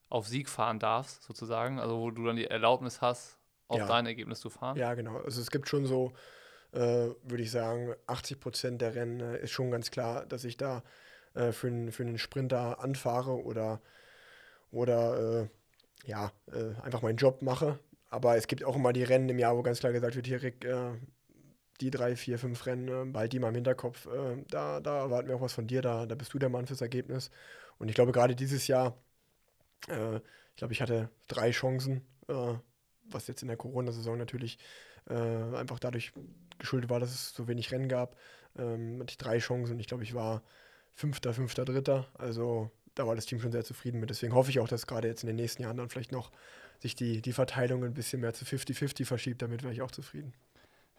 auf 0.09 0.27
Sieg 0.27 0.49
fahren 0.49 0.79
darfst, 0.79 1.23
sozusagen, 1.23 1.79
also 1.79 1.99
wo 1.99 2.11
du 2.11 2.25
dann 2.25 2.35
die 2.35 2.47
Erlaubnis 2.47 3.01
hast, 3.01 3.37
auf 3.67 3.79
ja. 3.79 3.87
dein 3.87 4.05
Ergebnis 4.05 4.39
zu 4.39 4.49
fahren? 4.49 4.77
Ja, 4.77 4.93
genau. 4.93 5.17
Also 5.17 5.41
es 5.41 5.51
gibt 5.51 5.67
schon 5.67 5.85
so, 5.85 6.13
äh, 6.71 7.09
würde 7.23 7.43
ich 7.43 7.51
sagen, 7.51 7.93
80 8.07 8.39
Prozent 8.39 8.81
der 8.81 8.95
Rennen 8.95 9.19
äh, 9.19 9.39
ist 9.39 9.51
schon 9.51 9.71
ganz 9.71 9.91
klar, 9.91 10.25
dass 10.25 10.43
ich 10.43 10.57
da 10.57 10.83
äh, 11.33 11.51
für, 11.51 11.67
einen, 11.67 11.91
für 11.91 12.03
einen 12.03 12.17
Sprinter 12.17 12.79
anfahre 12.79 13.43
oder, 13.43 13.81
oder 14.71 15.49
ja, 16.05 16.31
einfach 16.83 17.01
meinen 17.01 17.17
Job 17.17 17.41
mache. 17.41 17.79
Aber 18.15 18.37
es 18.37 18.47
gibt 18.47 18.63
auch 18.63 18.77
immer 18.77 18.93
die 18.93 19.03
Rennen 19.03 19.27
im 19.27 19.39
Jahr, 19.39 19.57
wo 19.57 19.61
ganz 19.61 19.79
klar 19.79 19.91
gesagt 19.91 20.15
wird, 20.15 20.25
hier 20.25 20.41
Rick, 20.41 20.63
äh, 20.63 20.93
die 21.81 21.91
drei, 21.91 22.15
vier, 22.15 22.39
fünf 22.39 22.65
Rennen, 22.65 22.87
äh, 22.87 23.11
behalt 23.11 23.33
die 23.33 23.39
mal 23.39 23.49
im 23.49 23.55
Hinterkopf. 23.55 24.05
Äh, 24.05 24.43
da, 24.49 24.79
da 24.79 24.99
erwarten 24.99 25.27
wir 25.27 25.35
auch 25.35 25.41
was 25.41 25.53
von 25.53 25.67
dir, 25.67 25.81
da, 25.81 26.05
da 26.05 26.15
bist 26.15 26.33
du 26.33 26.39
der 26.39 26.47
Mann 26.47 26.65
fürs 26.65 26.79
Ergebnis. 26.79 27.29
Und 27.77 27.89
ich 27.89 27.95
glaube, 27.95 28.13
gerade 28.13 28.33
dieses 28.33 28.67
Jahr, 28.67 28.97
äh, 29.89 30.15
ich 30.15 30.55
glaube, 30.55 30.73
ich 30.73 30.81
hatte 30.81 31.09
drei 31.27 31.51
Chancen, 31.51 32.05
äh, 32.29 32.53
was 33.03 33.27
jetzt 33.27 33.41
in 33.41 33.49
der 33.49 33.57
Corona-Saison 33.57 34.17
natürlich 34.17 34.59
äh, 35.09 35.13
einfach 35.13 35.79
dadurch 35.79 36.13
geschuldet 36.57 36.89
war, 36.89 37.01
dass 37.01 37.13
es 37.13 37.33
so 37.33 37.49
wenig 37.49 37.71
Rennen 37.73 37.89
gab. 37.89 38.15
Ähm, 38.57 39.01
hatte 39.01 39.11
ich 39.11 39.17
drei 39.17 39.39
Chancen 39.39 39.73
und 39.73 39.79
ich 39.81 39.87
glaube, 39.87 40.03
ich 40.03 40.13
war 40.13 40.41
Fünfter, 40.93 41.33
Fünfter, 41.33 41.65
Dritter. 41.65 42.07
Also 42.13 42.71
da 42.95 43.05
war 43.05 43.15
das 43.15 43.25
Team 43.25 43.41
schon 43.41 43.51
sehr 43.51 43.65
zufrieden 43.65 43.99
mit. 43.99 44.09
Deswegen 44.09 44.33
hoffe 44.33 44.49
ich 44.51 44.61
auch, 44.61 44.69
dass 44.69 44.87
gerade 44.87 45.09
jetzt 45.09 45.23
in 45.23 45.27
den 45.27 45.35
nächsten 45.35 45.63
Jahren 45.63 45.75
dann 45.75 45.89
vielleicht 45.89 46.13
noch 46.13 46.31
sich 46.79 46.95
die, 46.95 47.21
die 47.21 47.33
Verteilung 47.33 47.83
ein 47.83 47.93
bisschen 47.93 48.21
mehr 48.21 48.33
zu 48.33 48.45
50-50 48.45 49.05
verschiebt. 49.05 49.41
Damit 49.41 49.63
wäre 49.63 49.73
ich 49.73 49.81
auch 49.81 49.91
zufrieden. 49.91 50.33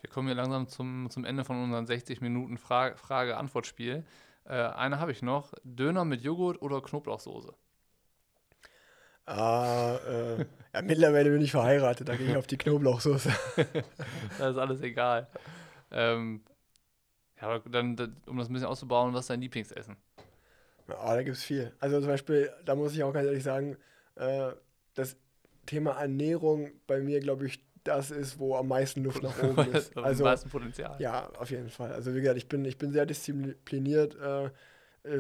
Wir 0.01 0.11
kommen 0.11 0.29
hier 0.29 0.37
langsam 0.37 0.69
zum, 0.69 1.09
zum 1.11 1.25
Ende 1.25 1.45
von 1.45 1.63
unseren 1.63 1.87
60 1.87 2.21
Minuten 2.21 2.59
Frage-Antwort-Spiel. 2.59 4.05
Äh, 4.45 4.53
eine 4.53 5.01
habe 5.01 5.13
ich 5.13 5.23
noch. 5.23 5.53
Döner 5.65 6.05
mit 6.05 6.23
Joghurt 6.23 6.63
oder 6.63 6.81
Knoblauchsoße? 6.81 7.55
Ah, 9.27 9.99
äh, 10.07 10.47
ja, 10.73 10.83
mittlerweile 10.83 11.31
bin 11.31 11.43
ich 11.43 11.51
verheiratet, 11.51 12.09
da 12.09 12.15
gehe 12.15 12.31
ich 12.31 12.37
auf 12.37 12.47
die 12.47 12.57
Knoblauchsoße. 12.57 13.31
das 14.39 14.51
ist 14.53 14.59
alles 14.59 14.81
egal. 14.83 15.27
Ähm, 15.91 16.43
ja, 17.41 17.59
dann, 17.59 17.97
um 18.27 18.39
das 18.39 18.49
ein 18.49 18.53
bisschen 18.53 18.69
auszubauen, 18.69 19.13
was 19.13 19.23
ist 19.23 19.31
dein 19.31 19.41
Lieblingsessen? 19.41 19.97
Ja, 20.89 21.15
da 21.15 21.23
gibt 21.23 21.37
es 21.37 21.43
viel. 21.43 21.73
Also 21.81 21.99
zum 21.99 22.09
Beispiel, 22.09 22.53
da 22.65 22.77
muss 22.77 22.95
ich 22.95 23.03
auch 23.03 23.13
ganz 23.13 23.27
ehrlich 23.27 23.43
sagen, 23.43 23.77
äh, 24.15 24.53
das 24.95 25.17
Thema 25.67 25.93
Ernährung 25.93 26.71
bei 26.87 27.01
mir, 27.01 27.21
glaube 27.21 27.47
ich, 27.47 27.61
das 27.87 28.11
ist, 28.11 28.39
wo 28.39 28.57
am 28.57 28.69
meisten 28.69 29.05
Luft 29.05 29.23
nach 29.23 29.41
oben 29.43 29.73
ist. 29.73 29.97
Also, 29.97 30.25
am 30.25 30.31
meisten 30.31 30.51
Potenzial. 30.51 30.97
Ja, 31.01 31.31
auf 31.39 31.51
jeden 31.51 31.69
Fall. 31.71 31.93
Also 31.93 32.15
wie 32.15 32.21
gesagt, 32.21 32.39
ich 32.39 32.49
bin, 32.49 32.65
ich 32.65 32.79
bin 32.79 32.93
sehr 32.93 33.07
diszipliniert, 33.07 34.17
äh, 34.17 34.47
äh, 34.47 34.51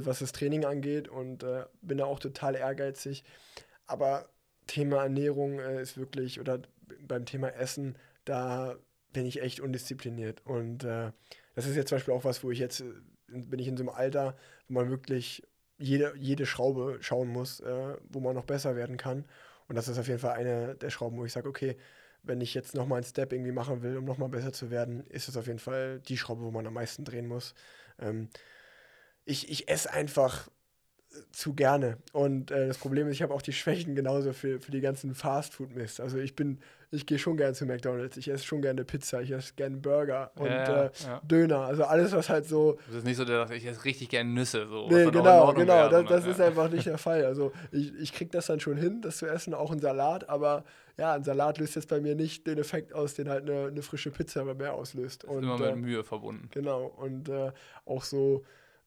was 0.04 0.18
das 0.18 0.32
Training 0.32 0.64
angeht 0.64 1.08
und 1.08 1.42
äh, 1.42 1.64
bin 1.82 1.98
da 1.98 2.06
auch 2.06 2.18
total 2.18 2.54
ehrgeizig. 2.54 3.24
Aber 3.86 4.28
Thema 4.66 5.02
Ernährung 5.02 5.60
äh, 5.60 5.80
ist 5.80 5.96
wirklich, 5.96 6.40
oder 6.40 6.60
beim 7.00 7.24
Thema 7.24 7.48
Essen, 7.48 7.96
da 8.24 8.76
bin 9.12 9.26
ich 9.26 9.42
echt 9.42 9.60
undiszipliniert. 9.60 10.44
Und 10.44 10.84
äh, 10.84 11.12
das 11.54 11.66
ist 11.66 11.76
jetzt 11.76 11.88
zum 11.88 11.96
Beispiel 11.96 12.14
auch 12.14 12.24
was, 12.24 12.42
wo 12.42 12.50
ich 12.50 12.58
jetzt, 12.58 12.80
äh, 12.80 12.92
bin 13.28 13.60
ich 13.60 13.68
in 13.68 13.76
so 13.76 13.84
einem 13.84 13.94
Alter, 13.94 14.36
wo 14.68 14.74
man 14.74 14.90
wirklich 14.90 15.42
jede, 15.78 16.14
jede 16.16 16.46
Schraube 16.46 16.98
schauen 17.00 17.28
muss, 17.28 17.62
wo 18.08 18.20
man 18.20 18.34
noch 18.34 18.46
besser 18.46 18.76
werden 18.76 18.96
kann. 18.96 19.26
Und 19.68 19.76
das 19.76 19.88
ist 19.88 19.98
auf 19.98 20.08
jeden 20.08 20.20
Fall 20.20 20.32
eine 20.32 20.74
der 20.76 20.90
Schrauben, 20.90 21.18
wo 21.18 21.24
ich 21.24 21.32
sage, 21.32 21.48
okay, 21.48 21.76
wenn 22.22 22.40
ich 22.40 22.54
jetzt 22.54 22.74
nochmal 22.74 22.98
einen 22.98 23.06
Step 23.06 23.32
irgendwie 23.32 23.52
machen 23.52 23.82
will, 23.82 23.96
um 23.96 24.04
nochmal 24.04 24.28
besser 24.28 24.52
zu 24.52 24.70
werden, 24.70 25.06
ist 25.08 25.28
es 25.28 25.36
auf 25.36 25.46
jeden 25.46 25.58
Fall 25.58 26.00
die 26.00 26.16
Schraube, 26.16 26.42
wo 26.42 26.50
man 26.50 26.66
am 26.66 26.74
meisten 26.74 27.04
drehen 27.04 27.26
muss. 27.26 27.54
Ähm, 27.98 28.28
ich, 29.24 29.48
ich 29.50 29.68
esse 29.68 29.92
einfach 29.92 30.48
zu 31.32 31.54
gerne. 31.54 31.98
Und 32.12 32.50
äh, 32.50 32.66
das 32.66 32.78
Problem 32.78 33.08
ist, 33.08 33.14
ich 33.14 33.22
habe 33.22 33.34
auch 33.34 33.42
die 33.42 33.52
Schwächen 33.52 33.94
genauso 33.94 34.32
für, 34.32 34.60
für 34.60 34.70
die 34.70 34.80
ganzen 34.80 35.14
Fastfood-Mist. 35.14 36.00
Also 36.00 36.18
ich 36.18 36.36
bin, 36.36 36.60
ich 36.90 37.06
gehe 37.06 37.18
schon 37.18 37.36
gerne 37.36 37.54
zu 37.54 37.66
McDonalds, 37.66 38.16
ich 38.16 38.28
esse 38.28 38.44
schon 38.44 38.62
gerne 38.62 38.84
Pizza, 38.84 39.20
ich 39.20 39.30
esse 39.30 39.54
gerne 39.54 39.76
Burger 39.76 40.30
und 40.36 40.46
ja, 40.46 40.84
äh, 40.84 40.90
ja. 41.04 41.20
Döner. 41.24 41.60
Also 41.60 41.84
alles, 41.84 42.12
was 42.12 42.28
halt 42.28 42.46
so. 42.46 42.78
Das 42.86 42.98
ist 42.98 43.04
nicht 43.04 43.16
so, 43.16 43.24
dass 43.24 43.50
ich 43.50 43.66
esse 43.66 43.84
richtig 43.84 44.08
gerne 44.08 44.30
Nüsse. 44.30 44.66
So, 44.66 44.88
nee, 44.88 45.04
genau, 45.10 45.52
genau. 45.52 45.74
Wäre, 45.74 45.90
das, 45.90 46.08
das 46.08 46.26
ist 46.26 46.40
einfach 46.40 46.70
nicht 46.70 46.86
der 46.86 46.98
Fall. 47.06 47.24
Also 47.24 47.52
ich, 47.72 47.94
ich 47.94 48.12
kriege 48.12 48.30
das 48.30 48.46
dann 48.46 48.60
schon 48.60 48.76
hin, 48.76 49.02
das 49.02 49.18
zu 49.18 49.26
essen, 49.26 49.54
auch 49.54 49.72
ein 49.72 49.80
Salat, 49.80 50.28
aber 50.28 50.64
ja, 50.98 51.12
ein 51.12 51.24
Salat 51.24 51.58
löst 51.58 51.76
jetzt 51.76 51.88
bei 51.88 52.00
mir 52.00 52.14
nicht 52.14 52.46
den 52.46 52.58
Effekt 52.58 52.94
aus, 52.94 53.14
den 53.14 53.28
halt 53.28 53.48
eine, 53.48 53.66
eine 53.66 53.82
frische 53.82 54.10
Pizza 54.10 54.44
bei 54.44 54.54
mir 54.54 54.72
auslöst. 54.72 55.24
Das 55.24 55.30
ist 55.30 55.36
und, 55.36 55.42
immer 55.44 55.58
mit 55.58 55.68
äh, 55.68 55.76
Mühe 55.76 56.04
verbunden. 56.04 56.48
Genau. 56.52 56.86
Und 56.86 57.28
äh, 57.28 57.52
auch 57.84 58.02
so 58.02 58.44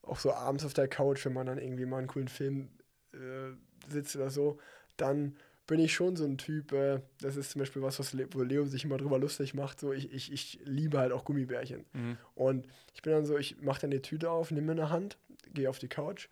auch 0.09 0.19
so 0.19 0.33
abends 0.33 0.65
auf 0.65 0.73
der 0.73 0.87
Couch, 0.87 1.25
wenn 1.25 1.33
man 1.33 1.45
dann 1.45 1.57
irgendwie 1.57 1.85
mal 1.85 1.97
einen 1.97 2.07
coolen 2.07 2.27
Film 2.27 2.69
äh, 3.13 3.89
sitzt 3.91 4.15
oder 4.15 4.29
so, 4.29 4.57
dann 4.97 5.35
bin 5.69 5.79
ich 5.79 5.93
schon 5.93 6.15
so 6.15 6.25
ein 6.25 6.39
Typ, 6.39 6.71
äh, 6.71 6.99
das 7.21 7.35
ist 7.35 7.51
zum 7.51 7.59
Beispiel 7.59 7.83
was, 7.83 7.99
was 7.99 8.13
Le 8.13 8.27
wo 8.31 8.41
Leo 8.41 8.65
sich 8.65 8.85
immer 8.85 8.97
drüber 8.97 9.19
lustig 9.19 9.53
macht, 9.53 9.79
so 9.79 9.93
ich, 9.93 10.11
ich, 10.11 10.33
ich 10.33 10.59
liebe 10.63 10.97
halt 10.97 11.11
auch 11.11 11.23
Gummibärchen. 11.23 11.85
Mhm. 11.93 12.17
Und 12.33 12.67
ich 12.95 13.03
bin 13.03 13.13
dann 13.13 13.27
so, 13.27 13.37
ich 13.37 13.61
mache 13.61 13.81
dann 13.81 13.91
die 13.91 14.01
Tüte 14.01 14.31
auf, 14.31 14.49
nehme 14.49 14.71
eine 14.71 14.89
Hand, 14.89 15.19
gehe 15.53 15.69
auf 15.69 15.77
die 15.77 15.87
Couch, 15.87 16.27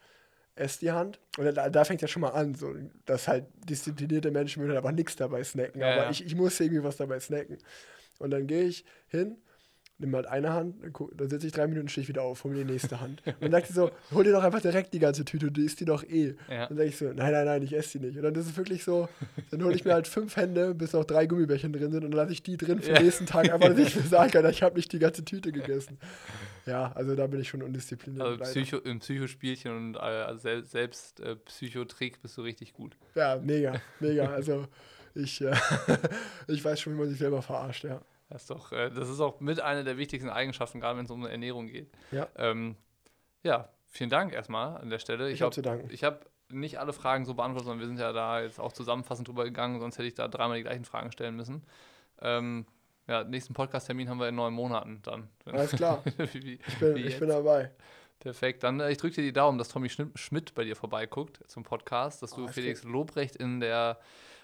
esse 0.55 0.79
die 0.79 0.91
Hand 0.91 1.19
und 1.37 1.45
da, 1.55 1.69
da 1.69 1.85
fängt 1.85 2.01
ja 2.01 2.07
schon 2.07 2.23
mal 2.23 2.31
an, 2.31 2.55
so, 2.55 2.73
dass 3.05 3.27
halt 3.27 3.45
disziplinierte 3.69 4.31
Menschen 4.31 4.63
würden 4.63 4.75
aber 4.75 4.91
nichts 4.91 5.15
dabei 5.15 5.43
snacken, 5.43 5.81
ja, 5.81 5.93
aber 5.93 6.03
ja. 6.05 6.09
Ich, 6.09 6.25
ich 6.25 6.33
muss 6.33 6.59
irgendwie 6.59 6.83
was 6.83 6.97
dabei 6.97 7.19
snacken. 7.19 7.59
Und 8.17 8.31
dann 8.31 8.47
gehe 8.47 8.63
ich 8.63 8.85
hin, 9.07 9.37
nimm 9.99 10.15
halt 10.15 10.27
eine 10.27 10.53
Hand, 10.53 10.75
dann 11.15 11.29
setze 11.29 11.47
ich 11.47 11.53
drei 11.53 11.67
Minuten, 11.67 11.89
stehe 11.89 12.03
ich 12.03 12.09
wieder 12.09 12.23
auf, 12.23 12.43
hol 12.43 12.51
mir 12.51 12.63
die 12.63 12.71
nächste 12.71 12.99
Hand. 13.01 13.21
Und 13.25 13.41
dann 13.41 13.51
sagt 13.51 13.67
sie 13.67 13.73
so, 13.73 13.91
hol 14.11 14.23
dir 14.23 14.31
doch 14.31 14.43
einfach 14.43 14.61
direkt 14.61 14.93
die 14.93 14.99
ganze 14.99 15.25
Tüte, 15.25 15.51
du 15.51 15.61
isst 15.61 15.79
die 15.79 15.85
doch 15.85 16.03
eh. 16.03 16.35
Ja. 16.49 16.67
Dann 16.67 16.77
sage 16.77 16.89
ich 16.89 16.97
so, 16.97 17.05
nein, 17.05 17.31
nein, 17.31 17.45
nein, 17.45 17.63
ich 17.63 17.73
esse 17.73 17.97
die 17.97 18.05
nicht. 18.05 18.17
Und 18.17 18.23
dann 18.23 18.35
ist 18.35 18.47
es 18.47 18.57
wirklich 18.57 18.83
so, 18.83 19.09
dann 19.51 19.63
hole 19.63 19.75
ich 19.75 19.85
mir 19.85 19.93
halt 19.93 20.07
fünf 20.07 20.35
Hände, 20.35 20.73
bis 20.75 20.93
noch 20.93 21.05
drei 21.05 21.25
Gummibärchen 21.25 21.73
drin 21.73 21.91
sind 21.91 22.03
und 22.03 22.11
dann 22.11 22.17
lasse 22.17 22.33
ich 22.33 22.43
die 22.43 22.57
drin 22.57 22.79
für 22.79 22.93
den 22.93 23.03
nächsten 23.03 23.25
Tag, 23.25 23.51
einfach, 23.51 23.69
dass 23.69 23.77
ich 23.77 23.95
mir 23.95 24.01
sagen 24.09 24.31
kann, 24.31 24.49
ich 24.49 24.63
habe 24.63 24.75
nicht 24.75 24.91
die 24.91 24.99
ganze 24.99 25.25
Tüte 25.25 25.51
gegessen. 25.51 25.97
Ja, 26.65 26.91
also 26.93 27.15
da 27.15 27.27
bin 27.27 27.39
ich 27.39 27.47
schon 27.47 27.63
undiszipliniert. 27.63 28.25
Also 28.25 28.43
Psycho, 28.43 28.77
im 28.79 28.99
Psychospielchen 28.99 29.75
und 29.75 29.95
äh, 29.95 29.99
also 29.99 30.61
selbst 30.63 31.19
äh, 31.21 31.35
Psychotrick 31.37 32.21
bist 32.21 32.37
du 32.37 32.41
richtig 32.41 32.73
gut. 32.73 32.97
Ja, 33.15 33.37
mega, 33.37 33.81
mega. 33.99 34.27
Also 34.37 34.67
ich, 35.15 35.41
äh, 35.41 35.55
ich 36.47 36.63
weiß 36.63 36.79
schon, 36.79 36.93
wie 36.93 36.99
man 36.99 37.09
sich 37.09 37.17
selber 37.17 37.41
verarscht, 37.41 37.85
ja. 37.85 38.01
Das 38.29 38.41
ist 38.43 38.49
doch, 38.49 38.71
äh, 38.71 38.89
das 38.89 39.09
ist 39.09 39.19
auch 39.21 39.39
mit 39.39 39.59
einer 39.61 39.83
der 39.83 39.97
wichtigsten 39.97 40.29
Eigenschaften, 40.29 40.79
gerade 40.81 40.97
wenn 40.97 41.05
es 41.05 41.11
um 41.11 41.25
Ernährung 41.25 41.67
geht. 41.67 41.89
Ja. 42.11 42.27
Ähm, 42.35 42.75
ja, 43.43 43.69
vielen 43.87 44.09
Dank 44.09 44.33
erstmal 44.33 44.77
an 44.77 44.89
der 44.89 44.99
Stelle. 44.99 45.27
Ich, 45.29 45.35
Ich, 45.35 45.41
habe 45.41 45.47
hab- 45.47 45.53
zu 45.53 45.61
danken. 45.61 45.89
ich 45.91 46.03
habe 46.03 46.19
nicht 46.49 46.79
alle 46.79 46.93
Fragen 46.93 47.25
so 47.25 47.33
beantwortet, 47.33 47.65
sondern 47.65 47.79
wir 47.81 47.87
sind 47.87 47.99
ja 47.99 48.11
da 48.13 48.41
jetzt 48.41 48.59
auch 48.59 48.71
zusammenfassend 48.73 49.27
drüber 49.27 49.43
gegangen, 49.43 49.79
sonst 49.79 49.97
hätte 49.97 50.07
ich 50.07 50.13
da 50.15 50.27
dreimal 50.27 50.57
die 50.57 50.63
gleichen 50.63 50.85
Fragen 50.85 51.11
stellen 51.11 51.35
müssen. 51.35 51.63
Ähm, 52.21 52.65
ja, 53.07 53.23
nächsten 53.23 53.53
Podcast-Termin 53.53 54.09
haben 54.09 54.19
wir 54.19 54.27
in 54.27 54.35
neun 54.35 54.53
Monaten 54.53 54.99
dann. 55.03 55.29
Alles 55.45 55.71
klar. 55.71 56.03
wie, 56.33 56.43
wie, 56.43 56.59
Ich 56.67 56.79
bin, 56.79 56.97
ich 56.97 57.19
bin 57.19 57.29
dabei. 57.29 57.71
Perfekt. 58.19 58.63
Dann 58.63 58.79
äh, 58.81 58.91
ich 58.91 58.97
drücke 58.97 59.15
dir 59.15 59.21
die 59.21 59.31
Daumen, 59.33 59.57
dass 59.57 59.69
Tommy 59.69 59.89
Schmidt 59.89 60.53
bei 60.55 60.63
dir 60.65 60.75
vorbeiguckt 60.75 61.39
zum 61.47 61.63
Podcast, 61.63 62.21
dass 62.23 62.31
du 62.31 62.45
Ah, 62.45 62.47
Felix 62.49 62.83
Lobrecht 62.83 63.35
in 63.37 63.59
der 63.61 63.97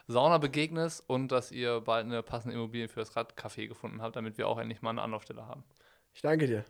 Sauna 0.08 0.38
begegnest 0.38 1.08
und 1.10 1.32
dass 1.32 1.52
ihr 1.52 1.82
bald 1.82 2.06
eine 2.06 2.24
passende 2.24 2.56
Immobilie 2.56 2.88
für 2.90 3.00
das 3.00 3.16
Radcafé 3.16 3.68
gefunden 3.68 4.02
habt, 4.02 4.16
damit 4.16 4.38
wir 4.38 4.48
auch 4.48 4.60
endlich 4.60 4.82
mal 4.82 4.92
eine 4.92 5.02
Anlaufstelle 5.02 5.46
haben. 5.48 5.64
Ich 6.14 6.22
danke 6.22 6.48
dir. 6.48 6.66